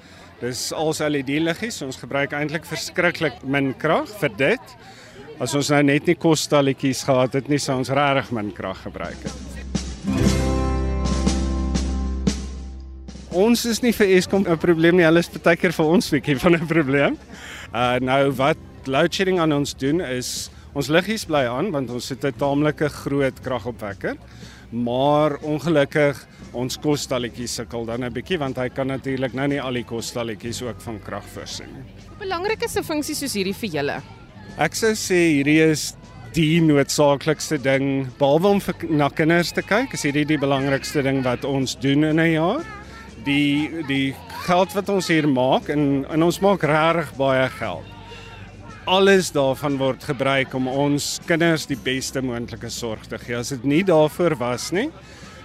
Dis 0.42 0.72
als 0.74 0.98
LED 0.98 1.28
liggies. 1.38 1.76
Ons 1.86 2.00
gebruik 2.02 2.32
eintlik 2.34 2.64
verskriklik 2.66 3.36
min 3.46 3.68
krag 3.78 4.10
vir 4.18 4.32
dit. 4.40 4.72
As 5.38 5.54
ons 5.54 5.68
nou 5.70 5.78
net 5.86 6.08
nie 6.10 6.16
kosstalletjies 6.18 7.04
gehad 7.06 7.36
het 7.38 7.50
nie, 7.50 7.60
sou 7.62 7.76
ons 7.78 7.92
regtig 7.94 8.32
min 8.34 8.48
krag 8.56 8.80
gebruik 8.82 9.22
het. 9.22 9.38
Ons 13.38 13.62
is 13.70 13.80
nie 13.86 13.94
vir 13.94 14.10
Eskom 14.18 14.42
'n 14.42 14.58
probleem 14.58 14.96
nie. 14.96 15.06
Hulle 15.06 15.20
is 15.20 15.30
baie 15.30 15.56
keer 15.56 15.72
vir 15.72 15.86
ons 15.86 16.10
bietjie 16.10 16.38
van 16.38 16.54
'n 16.56 16.66
probleem. 16.66 17.18
Uh 17.72 18.00
nou 18.00 18.32
wat 18.32 18.58
load 18.86 19.14
shedding 19.14 19.38
aan 19.38 19.52
ons 19.52 19.74
doen 19.74 20.00
is 20.00 20.50
ons 20.74 20.88
liggies 20.88 21.24
bly 21.24 21.46
aan 21.46 21.70
want 21.70 21.90
ons 21.90 22.08
het 22.08 22.24
'n 22.24 22.34
taamlike 22.36 22.88
groot 22.88 23.40
kragopwekker. 23.40 24.16
Maar 24.72 25.38
ongelukkig 25.38 26.26
ons 26.52 26.76
kosstalletjies 26.76 27.54
sukkel 27.60 27.86
dan 27.86 28.04
'n 28.04 28.12
bietjie 28.12 28.38
want 28.38 28.56
hy 28.56 28.68
kan 28.68 28.86
natuurlik 28.86 29.34
nou 29.34 29.46
nie 29.48 29.60
al 29.60 29.72
die 29.72 29.84
kosstalletjies 29.84 30.62
ook 30.62 30.80
van 30.80 31.00
krag 31.00 31.24
voorsien 31.34 31.72
nie. 31.72 31.84
Hoe 32.08 32.18
belangrik 32.18 32.62
is 32.62 32.76
'n 32.76 32.82
funksie 32.82 33.14
soos 33.14 33.34
hierdie 33.34 33.54
vir 33.54 33.70
julle? 33.70 34.02
Ek 34.58 34.74
sou 34.74 34.92
sê 34.92 35.40
hierdie 35.40 35.70
is 35.70 35.94
die 36.34 36.60
noodsaaklikste 36.60 37.58
ding 37.58 38.08
behalwe 38.18 38.48
om 38.48 38.60
vir, 38.60 38.74
na 38.90 39.08
kinders 39.08 39.52
te 39.52 39.62
kyk, 39.62 39.94
is 39.94 40.02
hierdie 40.02 40.24
die 40.24 40.38
belangrikste 40.38 41.02
ding 41.02 41.22
wat 41.24 41.44
ons 41.44 41.74
doen 41.74 42.04
in 42.04 42.20
'n 42.20 42.32
jaar. 42.32 42.64
Die 43.24 43.82
die 43.86 44.14
geld 44.46 44.72
wat 44.74 44.88
ons 44.88 45.08
hier 45.08 45.28
maak 45.28 45.68
en 45.68 46.06
en 46.10 46.22
ons 46.22 46.40
maak 46.40 46.62
regtig 46.62 47.16
baie 47.16 47.48
geld. 47.48 47.84
Alles 48.86 49.30
daarvan 49.30 49.78
word 49.78 50.02
gebruik 50.02 50.54
om 50.54 50.66
ons 50.66 51.20
kinders 51.26 51.66
die 51.66 51.76
beste 51.76 52.20
moontlike 52.20 52.70
sorg 52.70 53.06
te 53.06 53.18
gee. 53.18 53.36
As 53.36 53.50
dit 53.50 53.64
nie 53.64 53.84
daarvoor 53.84 54.36
was 54.36 54.72
nie, 54.72 54.90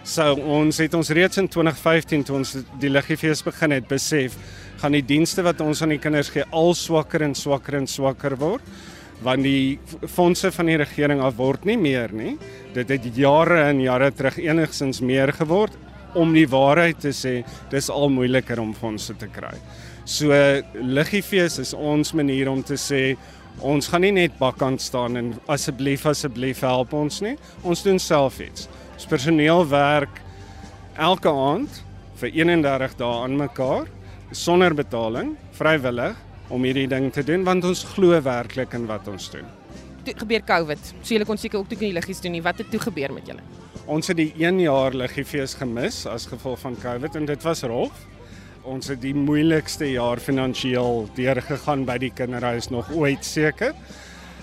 sou 0.07 0.37
ons 0.39 0.77
het 0.79 0.93
ons 0.95 1.09
reeds 1.11 1.41
in 1.41 1.49
2015 1.51 2.23
toe 2.27 2.37
ons 2.39 2.53
die 2.79 2.91
liggefees 2.91 3.43
begin 3.43 3.75
het 3.75 3.87
besef 3.89 4.37
gaan 4.79 4.95
die 4.95 5.03
dienste 5.03 5.43
wat 5.43 5.59
ons 5.65 5.81
aan 5.83 5.91
die 5.95 6.01
kinders 6.01 6.29
gee 6.31 6.45
al 6.55 6.71
swakker 6.77 7.25
en 7.27 7.35
swakker 7.35 7.81
en 7.81 7.89
swakker 7.91 8.37
word 8.39 8.63
want 9.25 9.43
die 9.43 9.79
fondse 10.13 10.51
van 10.53 10.69
die 10.69 10.77
regering 10.77 11.21
af 11.25 11.37
word 11.39 11.65
nie 11.65 11.77
meer 11.77 12.11
nie. 12.13 12.35
Dit 12.75 12.91
het 12.93 13.05
jare 13.17 13.63
en 13.65 13.81
jare 13.81 14.11
terug 14.13 14.37
enigsins 14.37 15.01
meer 15.01 15.33
geword. 15.33 15.73
Om 16.17 16.33
die 16.33 16.47
waarheid 16.49 17.01
te 17.01 17.11
sê 17.13 17.39
dis 17.71 17.89
al 17.89 18.09
moeiliker 18.13 18.61
om 18.61 18.75
fondse 18.77 19.13
te 19.17 19.27
kry. 19.29 19.55
So 20.05 20.33
liggefees 20.77 21.57
is 21.61 21.73
ons 21.73 22.13
manier 22.13 22.49
om 22.49 22.63
te 22.63 22.77
sê 22.79 23.17
ons 23.65 23.89
gaan 23.89 24.05
nie 24.05 24.13
net 24.13 24.37
bakkant 24.37 24.81
staan 24.81 25.17
en 25.17 25.33
asseblief 25.49 26.05
asseblief 26.05 26.61
help 26.61 26.93
ons 26.93 27.21
nie. 27.25 27.35
Ons 27.65 27.81
doen 27.85 27.97
self 27.99 28.37
iets 28.41 28.69
Ons 28.97 29.05
personeel 29.05 29.59
werk 29.69 30.15
elke 30.97 31.29
aand 31.29 31.75
vir 32.17 32.31
31 32.33 32.95
dae 32.97 33.17
aan 33.27 33.35
mekaar 33.37 33.85
sonder 34.33 34.73
betaling, 34.73 35.35
vrywillig 35.53 36.17
om 36.49 36.65
hierdie 36.65 36.87
ding 36.89 37.11
te 37.13 37.21
doen 37.21 37.45
want 37.45 37.67
ons 37.69 37.83
glo 37.91 38.17
werklik 38.25 38.73
in 38.73 38.87
wat 38.89 39.05
ons 39.11 39.29
doen. 39.29 39.45
Toe 40.01 40.15
gebeur 40.23 40.41
COVID. 40.49 40.89
So 41.03 41.13
julle 41.13 41.29
kon 41.29 41.37
seker 41.37 41.61
ook 41.61 41.69
toe 41.69 41.77
kan 41.77 41.91
die 41.91 41.93
liggies 41.93 42.23
doen 42.25 42.33
nie. 42.39 42.41
Wat 42.41 42.57
het 42.57 42.73
toe 42.73 42.81
gebeur 42.87 43.13
met 43.13 43.29
julle? 43.29 43.45
Ons 43.85 44.09
het 44.09 44.17
die 44.17 44.31
1 44.33 44.63
jaar 44.65 44.97
liggiefies 44.97 45.53
gemis 45.61 46.07
as 46.09 46.25
gevolg 46.25 46.65
van 46.65 46.81
COVID 46.81 47.21
en 47.21 47.29
dit 47.29 47.45
was 47.45 47.61
rof. 47.69 48.05
Ons 48.65 48.89
het 48.89 49.03
die 49.05 49.13
moeilikste 49.13 49.91
jaar 49.93 50.17
finansiëel 50.17 51.05
deurgegaan 51.13 51.85
by 51.85 52.01
die 52.01 52.15
kinderhuis 52.17 52.73
nog 52.73 52.89
ooit 52.97 53.21
seker. 53.21 53.77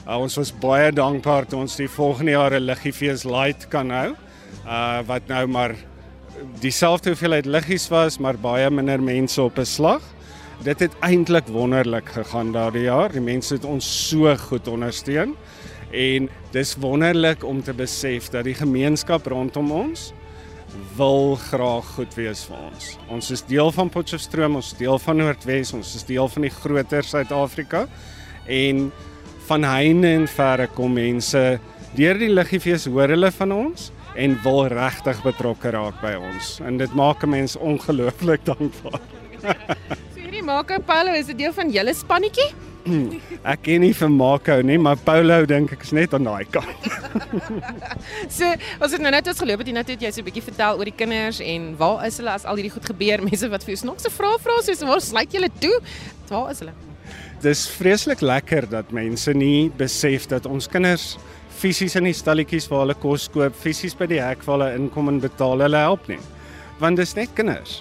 Uh, 0.05 0.21
ons 0.21 0.39
was 0.39 0.55
baie 0.63 0.95
dankbaar 0.95 1.51
dat 1.51 1.59
ons 1.59 1.75
die 1.75 1.91
volgende 1.91 2.39
jaar 2.39 2.55
'n 2.55 2.71
liggiefies 2.71 3.27
light 3.27 3.67
kan 3.67 3.91
hou 3.91 4.13
uh 4.67 5.01
wat 5.07 5.27
nou 5.27 5.47
maar 5.47 5.75
dieselfde 6.61 7.11
hoeveelheid 7.11 7.47
liggies 7.47 7.89
was, 7.89 8.19
maar 8.19 8.39
baie 8.39 8.71
minder 8.71 9.03
mense 9.03 9.43
op 9.43 9.59
'n 9.59 9.65
slag. 9.65 10.03
Dit 10.63 10.81
het 10.81 10.93
eintlik 11.01 11.47
wonderlik 11.47 12.09
gegaan 12.09 12.53
daardie 12.53 12.87
jaar. 12.87 13.13
Die 13.13 13.21
mense 13.21 13.55
het 13.55 13.65
ons 13.65 14.09
so 14.09 14.37
goed 14.37 14.69
ondersteun 14.69 15.35
En 15.95 16.29
dis 16.51 16.75
wonderlik 16.83 17.45
om 17.45 17.63
te 17.63 17.73
besef 17.75 18.29
dat 18.35 18.45
die 18.49 18.57
gemeenskap 18.59 19.27
rondom 19.31 19.71
ons 19.73 20.11
wil 20.99 21.37
graag 21.39 21.87
goed 21.95 22.17
wees 22.19 22.43
vir 22.49 22.59
ons. 22.59 22.87
Ons 23.15 23.31
is 23.31 23.45
deel 23.47 23.71
van 23.77 23.91
Potchefstroom, 23.95 24.57
ons 24.59 24.73
is 24.73 24.79
deel 24.81 24.99
van 24.99 25.21
Noordwes, 25.23 25.71
ons 25.77 25.93
is 25.95 26.07
deel 26.09 26.27
van 26.33 26.49
die 26.49 26.51
groter 26.51 27.07
Suid-Afrika 27.07 27.85
en 28.51 28.89
van 29.47 29.67
heinde 29.69 30.11
en 30.19 30.27
verre 30.31 30.67
kom 30.75 30.97
mense 30.99 31.45
deur 31.95 32.19
die 32.19 32.33
Liggefees 32.33 32.89
hoor 32.91 33.15
hulle 33.15 33.31
van 33.37 33.55
ons 33.55 33.93
en 34.15 34.37
wil 34.43 34.67
regtig 34.71 35.23
betrokke 35.23 35.71
raak 35.75 35.99
by 36.03 36.15
ons. 36.19 36.59
En 36.65 36.79
dit 36.79 36.95
maak 36.95 37.23
'n 37.23 37.29
mens 37.29 37.57
ongelooflik 37.57 38.45
dankbaar. 38.51 39.01
so 40.15 40.21
hierdie 40.21 40.43
Marco 40.43 40.79
Paulo 40.79 41.13
is 41.13 41.29
'n 41.29 41.37
deel 41.37 41.53
van 41.53 41.71
julle 41.71 41.95
spannetjie? 41.95 42.55
ek 43.53 43.63
ken 43.65 43.81
nie 43.81 43.95
vir 43.97 44.11
Marco 44.13 44.57
nie, 44.63 44.77
maar 44.79 44.97
Paulo 44.97 45.45
dink 45.49 45.73
ek 45.73 45.83
is 45.87 45.93
net 45.97 46.15
aan 46.15 46.27
daai 46.29 46.45
kant. 46.45 46.89
so, 48.37 48.45
ons 48.81 48.93
het 48.93 49.01
nou 49.01 49.11
net 49.11 49.29
ons 49.33 49.41
geloop 49.41 49.63
het 49.63 49.71
jy 49.71 49.77
net 49.77 49.93
het 49.95 50.03
jy 50.05 50.11
so 50.13 50.21
'n 50.21 50.29
bietjie 50.29 50.45
vertel 50.45 50.79
oor 50.79 50.85
die 50.85 50.97
kinders 50.97 51.41
en 51.41 51.77
waar 51.81 52.05
is 52.07 52.19
hulle 52.21 52.31
as 52.31 52.45
al 52.45 52.57
hierdie 52.61 52.75
goed 52.75 52.85
gebeur? 52.85 53.23
Mense 53.29 53.49
wat 53.49 53.65
vir 53.65 53.75
jou 53.75 53.81
snaakse 53.87 54.11
vrae 54.11 54.39
vra 54.39 54.59
soos 54.63 54.85
waar 54.85 55.01
sluit 55.01 55.33
julle 55.33 55.51
toe? 55.61 55.81
Waar 56.29 56.51
is 56.51 56.61
hulle? 56.61 56.75
Dis 57.45 57.67
vreeslik 57.69 58.21
lekker 58.25 58.69
dat 58.69 58.93
mense 58.93 59.33
nie 59.37 59.71
besef 59.77 60.25
dat 60.31 60.47
ons 60.47 60.69
kinders 60.69 61.19
fisies 61.65 61.97
in 61.97 62.05
die 62.05 62.13
stalletjies 62.17 62.69
waar 62.69 62.85
hulle 62.85 62.99
kos 63.01 63.31
koop, 63.33 63.57
fisies 63.57 63.97
by 63.97 64.09
die 64.11 64.21
hek 64.21 64.45
waar 64.45 64.59
hulle 64.59 64.77
inkom 64.77 65.09
en 65.09 65.23
betaal, 65.23 65.65
hulle 65.65 65.81
help 65.81 66.09
nie. 66.13 66.21
Want 66.83 67.01
dis 67.01 67.17
net 67.17 67.33
kinders 67.39 67.81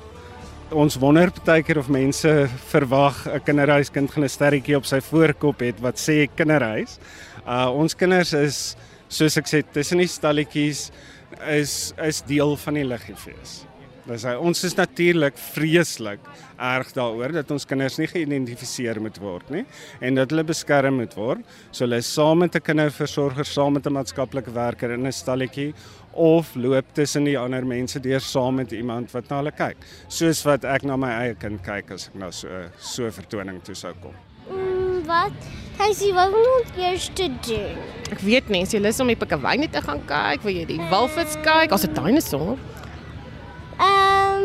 ons 0.74 0.96
wonder 0.98 1.30
baie 1.46 1.62
keer 1.62 1.78
of 1.78 1.90
mense 1.92 2.30
verwag 2.72 3.28
'n 3.28 3.44
kinderhuiskind 3.46 4.10
gaan 4.12 4.24
'n 4.24 4.30
sterretjie 4.30 4.78
op 4.78 4.86
sy 4.86 5.00
voorkop 5.02 5.60
het 5.60 5.80
wat 5.82 5.98
sê 5.98 6.28
kinderhuis. 6.36 6.98
Uh 7.46 7.70
ons 7.70 7.94
kinders 7.94 8.34
is 8.34 8.76
soos 9.10 9.38
ek 9.38 9.46
sê 9.46 9.62
tussen 9.62 10.00
die 10.00 10.08
stalletjies 10.08 10.92
is 11.48 11.94
is 11.98 12.22
deel 12.22 12.56
van 12.56 12.74
die 12.74 12.86
liggefees. 12.86 13.66
Dis 14.04 14.26
hy 14.28 14.34
ons 14.36 14.60
is 14.68 14.74
natuurlik 14.76 15.38
vreeslik 15.40 16.26
erg 16.60 16.90
daaroor 16.92 17.32
dat 17.38 17.52
ons 17.56 17.66
kinders 17.68 17.96
nie 18.02 18.08
geïdentifiseer 18.12 19.00
moet 19.00 19.16
word 19.24 19.54
nie 19.56 19.64
en 20.04 20.20
dat 20.20 20.34
hulle 20.34 20.44
beskerm 20.44 21.00
moet 21.00 21.16
word. 21.16 21.44
So 21.72 21.86
hulle 21.86 22.02
is 22.04 22.10
saam 22.12 22.44
met 22.44 22.56
'n 22.56 22.60
kinderversorger, 22.60 23.46
saam 23.46 23.74
met 23.74 23.88
'n 23.88 23.94
maatskaplike 23.94 24.52
werker 24.52 24.92
in 24.92 25.08
'n 25.08 25.12
stalletjie 25.12 25.74
of 26.12 26.54
loop 26.56 26.86
tussen 26.94 27.24
die 27.24 27.38
ander 27.38 27.66
mense 27.66 28.00
deur 28.00 28.20
saam 28.20 28.56
met 28.56 28.72
iemand 28.72 29.12
wat 29.14 29.30
na 29.30 29.38
hulle 29.38 29.52
kyk. 29.52 29.78
Soos 30.08 30.44
wat 30.44 30.66
ek 30.66 30.84
na 30.84 30.98
my 30.98 31.10
eie 31.10 31.36
kind 31.36 31.64
kyk 31.64 31.92
as 31.92 32.10
ek 32.10 32.16
na 32.16 32.32
so 32.32 32.48
so 32.80 33.06
'n 33.06 33.12
vertoning 33.12 33.64
toe 33.64 33.76
sou 33.76 33.94
kom. 34.02 34.14
Mm, 34.52 35.06
wat? 35.08 35.32
Hy 35.80 36.12
wat 36.14 36.30
moet 36.30 36.48
ons 36.60 36.78
eers 36.78 37.10
doen? 37.16 37.40
Ek 38.12 38.20
weet 38.20 38.50
nie, 38.50 38.62
as 38.64 38.74
jy 38.74 38.80
lus 38.80 39.00
om 39.00 39.08
die 39.08 39.16
pikkewyne 39.16 39.72
te 39.72 39.82
gaan 39.82 40.02
kyk, 40.06 40.44
wil 40.44 40.54
jy 40.54 40.66
die 40.66 40.90
walvis 40.92 41.36
kyk, 41.42 41.72
as 41.72 41.86
'n 41.86 41.94
dinosour? 41.94 42.58
Ehm, 43.78 44.44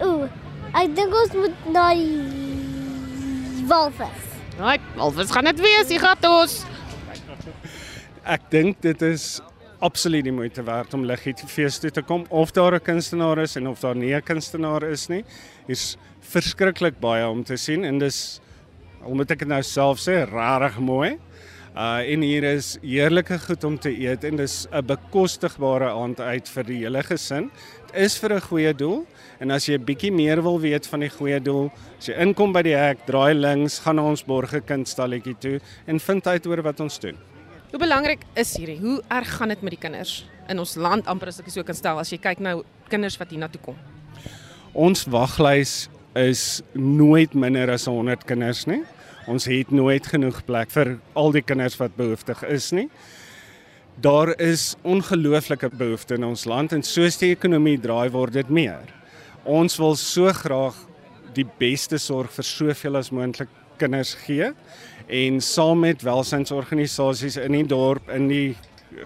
um, 0.00 0.08
ooh, 0.08 0.28
ek 0.72 0.94
dink 0.96 1.14
ons 1.14 1.32
moet 1.38 1.70
na 1.72 1.94
die 1.94 3.64
walvis. 3.70 4.26
Nee, 4.58 4.80
walvis 4.96 5.30
gaan 5.30 5.44
dit 5.44 5.60
wees, 5.60 5.88
die 5.88 6.00
gatos. 6.02 6.64
Ek 8.28 8.42
dink 8.52 8.82
dit 8.84 9.02
is 9.02 9.40
absoluut 9.80 10.24
die 10.26 10.34
moeite 10.34 10.62
werd 10.66 10.92
om 10.94 11.06
liggie 11.08 11.32
te 11.34 11.48
fees 11.48 11.78
toe 11.80 11.90
te 11.90 12.02
kom 12.04 12.26
of 12.28 12.52
daar 12.52 12.74
'n 12.74 12.84
kunstenaar 12.84 13.38
is 13.38 13.56
en 13.56 13.68
of 13.68 13.80
daar 13.80 13.96
nie 13.96 14.14
'n 14.14 14.22
kunstenaar 14.22 14.82
is 14.82 15.08
nie. 15.08 15.24
Hier's 15.66 15.96
verskriklik 16.20 17.00
baie 17.00 17.26
om 17.28 17.44
te 17.44 17.56
sien 17.56 17.84
en 17.84 17.98
dis 17.98 18.40
al 19.02 19.14
moet 19.14 19.30
ek 19.30 19.38
dit 19.38 19.48
nou 19.48 19.62
self 19.62 19.98
sê, 19.98 20.28
rarig 20.28 20.78
mooi. 20.78 21.18
Uh 21.80 22.02
en 22.12 22.20
hier 22.20 22.44
is 22.44 22.74
heerlike 22.82 23.38
goed 23.40 23.62
om 23.64 23.78
te 23.80 23.88
eet 23.88 24.24
en 24.28 24.36
dis 24.36 24.66
'n 24.68 24.84
bekostigbare 24.84 25.88
aand 25.88 26.20
uit 26.20 26.48
vir 26.48 26.64
die 26.64 26.76
hele 26.84 27.02
gesin. 27.02 27.48
Dit 27.86 27.96
is 27.96 28.18
vir 28.18 28.34
'n 28.34 28.40
goeie 28.40 28.74
doel 28.74 29.06
en 29.40 29.50
as 29.50 29.64
jy 29.66 29.78
bietjie 29.78 30.12
meer 30.12 30.42
wil 30.42 30.60
weet 30.60 30.86
van 30.86 31.00
die 31.00 31.08
goeie 31.08 31.40
doel, 31.40 31.70
as 31.98 32.08
jy 32.08 32.14
inkom 32.20 32.52
by 32.52 32.62
die 32.62 32.76
hek, 32.76 33.06
draai 33.06 33.34
links, 33.34 33.78
gaan 33.78 33.96
na 33.96 34.02
ons 34.02 34.22
borgekindsstalletjie 34.22 35.36
toe 35.40 35.60
en 35.86 35.98
vind 35.98 36.26
uit 36.26 36.46
oor 36.46 36.62
wat 36.62 36.80
ons 36.80 36.98
doen. 36.98 37.16
Hoe 37.70 37.78
belangrik 37.78 38.20
is 38.34 38.56
hierdie? 38.56 38.78
Hoe 38.78 39.02
erg 39.08 39.36
gaan 39.38 39.48
dit 39.48 39.62
met 39.62 39.70
die 39.70 39.80
kinders 39.80 40.26
in 40.48 40.58
ons 40.58 40.76
land 40.76 41.06
amper 41.06 41.28
as 41.28 41.40
ek 41.40 41.48
so 41.48 41.62
kan 41.62 41.74
stel 41.74 41.98
as 41.98 42.10
jy 42.10 42.18
kyk 42.18 42.40
nou 42.40 42.62
kinders 42.90 43.16
wat 43.16 43.30
hiernatoe 43.30 43.60
kom? 43.62 43.76
Ons 44.74 45.06
waglys 45.06 45.88
is 46.14 46.62
nooit 46.74 47.34
minder 47.34 47.70
as 47.70 47.86
100 47.86 48.26
kinders 48.26 48.66
nie. 48.66 48.84
Ons 49.28 49.44
het 49.44 49.70
nooit 49.70 50.06
genoeg 50.06 50.44
plek 50.46 50.70
vir 50.70 50.98
al 51.18 51.32
die 51.32 51.42
kinders 51.42 51.76
wat 51.80 51.96
behoeftig 51.96 52.42
is 52.48 52.70
nie. 52.72 52.88
Daar 54.00 54.32
is 54.40 54.76
ongelooflike 54.82 55.68
behoeftes 55.76 56.16
in 56.16 56.24
ons 56.24 56.46
land 56.48 56.72
en 56.72 56.82
soos 56.82 57.18
die 57.20 57.34
ekonomie 57.34 57.76
draai 57.80 58.08
word 58.10 58.38
dit 58.38 58.48
meer. 58.48 58.88
Ons 59.44 59.76
wil 59.80 59.96
so 59.96 60.32
graag 60.32 60.76
die 61.36 61.46
beste 61.60 61.98
sorg 61.98 62.32
vir 62.32 62.46
soveel 62.46 62.96
as 62.96 63.12
moontlik 63.12 63.50
kinders 63.80 64.14
gee 64.24 64.50
en 65.08 65.40
saam 65.40 65.84
met 65.84 66.04
welsynsorganisasies 66.04 67.36
in 67.40 67.58
die 67.58 67.66
dorp 67.68 68.08
in 68.14 68.28
die 68.30 68.56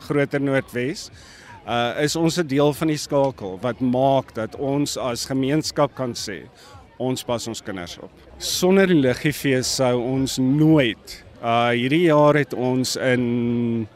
groter 0.06 0.42
Noordwes 0.42 1.08
uh 1.64 1.96
is 2.04 2.16
ons 2.16 2.38
'n 2.38 2.46
deel 2.46 2.72
van 2.72 2.88
die 2.88 3.00
skakel 3.00 3.58
wat 3.62 3.80
maak 3.80 4.34
dat 4.34 4.56
ons 4.56 4.96
as 4.96 5.24
gemeenskap 5.26 5.94
kan 5.94 6.12
sê 6.12 6.44
ons 6.98 7.24
pas 7.24 7.48
ons 7.48 7.62
kinders 7.62 7.98
op. 7.98 8.12
Sonder 8.42 8.88
die 8.90 8.98
liggefees 8.98 9.68
sou 9.78 9.94
ons 10.02 10.40
nooit 10.42 11.20
uh 11.44 11.70
hierdie 11.70 12.06
jaar 12.08 12.34
het 12.34 12.54
ons 12.56 12.96
in 12.96 13.86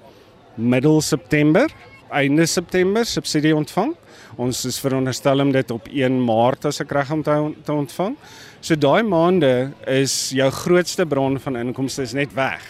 middel 0.54 1.00
September, 1.02 1.66
einde 2.14 2.46
September 2.46 3.06
subsidie 3.08 3.54
ontvang. 3.56 3.94
Ons 4.38 4.60
is 4.68 4.78
veronderstel 4.78 5.42
om 5.42 5.50
dit 5.52 5.70
op 5.74 5.88
1 5.90 6.20
Maart 6.22 6.68
as 6.70 6.78
ek 6.84 6.92
reg 6.94 7.10
om 7.14 7.24
te 7.24 7.72
ontvang. 7.72 8.14
So 8.60 8.78
daai 8.78 9.02
maande 9.02 9.72
is 9.90 10.30
jou 10.36 10.50
grootste 10.60 11.06
bron 11.08 11.40
van 11.42 11.58
inkomste 11.58 12.06
is 12.06 12.14
net 12.14 12.34
weg. 12.36 12.62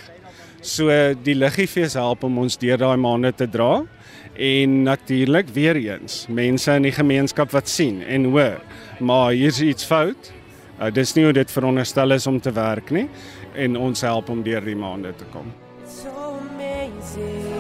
So 0.63 0.89
die 1.21 1.37
liggefees 1.37 1.99
help 1.99 2.25
om 2.25 2.41
ons 2.47 2.57
deur 2.57 2.81
daai 2.81 2.97
maande 2.97 3.35
te 3.37 3.51
dra 3.51 3.83
en 4.39 4.83
natuurlik 4.87 5.53
weer 5.53 5.77
eens 5.77 6.25
mense 6.31 6.73
in 6.81 6.89
die 6.89 6.95
gemeenskap 6.95 7.53
wat 7.53 7.69
sien 7.69 8.01
en 8.07 8.31
hoor 8.33 8.61
maar 9.01 9.33
hier's 9.37 9.61
iets 9.61 9.85
fout. 9.85 10.33
Uh, 10.79 10.91
dis 10.95 11.15
nie 11.17 11.25
hoe 11.27 11.35
dit 11.35 11.51
veronderstel 11.51 12.15
is 12.15 12.27
om 12.31 12.41
te 12.41 12.53
werk 12.55 12.93
nie 12.95 13.09
en 13.59 13.77
ons 13.77 14.07
help 14.07 14.31
om 14.31 14.43
deur 14.47 14.63
die 14.65 14.79
maande 14.79 15.15
te 15.19 15.27
kom. 15.35 15.51
So 15.89 16.13
amazing 16.39 17.58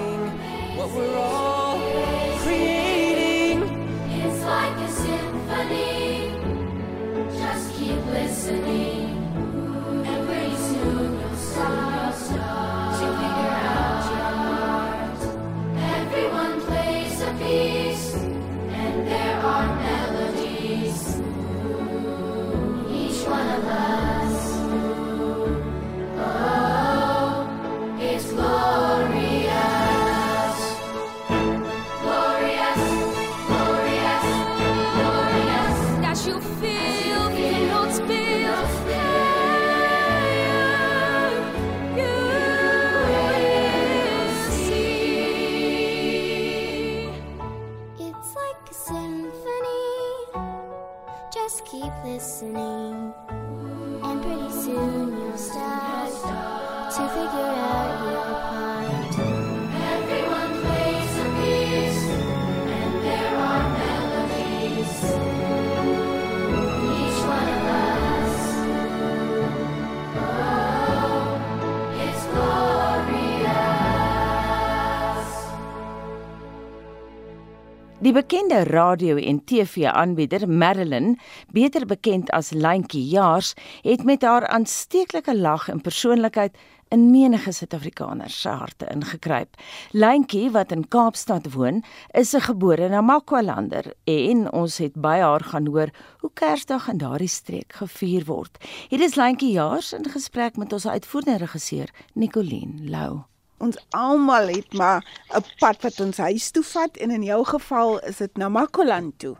bekende 78.48 78.70
radio 78.70 79.16
en 79.16 79.44
TV-aanbieder 79.44 80.48
Marilyn, 80.48 81.18
beter 81.52 81.84
bekend 81.86 82.30
as 82.32 82.50
Lentjie 82.50 83.04
Jaars, 83.04 83.52
het 83.82 84.04
met 84.04 84.22
haar 84.22 84.46
aansteeklike 84.46 85.36
lag 85.36 85.68
en 85.68 85.80
persoonlikheid 85.80 86.56
in 86.88 87.10
menige 87.10 87.52
Suid-Afrikaners 87.52 88.40
se 88.40 88.48
harte 88.48 88.88
ingekruip. 88.88 89.60
Lentjie 89.92 90.48
wat 90.50 90.72
in 90.72 90.88
Kaapstad 90.88 91.52
woon, 91.52 91.84
is 92.16 92.32
'n 92.32 92.40
gebore 92.40 92.88
Namaqualander 92.88 93.92
en 94.04 94.52
ons 94.52 94.78
het 94.78 94.94
by 94.94 95.18
haar 95.18 95.44
gaan 95.44 95.66
hoor 95.66 95.90
hoe 96.20 96.30
Kersdag 96.34 96.88
in 96.88 96.98
daardie 96.98 97.28
streek 97.28 97.72
gevier 97.72 98.24
word. 98.24 98.56
Hier 98.88 99.00
is 99.00 99.14
Lentjie 99.14 99.52
Jaars 99.52 99.92
in 99.92 100.04
gesprek 100.04 100.56
met 100.56 100.72
ons 100.72 100.86
uitvoerende 100.86 101.38
regisseur 101.38 101.90
Nicoline 102.14 102.88
Lou. 102.88 103.24
Ons 103.58 103.78
almal 103.90 104.48
het 104.54 104.72
maar 104.72 105.02
'n 105.34 105.44
pad 105.58 105.82
wat 105.82 106.00
ons 106.00 106.16
huis 106.16 106.50
toe 106.50 106.62
vat 106.62 106.96
en 106.96 107.10
in 107.10 107.22
jou 107.22 107.44
geval 107.44 107.98
is 107.98 108.16
dit 108.16 108.36
Namakoland 108.36 109.18
toe. 109.18 109.36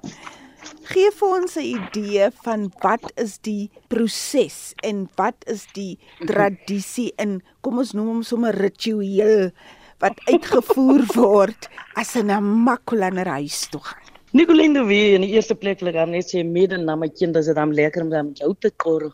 Gee 0.83 1.11
vir 1.11 1.29
ons 1.29 1.57
'n 1.57 1.71
idee 1.79 2.31
van 2.43 2.73
wat 2.81 3.13
is 3.15 3.39
die 3.39 3.71
proses 3.89 4.75
en 4.83 5.09
wat 5.15 5.37
is 5.47 5.67
die 5.73 5.99
tradisie 6.27 7.13
in 7.17 7.43
kom 7.61 7.79
ons 7.79 7.93
noem 7.93 8.07
hom 8.07 8.23
sommer 8.23 8.55
ritueel 8.55 9.51
wat 9.99 10.21
uitgevoer 10.27 11.07
word 11.15 11.69
as 11.95 12.17
'n 12.17 12.27
Namakolander 12.27 13.27
huis 13.27 13.69
toe 13.69 13.81
gaan. 13.81 14.08
Nicolinde 14.37 14.83
wie 14.85 15.15
in 15.17 15.23
die 15.25 15.31
eerste 15.33 15.55
plek 15.57 15.81
wil 15.81 15.89
ek 15.89 16.11
net 16.13 16.29
sê 16.29 16.43
mede 16.45 16.77
na 16.77 16.99
my 17.01 17.09
kind 17.09 17.37
as 17.41 17.47
dit 17.49 17.57
hom 17.57 17.71
lekker 17.73 18.05
om 18.05 18.11
met 18.13 18.43
jou 18.43 18.51
te 18.61 18.71
kor 18.85 19.07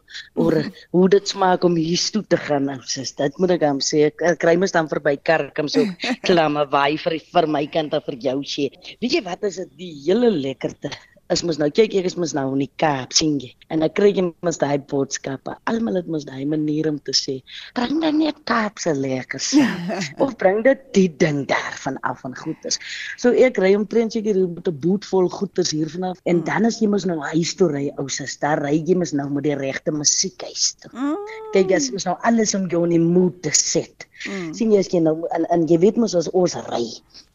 oor 0.42 0.56
hoe 0.96 1.04
dit 1.12 1.30
smaak 1.30 1.62
om 1.68 1.78
hier 1.78 2.02
toe 2.16 2.24
te 2.26 2.40
gaan. 2.48 2.66
Sis, 2.90 3.14
dit 3.20 3.38
moet 3.38 3.54
ek 3.54 3.62
hom 3.68 3.78
sê. 3.78 4.08
Ek 4.10 4.40
kry 4.42 4.56
mos 4.58 4.74
dan 4.74 4.90
verby 4.90 5.14
kerk 5.30 5.62
om 5.62 5.70
so 5.70 5.86
klamme 6.26 6.66
waai 6.74 6.98
vir 6.98 7.20
vir 7.30 7.46
my 7.46 7.62
kind 7.70 7.94
en 7.94 8.02
vir 8.10 8.18
jou 8.26 8.38
sê. 8.42 8.70
Weet 8.98 9.20
jy 9.20 9.22
wat 9.30 9.46
is 9.46 9.62
dit 9.62 9.76
die 9.84 9.92
hele 10.02 10.34
lekkerte 10.34 10.90
is 11.32 11.42
mos 11.46 11.58
nou 11.60 11.70
kyk 11.72 11.94
ek 12.00 12.08
is 12.10 12.16
mos 12.20 12.34
nou 12.36 12.46
in 12.52 12.64
die 12.64 12.70
Kaap 12.80 13.14
sien 13.16 13.38
jy? 13.40 13.50
En 13.72 13.80
dan 13.84 13.92
kry 13.96 14.10
jy 14.12 14.24
mos 14.44 14.58
daai 14.60 14.76
boodskappe. 14.90 15.54
Almal 15.70 15.98
het 16.00 16.08
mos 16.10 16.26
daai 16.28 16.44
manier 16.48 16.88
om 16.90 16.98
te 17.00 17.14
sê 17.16 17.38
bring 17.78 18.02
dan 18.02 18.18
net 18.20 18.42
Kaapse 18.50 18.92
lekkers 18.96 19.52
of 20.24 20.36
bring 20.40 20.62
dit 20.66 20.82
die 20.96 21.08
ding 21.08 21.44
daar 21.50 21.78
van 21.84 21.98
af 22.04 22.20
van 22.24 22.36
goeders. 22.36 22.78
So 23.20 23.32
ek 23.32 23.60
ry 23.62 23.72
omtrent 23.78 24.16
seker 24.16 24.36
met 24.44 24.68
'n 24.68 24.78
boot 24.84 25.08
vol 25.08 25.28
goeders 25.32 25.72
hier 25.72 25.88
vanaf. 25.88 26.20
En 26.24 26.42
mm. 26.42 26.44
dan 26.50 26.68
as 26.68 26.80
jy 26.80 26.90
mos 26.92 27.08
nou 27.08 27.20
huis 27.32 27.54
toe 27.56 27.70
ry 27.72 27.86
ou 27.96 28.08
sis 28.08 28.36
daar 28.42 28.60
ry 28.62 28.76
jy 28.76 28.98
mos 28.98 29.12
nou 29.16 29.28
met 29.30 29.48
die 29.48 29.56
regte 29.56 29.92
musiekhuis 29.92 30.74
toe. 30.82 30.92
Mm. 30.92 31.16
kyk 31.56 31.72
as 31.72 31.90
mos 31.94 32.04
nou 32.04 32.16
alles 32.22 32.54
om 32.54 32.68
jou 32.68 32.84
in 32.84 32.96
die 32.98 33.04
mood 33.04 33.40
te 33.42 33.52
set 33.54 34.06
mm. 34.28 34.52
sien 34.56 34.72
jy 34.72 34.80
as 34.84 34.90
jy 34.92 35.00
nou 35.04 35.16
en, 35.36 35.46
en 35.54 35.68
jy 35.70 35.78
weet 35.82 36.00
mos 36.00 36.14
as 36.18 36.28
ons 36.32 36.56
ry 36.68 36.84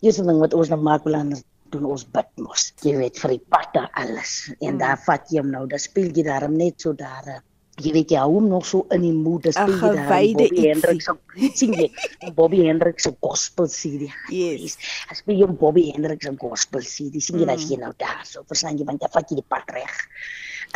'n 0.03 0.27
ding 0.29 0.39
wat 0.39 0.53
ons 0.53 0.69
nou 0.69 0.79
maak 0.81 1.03
wil 1.07 1.15
anders 1.15 1.43
doen 1.73 1.85
ons 1.93 2.05
bid 2.15 2.29
mos. 2.43 2.69
Jy 2.85 2.95
weet 2.97 3.19
vir 3.21 3.35
die 3.35 3.43
patte 3.55 3.85
alles. 4.01 4.33
En 4.59 4.73
mm. 4.75 4.81
daar 4.81 4.99
vat 5.05 5.29
jy 5.31 5.43
hom 5.43 5.53
nou, 5.53 5.65
dan 5.69 5.81
speel 5.81 6.11
jy 6.15 6.25
daarom 6.27 6.57
net 6.57 6.81
so 6.81 6.93
daar. 6.97 7.39
Eh, 7.79 7.85
jy 7.85 7.93
weet 7.95 8.11
jy 8.11 8.19
hou 8.19 8.33
hom 8.35 8.49
nog 8.51 8.65
so 8.67 8.85
in 8.95 9.03
die 9.05 9.13
moed, 9.15 9.47
speel 9.55 9.75
jy 9.75 9.91
daar 9.95 10.09
Bobby 10.09 10.65
Hendricks 10.67 11.07
op. 11.11 11.21
sien 11.59 11.75
jy 11.77 11.87
Bobby 12.35 12.65
Hendricks 12.67 13.07
se 13.07 13.13
gospel 13.23 13.69
CD. 13.71 14.09
Yes. 14.35 14.77
As 15.11 15.23
jy 15.25 15.47
Bobby 15.47 15.89
Hendricks 15.93 16.27
se 16.27 16.35
gospel 16.41 16.83
CD, 16.83 17.23
sien 17.23 17.39
jy 17.39 17.47
mm. 17.47 17.53
dat 17.53 17.65
jy 17.71 17.79
nou 17.79 17.93
daar 17.97 18.25
so 18.27 18.43
verstaan 18.47 18.79
jy 18.79 18.87
want 18.89 19.03
jy 19.03 19.11
vat 19.15 19.31
jy 19.31 19.39
die 19.39 19.49
pad 19.55 19.75
reg 19.75 19.97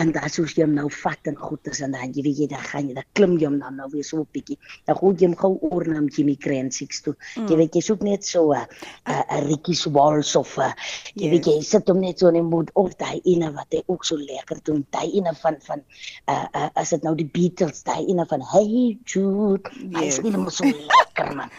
en 0.01 0.11
dan 0.13 0.29
soos 0.31 0.55
jy 0.57 0.65
hom 0.65 0.73
nou 0.73 0.87
vat 0.89 1.29
en 1.29 1.35
goed 1.37 1.69
is 1.69 1.81
en 1.85 1.93
dan 1.93 2.13
jy 2.15 2.23
weet 2.25 2.39
jy 2.43 2.47
dan 2.49 2.63
gaan 2.65 2.87
jy 2.89 2.95
dan 2.97 3.05
klim 3.17 3.35
jy 3.37 3.45
hom 3.45 3.59
dan 3.61 3.77
nou 3.77 3.89
weer 3.93 4.05
so 4.07 4.21
'n 4.21 4.29
bietjie 4.33 4.57
dan 4.87 4.97
gooi 4.97 5.13
jy 5.19 5.27
hom 5.27 5.35
gou 5.37 5.53
oor 5.69 5.85
na 5.87 6.01
Jimmy 6.15 6.35
Cransix 6.35 7.03
toe 7.05 7.13
mm. 7.13 7.47
jy 7.49 7.57
weet 7.61 7.75
jy 7.77 7.83
soek 7.87 8.01
net 8.01 8.25
so 8.25 8.53
'n 8.53 8.65
'n 9.05 9.47
Ricky 9.49 9.73
Swallows 9.73 10.35
of 10.35 10.57
a, 10.57 10.73
jy 11.13 11.29
yes. 11.29 11.31
weet 11.33 11.45
jy 11.47 11.61
sit 11.61 11.87
hom 11.87 12.01
net 12.01 12.19
so 12.19 12.27
in 12.27 12.39
die 12.39 12.41
mood 12.41 12.71
of 12.75 12.97
daai 12.97 13.21
ene 13.25 13.51
wat 13.53 13.69
hy 13.71 13.83
ook 13.87 14.05
so 14.05 14.17
lekker 14.17 14.63
doen 14.63 14.85
daai 14.89 15.13
ene 15.13 15.33
van 15.43 15.61
van 15.61 15.83
uh, 16.27 16.47
uh, 16.55 16.69
as 16.75 16.92
dit 16.93 17.05
nou 17.05 17.15
die 17.17 17.29
Beatles 17.37 17.83
daai 17.87 18.03
ene 18.05 18.25
van 18.29 18.43
Hey 18.53 18.97
Jude 19.03 19.71
yes. 19.79 19.97
hy 19.97 20.09
speel 20.19 20.37
hom 20.37 20.51
so 20.53 20.69
lekker 20.69 21.33
man 21.37 21.51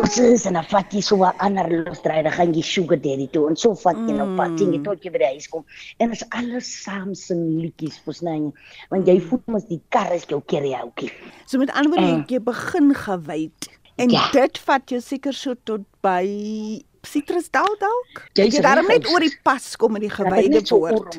Ons 0.00 0.14
is 0.24 0.46
en 0.48 0.56
afat 0.56 0.94
jy 0.96 1.02
so 1.04 1.20
'n 1.20 1.36
ander 1.44 1.66
losdrywe 1.68 2.30
gaan 2.32 2.54
jy 2.56 2.62
sugar 2.64 2.96
daddy 2.96 3.26
toe 3.32 3.44
en 3.50 3.56
so 3.60 3.74
vat 3.76 3.98
jy 4.08 4.14
nou 4.16 4.28
pad 4.38 4.56
jy 4.56 4.68
mm. 4.70 4.84
tot 4.86 5.04
jy 5.04 5.10
by 5.12 5.20
die 5.20 5.32
huis 5.34 5.48
kom 5.52 5.66
en 6.00 6.14
is 6.16 6.22
alles 6.38 6.70
saam 6.84 7.12
sing 7.12 7.42
liedjies 7.60 7.98
versnyn 8.06 8.46
want 8.88 9.04
jy 9.10 9.18
mm. 9.18 9.26
voel 9.28 9.42
mos 9.52 9.66
die 9.68 9.82
kar 9.92 10.08
is 10.16 10.24
jou 10.30 10.40
karaoke. 10.48 11.10
So 11.44 11.60
met 11.60 11.74
ander 11.76 11.92
woorde 11.92 12.24
jy 12.32 12.40
begin 12.40 12.94
gewyd 13.02 13.68
en 14.00 14.16
ja. 14.16 14.24
dit 14.32 14.62
vat 14.64 14.96
jou 14.96 15.00
seker 15.04 15.36
so 15.36 15.60
tot 15.68 15.84
by 16.00 16.24
Citrusdal 17.02 17.66
dalk. 17.82 18.20
Jy 18.38 18.46
het 18.46 18.62
daarom 18.62 18.86
net 18.86 19.08
oor 19.10 19.20
die 19.20 19.34
pas 19.42 19.64
kom 19.76 19.98
in 19.98 20.06
die 20.06 20.14
gewyde 20.14 20.62
woord 20.70 21.18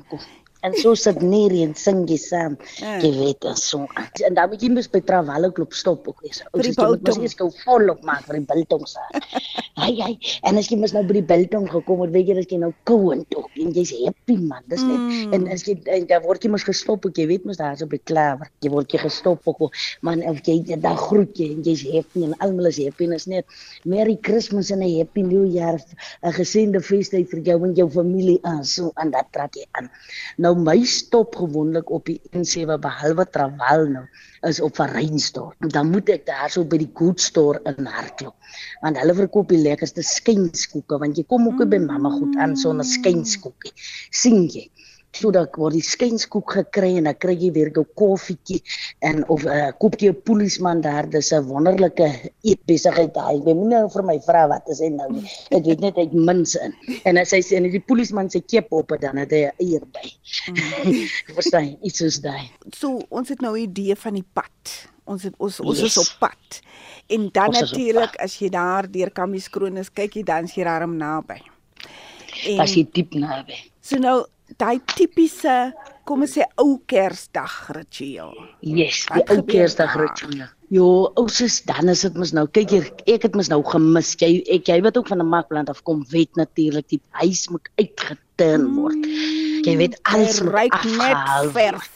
en 0.63 0.75
so 0.79 0.95
sit 0.95 1.21
neer 1.21 1.53
en 1.63 1.73
sing 1.75 2.03
jy 2.09 2.17
saam. 2.21 2.55
Ja. 2.79 2.97
Jy 3.03 3.11
weet 3.17 3.47
en 3.49 3.57
so. 3.59 3.87
En 4.23 4.37
dan 4.37 4.49
moet 4.51 4.63
jy 4.63 4.71
mos 4.73 4.89
by 4.91 5.01
Travalle 5.03 5.51
klop 5.55 5.75
stop 5.75 6.07
ook 6.07 6.23
weer. 6.23 6.39
Jy 6.63 6.73
moet 6.79 7.03
mos 7.07 7.19
eers 7.19 7.35
gou 7.39 7.49
volop 7.63 8.03
maak 8.07 8.23
vir 8.29 8.39
die 8.39 8.47
biltong 8.53 8.85
se. 8.87 9.03
Ai 9.83 9.95
ai. 10.05 10.13
En 10.47 10.59
as 10.61 10.69
jy 10.69 10.77
mos 10.79 10.93
nou 10.95 11.01
by 11.07 11.17
die 11.17 11.25
biltong 11.27 11.65
gekom 11.71 12.03
het, 12.03 12.11
weet 12.13 12.29
jy 12.29 12.35
dat 12.37 12.51
jy 12.53 12.59
nou 12.61 12.69
koue 12.87 13.11
en 13.15 13.23
toe 13.33 13.41
en 13.59 13.71
jy's 13.73 13.91
happy 14.03 14.37
man. 14.37 14.61
Dis 14.71 14.83
net 14.85 14.99
mm. 15.01 15.33
en 15.35 15.47
as 15.55 15.65
jy 15.67 15.75
en 15.97 16.05
dan 16.09 16.23
word 16.23 16.45
jy 16.45 16.51
mos 16.53 16.65
gestop 16.67 17.07
ook 17.07 17.17
jy 17.19 17.25
weet 17.31 17.47
mos 17.49 17.59
daar 17.59 17.75
so 17.79 17.89
by 17.89 17.99
klaver. 18.05 18.51
Jy 18.63 18.71
word 18.71 18.93
jy 18.93 19.01
gestop 19.01 19.43
ook 19.49 19.63
man 20.05 20.23
of 20.29 20.39
jy 20.45 20.59
dan 20.77 20.97
groet 20.99 21.41
jy 21.41 21.49
en 21.57 21.65
jy's 21.65 21.83
happy 21.89 22.23
en 22.27 22.37
almal 22.45 22.69
is 22.69 22.79
happy 22.83 23.09
en 23.09 23.17
is 23.17 23.27
net 23.31 23.57
Merry 23.89 24.15
Christmas 24.21 24.71
en 24.71 24.83
'n 24.85 24.93
happy 24.99 25.25
new 25.25 25.43
year. 25.43 25.81
'n 26.23 26.33
Geseënde 26.37 26.79
feestyd 26.79 27.29
vir 27.33 27.41
jou 27.49 27.59
en 27.65 27.73
jou 27.75 27.89
familie 27.89 28.39
aan 28.43 28.63
so 28.63 28.91
en 29.01 29.11
dat 29.11 29.27
trek 29.31 29.57
jy 29.57 29.65
aan. 29.71 29.89
Nou 30.37 30.52
nou 30.53 30.61
my 30.61 30.83
stop 30.85 31.35
gewoonlik 31.35 31.89
op 31.89 32.05
die 32.05 32.19
N7 32.37 32.77
behalwe 32.81 33.25
Trawal 33.33 33.87
nou 33.89 34.03
is 34.45 34.59
op 34.61 34.75
Verreinsdorp. 34.77 35.55
Dan 35.73 35.89
moet 35.89 36.11
ek 36.13 36.25
daarso 36.27 36.65
by 36.67 36.77
die 36.81 36.89
Good 36.93 37.21
Store 37.21 37.61
in 37.69 37.87
hardloop. 37.89 38.35
Want 38.83 38.99
hulle 39.01 39.15
verkoop 39.17 39.49
die 39.49 39.61
lekkerste 39.63 40.03
skynskoeke 40.05 40.99
want 41.01 41.17
jy 41.17 41.25
kom 41.29 41.47
ook 41.49 41.65
by 41.69 41.79
mamma 41.81 42.11
goed 42.13 42.37
aan 42.37 42.55
sonder 42.59 42.85
skynskoekie. 42.85 43.73
sien 44.11 44.45
jy? 44.45 44.67
Sodat 45.13 45.55
word 45.59 45.77
die 45.77 45.85
skynskoek 45.85 46.55
gekry 46.57 46.95
en 46.97 47.09
dan 47.09 47.17
kry 47.21 47.35
jy 47.37 47.51
weer 47.53 47.69
'n 47.69 47.85
koffietjie 47.95 48.61
en 49.01 49.23
of 49.29 49.45
'n 49.45 49.49
uh, 49.49 49.71
koopjie 49.79 50.13
polisman 50.13 50.81
daar 50.81 51.09
dis 51.09 51.31
'n 51.31 51.45
wonderlike 51.45 52.31
eetbesigheid. 52.41 53.13
Daai 53.13 53.37
jy 53.45 53.53
moet 53.53 53.69
nou 53.69 53.89
vir 53.89 54.03
my 54.03 54.19
vra 54.19 54.47
wat 54.47 54.69
is 54.69 54.79
hy 54.79 54.89
nou 54.89 55.09
nie. 55.11 55.29
Ek 55.51 55.63
weet 55.65 55.79
net 55.79 55.95
hy 55.95 56.09
mins 56.11 56.55
in. 56.55 56.73
En 57.05 57.17
as 57.17 57.31
hy 57.31 57.41
sê 57.41 57.57
en 57.57 57.69
die 57.69 57.79
polisman 57.79 58.29
sê 58.29 58.41
keep 58.41 58.71
op 58.71 58.89
dan 58.99 59.17
het 59.17 59.31
hy 59.31 59.45
'n 59.45 59.55
eier 59.59 59.85
by. 59.85 60.07
Mm. 60.49 61.07
verstaan 61.37 61.77
iets 61.81 62.01
is 62.01 62.19
daai. 62.21 62.49
So 62.71 63.01
ons 63.09 63.29
het 63.29 63.41
nou 63.41 63.53
'n 63.57 63.63
idee 63.69 63.95
van 63.95 64.13
die 64.13 64.27
pad. 64.33 64.89
Ons 65.05 65.23
het, 65.23 65.33
ons 65.37 65.59
ons 65.59 65.79
yes. 65.79 65.97
is 65.97 65.97
op 65.97 66.29
pad. 66.29 66.61
En 67.07 67.29
dan 67.31 67.51
natuurlik 67.51 68.15
as 68.15 68.39
jy 68.39 68.49
daar 68.49 68.91
deur 68.91 69.11
Kammies 69.11 69.49
Kroon 69.49 69.77
is 69.77 69.91
kyk 69.91 70.15
jy 70.15 70.23
dan 70.23 70.47
jy 70.47 70.63
daarom 70.63 70.95
naby. 70.97 71.41
En 72.47 72.59
as 72.59 72.75
jy 72.75 72.87
diep 72.91 73.13
naby. 73.13 73.59
So 73.81 73.99
nou 73.99 74.23
daai 74.59 74.79
tipiese 74.95 75.73
kom 76.07 76.25
ons 76.25 76.33
sê 76.37 76.45
ou 76.61 76.77
Kersdag 76.89 77.53
ritueel. 77.77 78.33
Yes, 78.61 79.05
die 79.13 79.23
ou 79.33 79.43
Kersdag 79.47 79.95
ritueel. 79.99 80.49
Jo, 80.73 80.87
ousus 81.21 81.61
dan 81.67 81.91
is 81.93 82.01
dit 82.01 82.15
mos 82.17 82.33
nou. 82.33 82.47
Kyk 82.49 82.73
hier, 82.73 82.89
ek 83.05 83.27
het 83.29 83.37
mos 83.37 83.51
nou 83.51 83.61
gemis. 83.67 84.15
Jy 84.19 84.41
ek 84.57 84.71
jy 84.71 84.79
weet 84.81 84.97
ook 84.97 85.11
van 85.11 85.21
'n 85.21 85.29
makplant 85.29 85.69
af 85.69 85.83
kom 85.83 86.05
wet 86.09 86.33
natuurlik 86.35 86.87
die 86.89 87.01
huis 87.21 87.47
moet 87.49 87.69
uitgeturn 87.77 88.73
word. 88.75 88.97
Mm, 89.05 89.63
jy 89.65 89.77
weet 89.77 89.99
alles 90.03 90.41
moet 90.41 90.71
afgehaal 90.73 91.51
word 91.53 91.89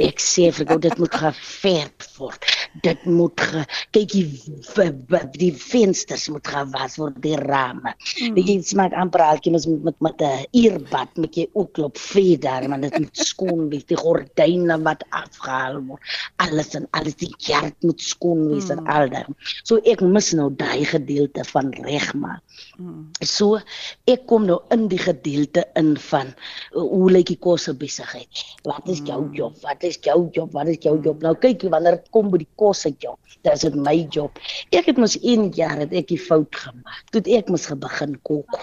ek 0.00 0.20
sê 0.20 0.48
vir 0.52 0.68
jou 0.72 0.78
dit 0.80 0.98
moet 0.98 1.14
geverf 1.20 2.18
word. 2.18 2.51
Dit 2.80 3.04
moet 3.04 3.40
ge, 3.40 3.64
kyk 3.92 4.12
die 4.14 4.24
die 5.36 5.50
vensters 5.52 6.28
moet 6.32 6.46
gewas 6.48 6.96
word 6.96 7.18
die 7.24 7.36
rame. 7.36 7.92
Mm. 8.22 8.38
Jy 8.40 8.56
smaak 8.64 8.94
amper 8.96 9.24
alkie 9.26 9.52
met 9.52 9.66
met 9.84 9.98
met 10.00 10.22
'n 10.22 10.46
uurbad 10.56 11.16
met 11.16 11.36
jy 11.36 11.48
ook 11.52 11.72
klop 11.76 11.98
vee 11.98 12.38
daar 12.38 12.68
maar 12.68 12.80
dit 12.80 12.98
moet 12.98 13.16
skoon 13.16 13.68
wees. 13.68 13.84
Die 13.84 13.96
gordyne 13.96 14.78
wat 14.82 15.04
afgehaal 15.10 15.82
word. 15.84 16.00
Alles 16.36 16.74
en 16.74 16.88
alles 16.90 17.16
die 17.16 17.34
kerk 17.36 17.76
moet 17.80 18.00
skoon 18.00 18.48
wees 18.48 18.70
mm. 18.70 18.78
en 18.78 18.86
al 18.86 19.08
daai. 19.08 19.26
So 19.64 19.76
ek 19.84 20.00
mis 20.00 20.32
nou 20.32 20.48
daai 20.56 20.84
gedeelte 20.84 21.44
van 21.44 21.72
regmaak. 21.72 22.40
Mm. 22.78 23.10
So 23.20 23.60
ek 24.08 24.26
kom 24.26 24.46
nou 24.46 24.60
in 24.70 24.88
die 24.88 25.00
gedeelte 25.00 25.66
in 25.76 25.96
van 26.08 26.32
uh, 26.72 26.80
hoe 26.80 27.10
lyk 27.10 27.26
die 27.34 27.38
kosse 27.38 27.74
besigheid? 27.74 28.44
Wat 28.64 28.88
is 28.88 29.02
jou 29.04 29.20
mm. 29.24 29.34
job? 29.36 29.56
Wat 29.62 29.84
is 29.84 29.98
jou 30.00 30.28
job? 30.32 30.52
Wat 30.52 30.68
is 30.72 30.80
jou 30.80 30.96
job? 31.04 31.22
Nou 31.22 31.34
kyk 31.36 31.62
jy 31.62 31.72
wanneer 31.72 31.98
dit 32.00 32.10
kom 32.14 32.30
by 32.32 32.42
die 32.42 32.50
kos 32.62 32.86
uit 32.86 33.02
jou. 33.02 33.16
Dit 33.42 33.52
is 33.58 33.74
my 33.74 33.96
job. 34.14 34.38
Ek 34.70 34.88
het 34.90 35.00
mos 35.02 35.18
1 35.18 35.50
jaar 35.58 35.82
het 35.82 35.94
ek 36.02 36.10
die 36.12 36.20
fout 36.20 36.62
gemaak. 36.64 37.04
Toe 37.14 37.22
ek 37.38 37.50
mos 37.52 37.66
begin 37.82 38.16
kook. 38.28 38.58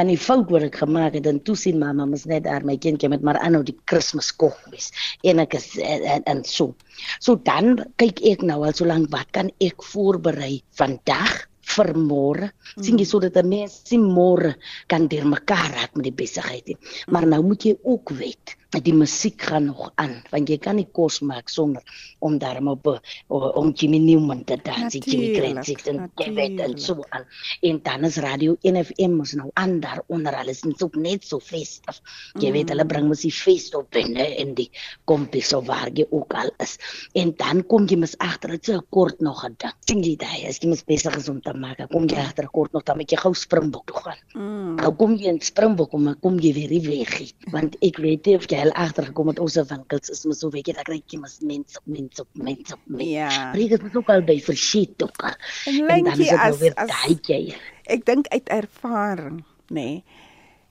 En 0.00 0.10
die 0.10 0.18
fout 0.18 0.50
wat 0.50 0.66
ek 0.66 0.80
gemaak 0.82 1.18
het 1.18 1.28
en 1.30 1.40
toe 1.46 1.54
sien 1.58 1.78
mamma 1.78 2.06
mos 2.08 2.24
net 2.30 2.46
daar 2.48 2.64
my 2.66 2.76
kindjie 2.80 3.10
met 3.12 3.22
maar 3.26 3.38
aanhou 3.44 3.62
die 3.66 3.76
Kersfees 3.90 4.32
kook 4.40 4.58
mis. 4.72 4.90
En 5.22 5.42
ek 5.44 5.58
is 5.60 5.68
en, 5.78 6.06
en, 6.16 6.28
en 6.32 6.44
so. 6.48 6.74
So 7.20 7.36
dan 7.50 7.84
kyk 8.00 8.24
ek 8.34 8.46
nou 8.48 8.62
al 8.64 8.74
so 8.74 8.88
lank 8.88 9.12
wat 9.14 9.30
kan 9.36 9.52
ek 9.62 9.84
voorberei 9.92 10.56
vandag 10.80 11.44
vir 11.74 11.92
môre. 11.96 12.50
Sien 12.76 12.98
jy 13.00 13.06
sodat 13.08 13.38
'n 13.40 13.48
mens 13.48 13.80
sien 13.88 14.02
môre 14.18 14.54
kan 14.88 15.08
deurmekaar 15.08 15.70
raak 15.78 15.96
met 15.96 16.08
die 16.10 16.18
besigheid. 16.24 16.74
Maar 17.08 17.26
nou 17.26 17.42
moet 17.42 17.64
jy 17.64 17.76
ook 17.82 18.10
weet 18.18 18.56
die 18.82 18.94
musiek 18.94 19.42
gaan 19.42 19.64
nog 19.70 19.92
aan 20.00 20.16
want 20.30 20.48
jy 20.48 20.58
kan 20.58 20.76
nie 20.76 20.88
kos 20.92 21.20
maak 21.20 21.48
sonder 21.52 21.82
om 22.24 22.38
daarmee 22.38 22.72
op 22.72 23.00
om 23.28 23.70
Jimmy 23.76 23.98
Newman 23.98 24.44
te 24.44 24.56
dans, 24.62 24.94
Jimmy 24.94 25.32
Kretzik 25.36 25.84
en 25.90 26.10
jy 26.20 26.30
weet 26.34 26.60
en 26.64 26.76
so 26.80 27.04
aan. 27.10 27.26
En 27.62 27.80
dan 27.84 28.06
is 28.08 28.16
radio 28.22 28.56
NFM 28.62 29.16
mos 29.18 29.34
nou 29.38 29.50
aan 29.60 29.78
daar 29.80 30.02
onder 30.06 30.34
alles 30.36 30.62
en 30.64 30.74
so 30.78 30.88
net 30.92 31.24
so 31.26 31.40
festig. 31.40 32.00
Jy 32.40 32.52
weet 32.54 32.72
hulle 32.72 32.86
bring 32.88 33.08
mos 33.10 33.24
die 33.26 33.32
fees 33.34 33.70
op 33.76 33.90
binne 33.94 34.26
in 34.40 34.54
die 34.58 34.70
kompies 35.08 35.52
of 35.56 35.66
waar 35.68 35.92
jy 35.92 36.06
ook 36.10 36.34
al 36.34 36.50
is. 36.64 36.76
En 37.12 37.34
dan 37.36 37.64
kom 37.70 37.88
jy 37.90 37.98
mos 38.00 38.16
agter 38.24 38.56
dit 38.56 38.72
so 38.72 38.80
kort 38.94 39.20
nog 39.24 39.44
gedink. 39.44 39.76
Sien 39.88 40.02
jy 40.04 40.14
daai 40.20 40.48
as 40.48 40.60
jy 40.62 40.72
mos 40.72 40.84
besig 40.88 41.16
is 41.20 41.28
om 41.32 41.40
te 41.44 41.54
maak, 41.56 41.82
kom 41.92 42.08
jy 42.10 42.18
agter 42.22 42.48
kort 42.52 42.72
nog 42.72 42.86
dan 42.88 43.00
moet 43.00 43.10
jy 43.10 43.20
gou 43.20 43.34
Springbok 43.36 43.86
toe 43.90 44.00
gaan. 44.06 44.20
Mm. 44.34 44.74
Nou 44.80 44.94
kom 44.98 45.16
jy 45.20 45.32
in 45.34 45.40
Springbok 45.44 45.92
kom 45.94 46.10
kom 46.22 46.40
jy 46.42 46.54
weer 46.56 46.72
weg 46.88 47.14
want 47.52 47.76
ek 47.84 47.98
weet 48.02 48.26
nie 48.28 48.36
of 48.38 48.46
jy 48.50 48.63
al 48.64 48.72
agtergekom 48.72 49.28
het 49.30 49.38
ons 49.42 49.54
winkels 49.68 50.10
is 50.10 50.24
mos 50.28 50.38
so 50.42 50.50
weet 50.50 50.66
jy 50.70 50.74
dat 50.78 50.84
kry 50.88 51.00
jy 51.06 51.18
mos 51.22 51.38
mense 51.40 51.78
mense 51.84 52.24
mense 52.32 52.76
mense. 52.84 53.10
Ja. 53.10 53.28
Maar 53.28 53.60
ek 53.64 53.70
het 53.76 53.82
mos 53.86 53.94
ook 54.00 54.08
al 54.14 54.22
by 54.26 54.38
verskiet 54.40 55.02
ook. 55.02 55.22
al. 55.22 55.36
En 55.66 55.88
En 55.88 56.04
dan 56.04 56.12
is 56.12 56.18
dit 56.28 56.36
nou 56.36 56.58
weer 56.58 56.74
daai 56.74 57.16
keer. 57.20 57.56
ek 57.84 58.04
dink 58.06 58.26
uit 58.28 58.48
ervaring, 58.48 59.42
nê. 59.68 59.74
Nee, 59.74 60.04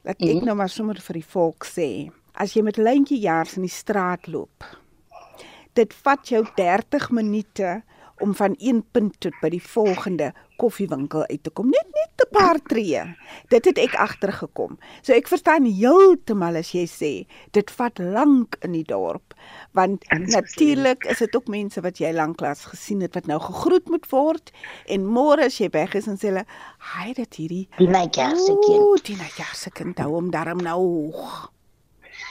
dat 0.04 0.16
ek 0.22 0.36
Mhm. 0.36 0.46
nou 0.46 0.56
maar 0.56 0.70
sommer 0.70 1.00
vir 1.02 1.14
die 1.14 1.26
volk 1.26 1.66
sê, 1.66 2.10
as 2.36 2.54
jy 2.54 2.62
met 2.64 2.78
lyntjie 2.78 3.20
jaars 3.20 3.56
in 3.56 3.62
die 3.62 3.70
straat 3.72 4.28
loop, 4.28 4.64
dit 5.74 5.94
vat 6.04 6.28
jou 6.30 6.44
30 6.56 7.10
minute 7.12 7.84
om 8.22 8.34
van 8.36 8.56
een 8.60 8.84
punt 8.92 9.20
tot 9.20 9.34
by 9.42 9.50
die 9.50 9.62
volgende 9.64 10.34
koffiewinkel 10.64 11.26
uit 11.28 11.44
te 11.44 11.52
kom. 11.52 11.70
Net 11.74 11.90
net 11.98 12.24
'n 12.24 12.32
paar 12.32 12.60
tree. 12.72 13.02
Dit 13.50 13.66
het 13.66 13.78
ek 13.78 13.96
agtergekom. 13.96 14.78
So 15.02 15.14
ek 15.14 15.28
verstaan 15.28 15.66
heeltemal 15.66 16.56
as 16.56 16.72
jy 16.74 16.86
sê 16.88 17.12
dit 17.52 17.72
vat 17.78 18.00
lank 18.00 18.58
in 18.62 18.72
die 18.72 18.84
dorp, 18.88 19.34
want 19.74 20.04
natuurlik 20.10 21.06
is 21.06 21.20
dit 21.20 21.36
ook 21.36 21.48
mense 21.48 21.82
wat 21.82 22.00
jy 22.00 22.12
lanklaas 22.14 22.66
gesien 22.66 23.02
het 23.02 23.14
wat 23.14 23.28
nou 23.28 23.40
gegroet 23.40 23.90
moet 23.90 24.06
word 24.12 24.52
en 24.88 25.06
môre 25.06 25.46
as 25.46 25.58
jy 25.60 25.70
weg 25.74 25.96
is 25.96 26.08
en 26.08 26.18
sê 26.18 26.32
hulle, 26.32 26.46
"Haai 26.78 27.14
dit 27.14 27.36
hierdie 27.36 27.68
Die 27.78 27.88
Najaar 27.88 28.38
se 28.38 28.54
kind." 28.66 28.80
Ooh, 28.80 28.98
die 29.04 29.16
Najaar 29.16 29.56
se 29.56 29.70
kind 29.70 29.98
hou 30.00 30.12
hom 30.14 30.32
daarom 30.32 30.62
nou. 30.62 31.14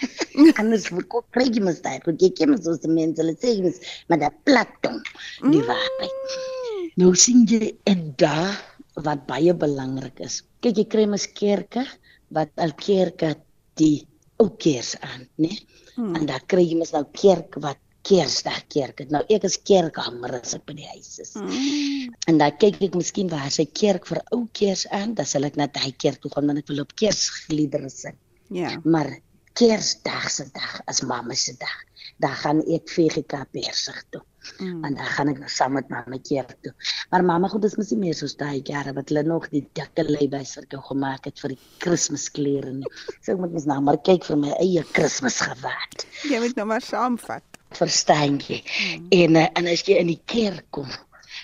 Anders 0.61 0.89
verkoop 0.89 1.27
kry 1.31 1.47
jy 1.51 1.63
mos 1.63 1.81
daai, 1.83 2.01
want 2.07 2.23
jy 2.23 2.31
ken 2.31 2.51
mos 2.51 2.67
ons 2.67 2.87
mense, 2.87 3.21
hulle 3.21 3.37
sê 3.37 3.63
mos 3.63 3.79
met 4.09 4.23
'n 4.23 4.35
platon 4.45 5.03
die 5.43 5.63
Mm. 5.63 6.62
Nou 7.01 7.13
sien 7.17 7.47
jy 7.49 7.73
en 7.89 8.11
daar 8.21 8.59
wat 9.07 9.27
baie 9.29 9.55
belangrik 9.57 10.21
is. 10.25 10.43
Kyk, 10.61 10.77
jy 10.83 10.87
kry 10.93 11.07
mos 11.09 11.29
kerke 11.33 11.87
wat 12.33 12.53
al 12.61 12.75
kerke 12.77 13.35
die 13.81 14.05
ou 14.43 14.51
kers 14.61 14.97
aan, 15.01 15.25
né? 15.41 15.53
Hmm. 15.95 16.15
En 16.17 16.27
daar 16.29 16.45
kry 16.49 16.65
jy 16.67 16.77
mos 16.81 16.93
nou 16.97 17.05
kerk 17.17 17.57
wat 17.65 17.81
Kersdag 18.03 18.65
kerk 18.67 18.99
het. 19.05 19.13
Nou 19.15 19.21
ek 19.31 19.45
is 19.47 19.61
kerkhamer 19.63 20.41
as 20.41 20.57
ek 20.57 20.65
by 20.67 20.75
die 20.75 20.89
huis 20.91 21.21
is. 21.23 21.37
Mm. 21.39 22.09
En 22.33 22.41
dan 22.41 22.57
kyk 22.59 22.81
ek 22.89 22.97
miskien 22.99 23.31
waar 23.31 23.53
sy 23.55 23.69
kerk 23.71 24.09
vir 24.11 24.19
ou 24.35 24.41
kers 24.59 24.89
aan, 24.91 25.13
dan 25.15 25.29
sal 25.31 25.47
ek 25.47 25.59
na 25.61 25.69
daai 25.71 25.93
kerk 25.95 26.19
toe 26.19 26.33
gaan 26.33 26.51
want 26.51 26.65
ek 26.65 26.73
wil 26.73 26.83
op 26.83 26.97
kersliedere 26.99 27.93
sing. 27.95 28.19
Ja. 28.51 28.75
Maar 28.83 29.21
Kersdag 29.53 30.31
se 30.33 30.47
dag 30.51 30.81
as 30.89 31.03
mamma 31.05 31.35
se 31.37 31.53
dag, 31.61 31.79
dan 32.25 32.35
gaan 32.41 32.63
ek 32.73 32.89
VGK 32.89 33.45
persig 33.53 33.99
toe. 34.11 34.23
Mm. 34.59 34.85
En 34.85 34.95
dan 34.95 35.07
gaan 35.15 35.31
ek 35.33 35.39
nou 35.43 35.51
saam 35.51 35.77
met 35.79 35.89
mamma 35.93 36.19
kerk 36.29 36.57
toe. 36.65 36.73
Maar 37.11 37.25
mamma 37.25 37.51
goed 37.53 37.65
is 37.69 37.77
mos 37.79 37.93
nie 37.95 38.01
meer 38.01 38.17
soos 38.19 38.35
daai 38.41 38.63
jare 38.65 38.95
wat 38.97 39.13
hulle 39.13 39.23
nog 39.27 39.49
die 39.53 39.65
dikke 39.79 40.05
leibys 40.09 40.57
vir 40.59 40.67
jou 40.75 40.83
gemaak 40.89 41.29
het 41.31 41.43
vir 41.43 41.55
die 41.55 41.61
Kersklere 41.85 42.75
nie. 42.81 42.93
So 43.21 43.37
ek 43.37 43.43
moet 43.45 43.55
mos 43.55 43.69
nou 43.71 43.79
maar 43.87 44.01
kyk 44.09 44.27
vir 44.31 44.43
my 44.43 44.53
eie 44.59 44.85
Kersgewaad. 44.97 46.07
Jy 46.31 46.43
moet 46.43 46.59
nou 46.59 46.69
maar 46.75 46.85
saamvat. 46.87 47.47
Verstaan 47.79 48.41
jy? 48.43 48.61
Mm. 48.63 49.09
En 49.23 49.41
eh, 49.45 49.49
en 49.59 49.73
as 49.73 49.87
jy 49.87 49.99
in 50.03 50.13
die 50.13 50.21
kerk 50.27 50.67
kom, 50.75 50.91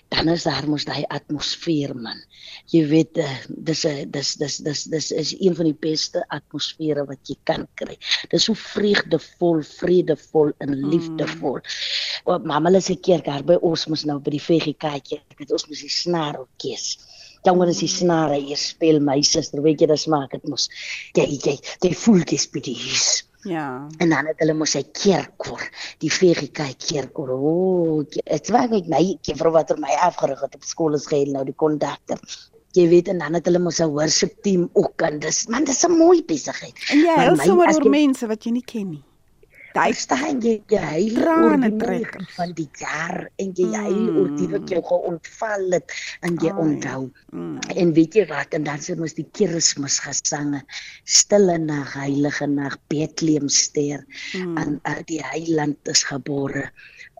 dan 0.08 0.28
is 0.28 0.44
daar 0.46 0.66
mos 0.68 0.84
daai 0.88 1.04
atmosfeer 1.12 1.94
man. 1.96 2.20
Jy 2.72 2.82
weet 2.90 3.18
uh, 3.22 3.28
dis 3.48 3.84
'n 3.88 4.10
dis 4.12 4.34
dis 4.40 4.56
dis 4.66 4.82
dis 4.92 5.10
is 5.22 5.32
een 5.40 5.56
van 5.56 5.68
die 5.68 5.78
beste 5.88 6.24
atmosfere 6.28 7.04
wat 7.08 7.28
jy 7.28 7.36
kan 7.44 7.66
kry. 7.80 7.96
Dis 8.32 8.48
so 8.48 8.54
vreugdevol, 8.54 9.62
vredevol 9.62 10.52
en 10.58 10.74
liefdevol. 10.92 11.60
Mm. 11.60 11.97
Mamma 12.44 12.68
hulle 12.68 12.80
se 12.84 12.96
kerk 12.96 13.24
daar 13.24 13.42
by 13.46 13.56
ons 13.62 13.86
mos 13.88 14.04
nou 14.04 14.18
by 14.20 14.30
die 14.30 14.42
VGK 14.42 14.90
kerk, 15.10 15.38
het 15.38 15.52
ons 15.52 15.64
mos 15.68 15.80
die 15.80 15.88
snaarorkes. 15.88 16.98
Jonger 17.46 17.68
is 17.72 17.78
die 17.80 17.88
snare 17.88 18.36
eers 18.40 18.68
speel 18.74 18.98
my 19.00 19.20
suster, 19.22 19.62
weet 19.62 19.80
jy 19.80 19.86
dis 19.86 20.06
maak 20.10 20.30
dit 20.34 20.44
mos. 20.50 20.68
Jy 21.16 21.24
jy 21.38 21.54
jy 21.86 21.92
voel 21.94 22.24
dit 22.26 22.40
spesies. 22.40 23.24
Ja. 23.46 23.86
En 24.02 24.10
dan 24.10 24.26
het 24.26 24.40
hulle 24.42 24.52
mos 24.58 24.72
sy 24.74 24.82
kerkkoor, 24.92 25.62
die 26.02 26.10
VGK 26.10 26.72
kerkkoor. 26.82 27.30
O, 27.30 27.38
oh, 27.38 28.04
dit 28.10 28.50
was 28.50 28.68
net 28.74 28.88
my 28.90 29.02
juffrou 29.22 29.52
wat 29.54 29.70
er 29.70 29.78
my 29.80 29.94
afgerig 30.02 30.40
het 30.42 30.54
op 30.58 30.64
skool 30.66 30.94
is 30.98 31.06
geheel 31.06 31.32
nou 31.32 31.44
die 31.44 31.54
kondukter. 31.56 32.18
Jy 32.76 32.88
weet 32.90 33.08
en 33.08 33.18
dan 33.22 33.34
het 33.38 33.46
hulle 33.48 33.58
mos 33.62 33.80
'n 33.80 33.88
worship 33.94 34.42
team 34.42 34.68
ook 34.74 35.00
en 35.02 35.18
dis 35.20 35.46
man 35.48 35.64
dis 35.64 35.84
'n 35.86 35.96
mooi 35.96 36.22
besigheid. 36.24 36.74
En 36.90 36.98
jy 36.98 37.30
my- 37.36 37.44
sommer 37.46 37.68
oor 37.74 37.88
mense 37.90 38.26
wat 38.26 38.44
jy 38.44 38.50
nie 38.52 38.62
ken 38.66 38.90
nie. 38.90 39.04
Daai 39.78 39.94
staan 39.94 40.40
jy 40.42 40.56
jy 40.72 40.78
huil 40.82 41.14
Trane 41.22 41.68
die 41.70 41.78
trek. 41.78 42.16
van 42.34 42.52
die 42.58 42.66
jaar 42.82 43.28
en 43.38 43.52
jy 43.54 43.66
huil 43.76 44.08
oor 44.18 44.30
die 44.34 44.48
wat 44.50 44.72
jou 44.72 44.80
geontval 44.88 45.66
het 45.76 45.92
en 46.26 46.34
jy 46.42 46.50
onthou. 46.50 47.04
Mm. 47.30 47.60
En 47.78 47.92
weet 47.94 48.16
jy 48.18 48.24
wat 48.26 48.56
en 48.58 48.64
dan 48.66 48.82
sit 48.82 48.98
mos 48.98 49.14
die 49.14 49.26
Kersgesange, 49.38 50.64
stille 51.06 51.58
nag, 51.62 51.94
heilige 51.94 52.46
nag, 52.50 52.74
Bethlehemster 52.90 54.02
Mm. 54.34 54.56
en 54.58 54.80
uh, 54.84 54.98
die 55.06 55.20
heiland 55.22 55.78
is 55.88 56.02
gebore. 56.02 56.70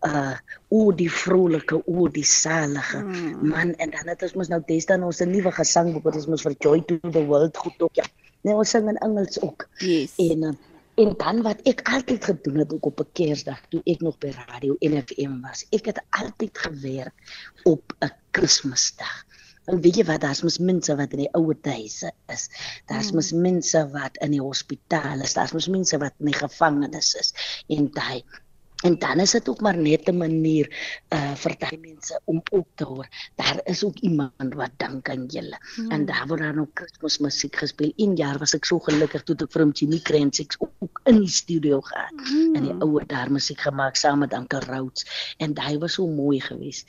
Uh 0.05 0.35
o 0.69 0.91
die 0.91 1.09
vrolike, 1.11 1.79
o 1.87 2.07
die 2.11 2.23
salige 2.27 2.99
Mm. 3.03 3.47
man 3.49 3.73
en 3.79 3.89
dan 3.95 4.07
het 4.07 4.23
ons 4.23 4.35
mos 4.35 4.49
nou 4.51 4.59
destyds 4.67 5.03
ons 5.03 5.21
'n 5.21 5.31
nuwe 5.31 5.51
gesangboek 5.51 6.03
wat 6.03 6.15
ons 6.15 6.27
mos 6.27 6.41
vir 6.43 6.55
Joy 6.59 6.81
to 6.87 6.99
the 7.11 7.23
World 7.25 7.55
goed 7.57 7.79
ook 7.81 7.95
ja. 7.95 8.03
Nee, 8.43 8.53
ons 8.53 8.69
sing 8.69 8.87
in 8.89 8.97
Engels 8.97 9.41
ook. 9.41 9.67
Yes. 9.79 10.13
En 10.17 10.43
uh, 10.43 10.53
en 10.99 11.13
dan 11.17 11.41
wat 11.45 11.61
ek 11.69 11.81
altyd 11.87 12.25
gedoen 12.27 12.57
het 12.63 12.73
ook 12.75 12.85
op 12.91 12.99
'n 12.99 13.11
Kersdag 13.17 13.61
toe 13.71 13.81
ek 13.83 14.01
nog 14.03 14.17
by 14.17 14.31
Radio 14.35 14.75
NFM 14.79 15.39
was. 15.41 15.65
Ek 15.69 15.85
het 15.85 16.01
altyd 16.09 16.57
gewerk 16.57 17.15
op 17.63 17.95
'n 17.99 18.11
Kersdag. 18.31 19.15
En 19.69 19.81
weet 19.81 19.95
jy 19.95 20.05
wat, 20.05 20.21
daar's 20.21 20.41
mos 20.41 20.57
mense 20.57 20.95
wat 20.95 21.11
in 21.11 21.17
die 21.23 21.33
ouer 21.37 21.57
huise 21.61 22.11
is. 22.27 22.49
Daar's 22.85 23.09
Mm. 23.09 23.15
mos 23.15 23.31
mense 23.31 23.89
wat 23.91 24.17
in 24.17 24.31
die 24.31 24.41
hospitaal 24.41 25.21
is. 25.21 25.33
Daar's 25.33 25.51
mos 25.51 25.67
mense 25.67 25.97
wat 25.97 26.13
in 26.19 26.25
die 26.25 26.39
gevangenis 26.39 27.13
is. 27.15 27.33
En 27.67 27.91
daai 27.91 28.23
en 28.83 28.99
dan 28.99 29.19
is 29.19 29.31
dit 29.31 29.49
ook 29.49 29.61
maar 29.61 29.77
net 29.77 30.07
'n 30.07 30.17
manier 30.17 30.67
uh 31.09 31.35
vir 31.35 31.55
daai 31.57 31.77
mense 31.77 32.21
om 32.23 32.41
op 32.51 32.67
te 32.75 32.83
hoor. 32.83 33.07
Daar 33.35 33.59
is 33.63 33.83
ook 33.83 33.97
iemand 33.99 34.53
wat 34.53 34.71
dink 34.77 35.09
aan 35.09 35.25
julle. 35.25 35.57
Ja. 35.75 35.87
En 35.87 36.05
daar 36.05 36.27
word 36.27 36.39
dan 36.39 36.59
ook 36.59 36.73
Kersmusiek 36.73 37.55
gespeel. 37.55 37.91
Een 37.95 38.15
jaar 38.15 38.37
was 38.37 38.53
ek 38.53 38.65
so 38.65 38.79
gelukkig 38.79 39.23
toe 39.23 39.35
ek 39.35 39.51
vir 39.51 39.61
hom 39.61 39.71
Jimmy 39.71 39.99
Krensiks 39.99 40.55
ook 40.59 41.01
in 41.03 41.19
die 41.19 41.29
studio 41.29 41.81
gehad. 41.81 42.13
Mm. 42.13 42.55
En 42.55 42.63
die 42.63 42.75
ouer 42.79 43.07
daar 43.07 43.31
musiek 43.31 43.59
gemaak 43.59 43.95
saam 43.95 44.19
met 44.19 44.33
Anke 44.33 44.59
Rhodes 44.59 45.35
en 45.37 45.53
daai 45.53 45.77
was 45.77 45.93
so 45.93 46.07
mooi 46.07 46.39
geweest. 46.39 46.87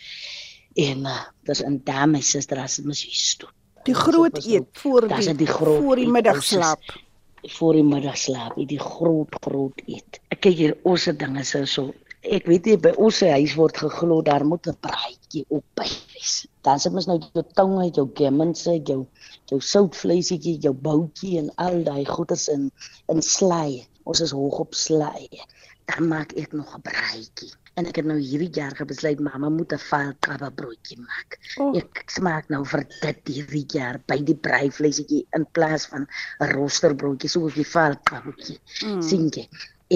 En 0.75 0.99
uh, 0.99 1.25
dis 1.43 1.61
in 1.61 1.81
daai 1.85 2.07
my 2.07 2.21
suster 2.21 2.59
as 2.59 2.79
mos 2.79 3.03
hier 3.03 3.35
toe. 3.39 3.49
Die 3.83 3.95
groot 3.95 4.45
eet 4.45 4.69
voor 4.73 5.09
die, 5.09 5.35
die 5.35 5.47
voor 5.47 5.97
die 5.97 6.05
eet, 6.05 6.13
middagslaap. 6.13 6.83
Voor 7.49 7.75
die 7.75 7.85
middagslaap, 7.85 8.57
die 8.69 8.79
groot 8.79 9.37
groot 9.41 9.83
eet. 9.87 10.21
Ek 10.29 10.41
kyk 10.45 10.57
hier 10.57 10.77
ons 10.85 11.07
se 11.09 11.15
dinge 11.17 11.45
so 11.45 11.65
so. 11.65 11.93
Ek 12.21 12.45
weet 12.51 12.67
nie 12.69 12.77
by 12.77 12.93
ons 13.01 13.23
huis 13.25 13.55
word 13.57 13.79
geglo 13.81 14.21
daar 14.23 14.45
moet 14.45 14.67
'n 14.69 14.77
braaitjie 14.87 15.45
op 15.49 15.65
by 15.75 15.89
wees. 16.13 16.47
Dan 16.63 16.79
sit 16.79 16.93
mens 16.93 17.07
nou 17.09 17.19
jou 17.19 17.45
tong 17.55 17.79
uit 17.81 17.95
jou 17.97 18.09
gemmense, 18.15 18.75
jou 18.85 19.07
jou 19.49 19.61
soutvleisietjie, 19.61 20.59
jou 20.61 20.75
boutjie 20.75 21.39
en 21.39 21.49
al 21.57 21.83
daai 21.85 22.05
goeders 22.05 22.49
in 22.49 22.71
in 23.09 23.23
slaai. 23.23 23.87
Ons 24.05 24.21
is 24.21 24.37
hoog 24.37 24.59
op 24.67 24.75
slaai. 24.75 25.29
Dan 25.89 26.09
maak 26.09 26.33
ek 26.33 26.53
nog 26.53 26.77
'n 26.77 26.83
braaitjie. 26.83 27.53
En 27.81 27.87
ek 27.89 27.97
het 27.97 28.09
nou 28.09 28.19
hierdie 28.21 28.51
jaar 28.53 28.77
besluit 28.85 29.21
mamma 29.25 29.49
moet 29.49 29.73
'n 29.73 29.81
valkrabbe 29.81 30.51
broodjie 30.61 30.99
maak. 31.01 31.39
Oh. 31.57 31.77
Ek 31.79 32.03
smaak 32.13 32.51
nou 32.53 32.61
vir 32.73 32.83
dit 33.01 33.31
hierdie 33.35 33.65
jaar 33.77 33.97
by 34.13 34.19
die 34.31 34.37
braaivleisetjie 34.47 35.21
in 35.39 35.47
plaas 35.57 35.87
van 35.93 36.05
'n 36.05 36.51
rosterbroodjie 36.53 37.31
soos 37.33 37.57
die 37.57 37.65
valkrabbetjie. 37.65 38.59
Mm. 38.85 39.03
sien 39.03 39.29
jy? 39.37 39.49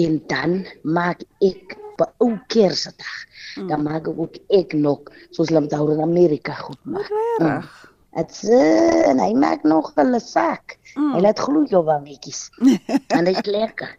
En 0.03 0.17
dan 0.27 0.65
maak 0.81 1.21
ek 1.39 1.77
by 1.99 2.09
ou 2.25 2.33
Kersdag. 2.47 3.15
Mm. 3.55 3.67
Dan 3.67 3.83
maak 3.83 4.07
ek 4.07 4.19
ook 4.19 4.35
ek 4.49 4.73
nog 4.73 5.11
soos 5.29 5.49
hulle 5.53 5.67
daar 5.67 5.91
in 5.93 6.01
Amerika 6.01 6.53
goed 6.53 6.81
maak. 6.83 7.11
Regtig? 7.37 7.73
Dit's 8.15 8.43
uh, 8.47 9.09
en 9.09 9.19
hy 9.19 9.33
maak 9.35 9.63
nog 9.63 9.91
hulle 9.95 10.19
sak. 10.23 10.79
Mm. 10.95 11.13
Hy 11.13 11.21
laat 11.21 11.39
gloei 11.39 11.67
jou 11.69 11.83
wangetjies. 11.83 12.49
en 13.15 13.29
dit 13.29 13.35
is 13.35 13.45
lekker. 13.45 13.93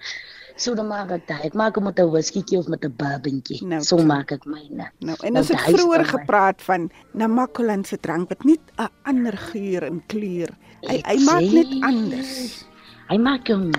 So 0.57 0.75
dan 0.75 0.89
maak 0.89 1.11
ek 1.13 1.27
dit. 1.29 1.41
Ek 1.51 1.55
maak 1.55 1.77
hom 1.77 1.85
met 1.85 1.99
'n 2.01 2.09
whiskietjie 2.11 2.59
of 2.59 2.69
met 2.73 2.85
'n 2.85 2.95
bourbonjie. 2.97 3.61
Nou, 3.63 3.83
so 3.83 3.99
maak 3.99 4.33
ek 4.33 4.45
myne. 4.45 4.89
Nou, 5.01 5.17
en 5.23 5.33
Nou, 5.33 5.43
ons 5.45 5.49
het 5.49 5.61
hy 5.61 5.73
is 5.73 5.81
vroeër 5.81 6.05
gepraat 6.05 6.63
van 6.63 6.91
Namakoland 7.13 7.87
se 7.87 7.99
drank 8.01 8.29
wat 8.29 8.45
net 8.45 8.61
'n 8.79 8.89
ander 9.05 9.37
geur 9.37 9.83
en 9.83 10.03
kleur. 10.07 10.49
Hy 10.89 11.03
hy 11.05 11.19
maak 11.25 11.43
net 11.53 11.83
anders. 11.83 12.65
Hy 13.07 13.19
maak 13.19 13.47
hom 13.49 13.71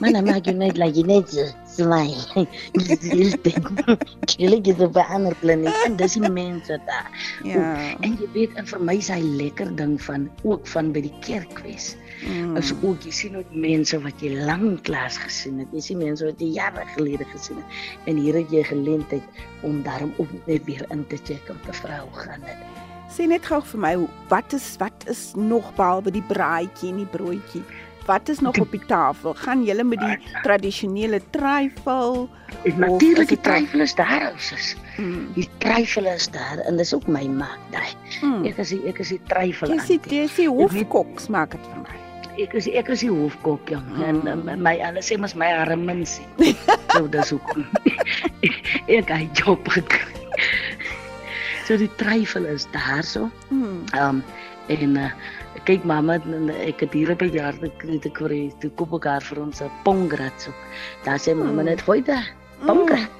man, 0.00 0.14
hy 0.14 0.22
maak 0.24 0.46
jou 0.48 0.54
net 0.56 0.78
like 0.80 0.96
jy 0.96 1.04
net 1.04 1.28
smile. 1.68 2.46
Jy 4.40 4.60
is 4.64 4.80
op 4.80 4.96
'n 4.96 5.06
ander 5.12 5.34
planeet 5.42 5.76
en 5.84 5.96
dis 5.96 6.14
die 6.16 6.30
mense 6.30 6.80
daar. 6.86 7.10
Ja. 7.44 7.58
Ook, 7.58 8.00
en 8.04 8.16
jy 8.20 8.28
weet 8.32 8.56
en 8.56 8.66
vir 8.66 8.80
my 8.80 8.96
is 8.96 9.08
hy 9.12 9.20
lekker 9.20 9.76
ding 9.76 10.00
van 10.02 10.30
ook 10.42 10.66
van 10.66 10.92
by 10.92 11.00
die 11.04 11.14
kerk 11.20 11.60
wees. 11.66 11.96
Mm. 12.24 12.56
As 12.56 12.72
ook 12.80 13.04
jy 13.04 13.12
sien 13.12 13.36
ook 13.36 13.52
mense 13.52 13.98
wat 14.02 14.24
jy 14.24 14.32
lanklaas 14.48 15.18
gesien 15.22 15.60
het. 15.62 15.72
Jy 15.76 15.84
sien 15.90 16.02
mense 16.02 16.24
wat 16.24 16.40
jy 16.40 16.52
jare 16.56 16.86
gelede 16.94 17.28
gesien 17.32 17.60
het. 17.60 17.80
En 18.10 18.20
hier 18.22 18.40
het 18.40 18.52
jy 18.54 18.64
geleentheid 18.70 19.44
om 19.66 19.82
daarom 19.86 20.14
ook 20.16 20.32
net 20.46 20.64
weer 20.64 20.86
in 20.90 21.06
te 21.06 21.20
check 21.24 21.50
om 21.52 21.60
te 21.66 21.76
vra 21.82 22.00
hoe 22.04 22.20
gaan 22.24 22.46
dit. 22.46 22.84
Sê 23.16 23.26
net 23.30 23.46
gou 23.46 23.60
vir 23.62 23.80
my, 23.80 23.92
wat 24.28 24.52
is 24.56 24.64
wat 24.80 25.06
is 25.10 25.30
nog 25.38 25.68
behalwe 25.76 26.10
die 26.10 26.24
braaitjie 26.26 26.90
en 26.90 27.04
die 27.04 27.12
broodjie? 27.12 27.62
Wat 28.06 28.28
is 28.28 28.38
nog 28.38 28.58
op 28.62 28.70
die 28.70 28.82
tafel? 28.86 29.34
Gaan 29.34 29.64
julle 29.64 29.84
met 29.84 29.98
die 29.98 30.18
tradisionele 30.42 31.20
trifle? 31.30 32.28
En 32.62 32.72
of 32.72 32.76
natuurlik 32.76 33.28
die 33.28 33.40
tryfel 33.40 33.80
is 33.80 33.94
daar 33.94 34.30
ouses. 34.30 34.76
Mm. 34.96 35.28
Die 35.34 35.48
tryfel 35.58 36.06
is 36.06 36.30
daar 36.30 36.58
en 36.58 36.76
dis 36.76 36.94
ook 36.94 37.06
my 37.06 37.26
maak 37.26 37.58
daai. 37.70 37.90
Mm. 38.22 38.44
Ek 38.46 38.62
is 38.62 38.74
die, 38.74 38.82
ek 38.86 39.02
is 39.02 39.10
die 39.14 39.20
tryfel. 39.26 39.74
Jy 39.74 39.78
sien, 39.88 40.10
jy 40.10 40.26
sien 40.30 40.54
hofkoks 40.54 41.26
maak 41.34 41.58
dit 41.58 41.70
vir 41.72 41.82
my. 41.82 42.05
Ek 42.36 42.52
is 42.58 42.66
ek 42.68 42.88
is 42.92 43.00
die 43.00 43.10
hofkok 43.12 43.70
jong 43.72 43.86
en 44.04 44.20
Mm. 44.26 44.60
my 44.62 44.74
hulle 44.76 45.00
sê 45.00 45.16
mos 45.18 45.34
my 45.34 45.48
armensie. 45.56 46.26
so 46.92 47.06
dis 47.08 47.30
hoekom. 47.32 47.64
ek 48.98 49.10
'n 49.10 49.30
job 49.34 49.64
gekry. 49.68 50.12
so 51.66 51.76
die 51.76 51.90
tryfel 51.96 52.44
is 52.44 52.66
daar 52.72 53.02
so. 53.02 53.30
Mm. 53.50 53.86
Um 53.96 54.22
en 54.68 54.96
uh, 54.98 55.10
kyk 55.64 55.84
mamma 55.84 56.18
ek 56.60 56.80
het 56.84 56.92
hier 56.92 57.10
'n 57.14 57.32
jaar 57.32 57.54
gekry 57.56 57.98
te 57.98 58.10
kry 58.10 58.52
toe 58.60 58.70
koop 58.76 58.92
ek 59.00 59.04
haar 59.04 59.22
vir 59.22 59.40
ons 59.42 59.62
'n 59.62 59.70
pongrat 59.84 60.36
so. 60.40 60.50
Daar 61.04 61.18
sê 61.18 61.34
mamma 61.34 61.62
net 61.62 61.80
gooi 61.82 62.02
daar. 62.02 62.26
Pongrat. 62.66 63.10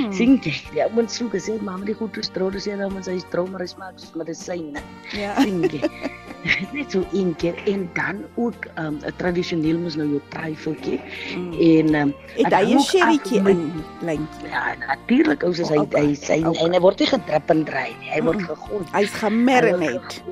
Mm. 0.00 0.12
Sien 0.12 0.40
jy? 0.44 0.54
Ja, 0.74 0.88
moet 0.92 1.10
so 1.10 1.28
gesê 1.28 1.60
mamma 1.62 1.84
die 1.84 1.94
goed 1.94 2.14
gestrood 2.14 2.54
sê 2.60 2.76
dan 2.76 2.92
moet 2.92 3.04
sy 3.04 3.18
stroom 3.18 3.50
maar 3.52 3.66
smaak 3.68 3.98
soos 3.98 4.14
medisyne. 4.14 4.80
Ja. 5.12 5.34
Sien 5.40 5.62
jy? 5.64 5.80
Net 6.72 6.90
so 6.94 7.04
een 7.12 7.34
keer 7.36 7.54
en 7.68 7.90
dan 7.92 8.22
ook 8.34 8.64
um, 8.80 8.98
tradisioneel 9.20 9.78
mos 9.78 9.96
nou 10.00 10.08
jou 10.08 10.20
tryfeltjie 10.32 11.00
Mm. 11.36 11.52
en 11.60 11.94
um, 11.94 12.14
Het 12.36 12.54
hy 12.54 12.74
'n 12.74 12.80
sherrytjie 12.80 13.38
in 13.48 13.72
lyntjie? 14.00 14.48
Ja, 14.48 14.74
natuurlik 14.86 15.42
ou 15.42 15.52
soos 15.54 15.68
hy 15.68 15.84
hy 15.92 16.14
sy 16.14 16.40
en 16.40 16.72
hy 16.72 16.80
word 16.80 16.98
nie 16.98 17.06
gedrip 17.10 17.50
en 17.50 17.64
dry 17.64 17.88
nie. 18.00 18.10
Hy 18.10 18.22
word 18.24 18.42
gegooi. 18.42 18.84
Hy's 18.92 19.10
gemarinate. 19.20 20.22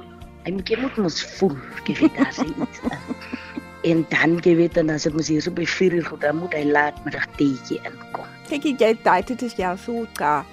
Hy 0.44 0.50
moet 0.56 0.68
jy 0.68 0.78
moet 0.80 0.96
mos 0.96 1.20
voel, 1.36 1.56
weet 1.86 2.16
daar 2.16 2.34
in. 2.46 2.54
En 3.86 4.06
dan 4.10 4.38
jy 4.42 4.56
weet 4.56 4.74
dan 4.74 4.90
as 4.90 5.02
dit 5.06 5.14
mos 5.14 5.28
hier 5.28 5.42
so 5.42 5.50
by 5.54 5.64
4 5.64 5.92
uur 5.94 6.04
goed, 6.04 6.20
dan 6.20 6.36
moet 6.36 6.52
hy 6.52 6.64
laat 6.66 6.96
middag 7.04 7.26
teetjie 7.36 7.78
inkom. 7.86 8.26
Kyk 8.48 8.64
jy 8.64 8.96
daai 9.02 9.22
dit 9.22 9.42
is 9.42 9.54
jou 9.54 9.76
sulka. 9.78 10.44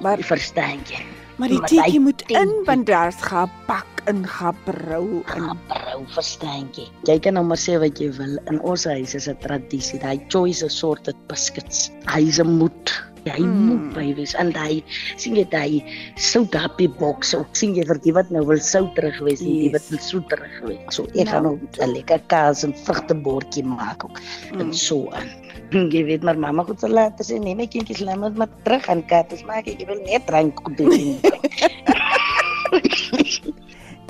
Maar 0.00 0.18
verstaan 0.24 0.80
jy? 0.88 1.02
Maar 1.42 1.50
die 1.50 1.64
teetjie 1.66 1.98
hy 1.98 1.98
moet 1.98 2.20
in 2.30 2.52
want 2.68 2.86
daar's 2.86 3.16
gebak 3.18 4.04
in 4.06 4.20
gebrou 4.30 5.24
en 5.34 5.48
Vrou, 5.66 6.04
verstaan 6.14 6.68
jy? 6.76 6.84
Jy 7.10 7.16
kan 7.24 7.34
nou 7.34 7.42
maar 7.48 7.58
sê 7.58 7.74
wat 7.82 7.98
jy 7.98 8.12
wil. 8.14 8.36
In 8.46 8.60
ons 8.62 8.86
huis 8.86 9.16
is 9.18 9.26
'n 9.26 9.34
tradisie. 9.42 9.98
Daai 9.98 10.22
choice 10.30 10.62
assorted 10.62 11.18
biscuits. 11.26 11.90
Hy 12.06 12.22
is 12.30 12.38
'n 12.38 12.46
moed. 12.62 12.94
Hy 13.22 13.38
mm. 13.38 13.66
moet 13.68 13.86
by 13.94 14.06
wees 14.18 14.34
en 14.34 14.50
hy 14.56 14.82
sien 15.20 15.36
jy 15.38 15.44
daai 15.52 15.82
sout 16.18 16.54
happy 16.58 16.88
box. 17.00 17.34
Ook 17.38 17.54
sien 17.58 17.76
jy 17.76 17.84
vir 17.86 18.00
die 18.02 18.14
wat 18.16 18.30
nou 18.34 18.44
wil 18.48 18.58
sout 18.58 18.90
terug 18.98 19.18
wees 19.26 19.40
en 19.44 19.52
die 19.52 19.70
wat 19.74 19.86
wil 19.92 20.02
soet 20.02 20.26
terug 20.32 20.56
wees. 20.66 20.82
So 20.90 21.06
ek 21.14 21.28
gaan 21.30 21.42
Nou. 21.42 21.54
nou 21.58 21.86
'n 21.86 21.94
lekker 21.94 22.20
kaas 22.26 22.64
en 22.64 22.74
vrugtebordjie 22.74 23.64
maak 23.64 24.04
ook. 24.04 24.18
Mm. 24.52 24.60
En 24.60 24.74
so 24.74 25.08
aan. 25.10 25.28
Jy 25.94 26.04
weet 26.04 26.22
maar 26.22 26.38
mamma 26.38 26.62
goed 26.64 26.80
sal 26.80 26.92
laat 26.92 27.20
sê 27.22 27.38
nee 27.40 27.54
my 27.54 27.66
kindjies 27.66 28.02
laat 28.04 28.18
my 28.20 28.28
maar 28.36 28.50
terug 28.64 28.88
aan 28.88 29.02
kaartjies 29.06 29.44
maak 29.48 29.66
ek 29.66 29.86
wil 29.88 30.00
net 30.04 30.26
drank 30.26 30.60
goed 30.64 30.76
doen. 30.76 31.18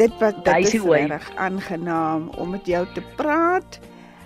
dit 0.01 0.13
was 0.21 0.35
dit 0.35 0.45
Daai 0.45 0.63
is 0.63 0.71
die 0.71 1.07
reg 1.13 1.27
aangenaam 1.37 2.31
om 2.39 2.51
met 2.51 2.67
jou 2.67 2.87
te 2.95 3.03
praat. 3.17 3.81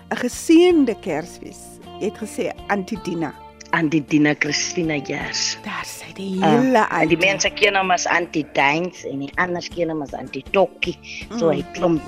'n 0.09 0.15
Geseënde 0.23 0.95
Kersfees. 1.03 1.61
Jy 1.99 2.05
het 2.11 2.17
gesê 2.21 2.51
Antidina. 2.71 3.33
Antidina 3.71 4.33
Christina 4.39 4.99
Gers. 5.05 5.57
Daar 5.63 5.85
sê 5.85 6.13
die 6.15 6.39
hele 6.43 6.85
uh, 6.85 7.03
die 7.09 7.17
mense 7.17 7.49
ken 7.49 7.75
hom 7.75 7.91
as 7.91 8.05
Antidains 8.07 9.03
en 9.05 9.19
die 9.19 9.31
anders 9.35 9.69
ken 9.69 9.89
hom 9.89 10.01
as 10.01 10.13
Antitokkie. 10.13 10.97
So 11.37 11.49
hy 11.49 11.61
Mm. 11.61 11.73
klomp 11.73 12.01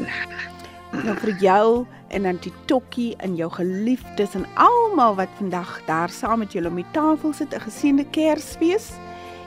Nou 0.91 1.14
vir 1.22 1.36
jou 1.38 1.86
en 2.10 2.26
Antitokkie 2.26 3.16
en 3.22 3.36
jou 3.36 3.49
geliefdes 3.53 4.34
en 4.36 4.45
almal 4.55 5.16
wat 5.20 5.30
vandag 5.38 5.82
daar 5.86 6.10
saam 6.10 6.39
met 6.39 6.53
julle 6.53 6.70
om 6.72 6.76
die 6.76 6.91
tafel 6.93 7.34
sit, 7.34 7.53
'n 7.53 7.60
geseënde 7.62 8.05
Kersfees 8.12 8.91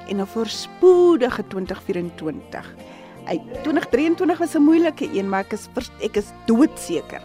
en 0.08 0.20
'n 0.20 0.26
voorspoedige 0.26 1.42
2024. 1.48 2.74
Uit 3.26 3.40
2023 3.62 4.38
was 4.38 4.54
'n 4.54 4.62
moeilike 4.62 5.08
een, 5.12 5.28
maar 5.28 5.40
ek 5.40 5.52
is 5.52 5.68
ek 6.00 6.16
is 6.16 6.32
doodseker. 6.46 7.22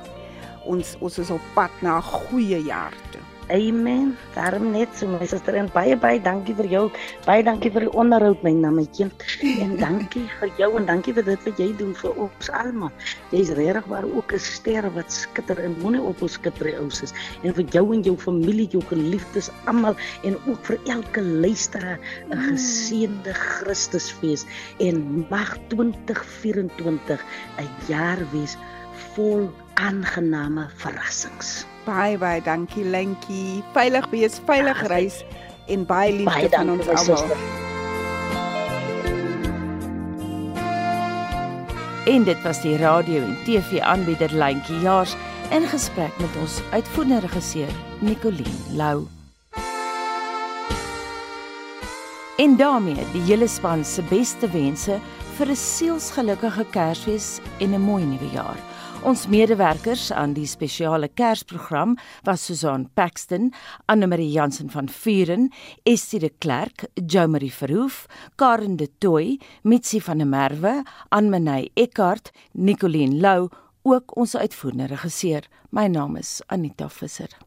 Ons 0.65 0.95
ons 0.99 1.17
is 1.17 1.29
op 1.29 1.41
pad 1.53 1.71
na 1.81 1.97
'n 1.97 2.01
goeie 2.01 2.63
jaar 2.63 2.93
toe. 3.11 3.21
Amen. 3.47 4.17
Daarom 4.35 4.71
net 4.75 4.91
so 4.91 5.07
my 5.07 5.23
suster 5.23 5.55
en 5.55 5.69
baie 5.71 5.95
baie 5.95 6.19
dankie 6.19 6.51
vir 6.55 6.67
jou. 6.67 6.81
Baie 7.23 7.45
dankie 7.47 7.69
vir 7.71 7.85
die 7.85 7.91
onderhoud 7.95 8.41
my 8.43 8.51
na 8.51 8.71
my 8.75 8.83
kind. 8.97 9.23
En 9.63 9.77
dankie 9.85 10.25
vir 10.41 10.51
jou 10.59 10.67
en 10.75 10.87
dankie 10.89 11.13
vir 11.15 11.23
dit 11.29 11.45
wat 11.47 11.61
jy 11.63 11.67
doen 11.79 11.93
vir 11.95 12.19
ons 12.25 12.49
almal. 12.59 12.91
Jy's 13.31 13.53
regtig 13.55 13.87
waar 13.87 14.07
ook 14.09 14.35
'n 14.35 14.43
ster 14.43 14.89
wat 14.97 15.15
skitter 15.15 15.61
en 15.63 15.77
moenie 15.79 16.03
op 16.03 16.21
ons 16.27 16.35
skitter 16.35 16.73
ou 16.81 16.89
is. 16.91 17.15
En 17.43 17.55
vir 17.55 17.63
jou 17.71 17.85
en 17.95 18.03
jou 18.03 18.17
familie, 18.17 18.67
jou 18.67 18.83
geliefdes 18.91 19.47
almal 19.65 19.95
en 20.27 20.35
ook 20.47 20.59
vir 20.67 20.79
elke 20.97 21.23
luisteraar 21.23 21.99
'n 22.27 22.43
geseënde 22.51 23.31
Christusfees 23.31 24.43
en 24.79 25.25
mag 25.29 25.55
2024 25.71 27.23
'n 27.63 27.71
jaar 27.87 28.19
wees 28.35 28.57
vol 29.15 29.47
aangename 29.79 30.67
verrassings. 30.83 31.63
Baie 31.87 32.17
baie 32.19 32.41
dankie 32.43 32.83
Lentjie. 32.83 33.61
Veilig 33.71 34.09
wees, 34.11 34.41
veilig 34.43 34.81
reis 34.91 35.21
en 35.71 35.85
baie 35.87 36.11
liefde 36.11 36.33
Baie 36.33 36.49
van 36.51 36.73
ons 36.73 36.89
almal. 36.91 37.31
En 42.11 42.27
dit 42.27 42.43
was 42.43 42.59
die 42.63 42.75
radio 42.83 43.23
en 43.23 43.39
TV 43.47 43.79
aanbieder 43.79 44.35
Lyntjie 44.35 44.81
Jaars 44.83 45.15
in 45.55 45.63
gesprek 45.71 46.11
met 46.19 46.39
ons 46.43 46.59
uitvoerende 46.75 47.23
regisseur 47.23 47.71
Nicoline 48.03 48.75
Lou. 48.75 49.07
En 52.37 52.59
daarmee 52.59 53.07
die 53.15 53.23
hele 53.31 53.47
span 53.47 53.85
se 53.85 54.03
beste 54.11 54.51
wense 54.51 54.99
vir 55.37 55.47
'n 55.47 55.55
sielsgelukkige 55.55 56.65
Kersfees 56.75 57.39
en 57.59 57.71
'n 57.73 57.81
mooi 57.81 58.03
nuwe 58.03 58.29
jaar. 58.31 58.66
Ons 59.07 59.21
medewerkers 59.31 60.09
aan 60.11 60.33
die 60.35 60.49
spesiale 60.51 61.07
Kersprogram 61.07 61.93
was 62.27 62.43
Susan 62.43 62.89
Paxton, 62.99 63.53
Anne-Marie 63.87 64.33
Jansen 64.33 64.67
van 64.73 64.89
Vuren, 64.91 65.47
Estie 65.87 66.19
de 66.19 66.33
Klerk, 66.43 66.89
Jo 66.99 67.23
Marie 67.31 67.53
Verhoef, 67.53 68.03
Karen 68.35 68.75
de 68.75 68.89
Tooy, 68.99 69.39
Mitsi 69.63 70.03
van 70.03 70.19
der 70.19 70.27
Merwe, 70.27 70.83
Anmaney 71.07 71.69
Eckart, 71.79 72.33
Nicoline 72.51 73.15
Lou, 73.21 73.47
ook 73.87 74.17
ons 74.19 74.35
uitvoerende 74.35 74.91
regisseur. 74.91 75.47
My 75.71 75.87
naam 75.87 76.19
is 76.19 76.41
Anita 76.51 76.89
Visser. 76.91 77.46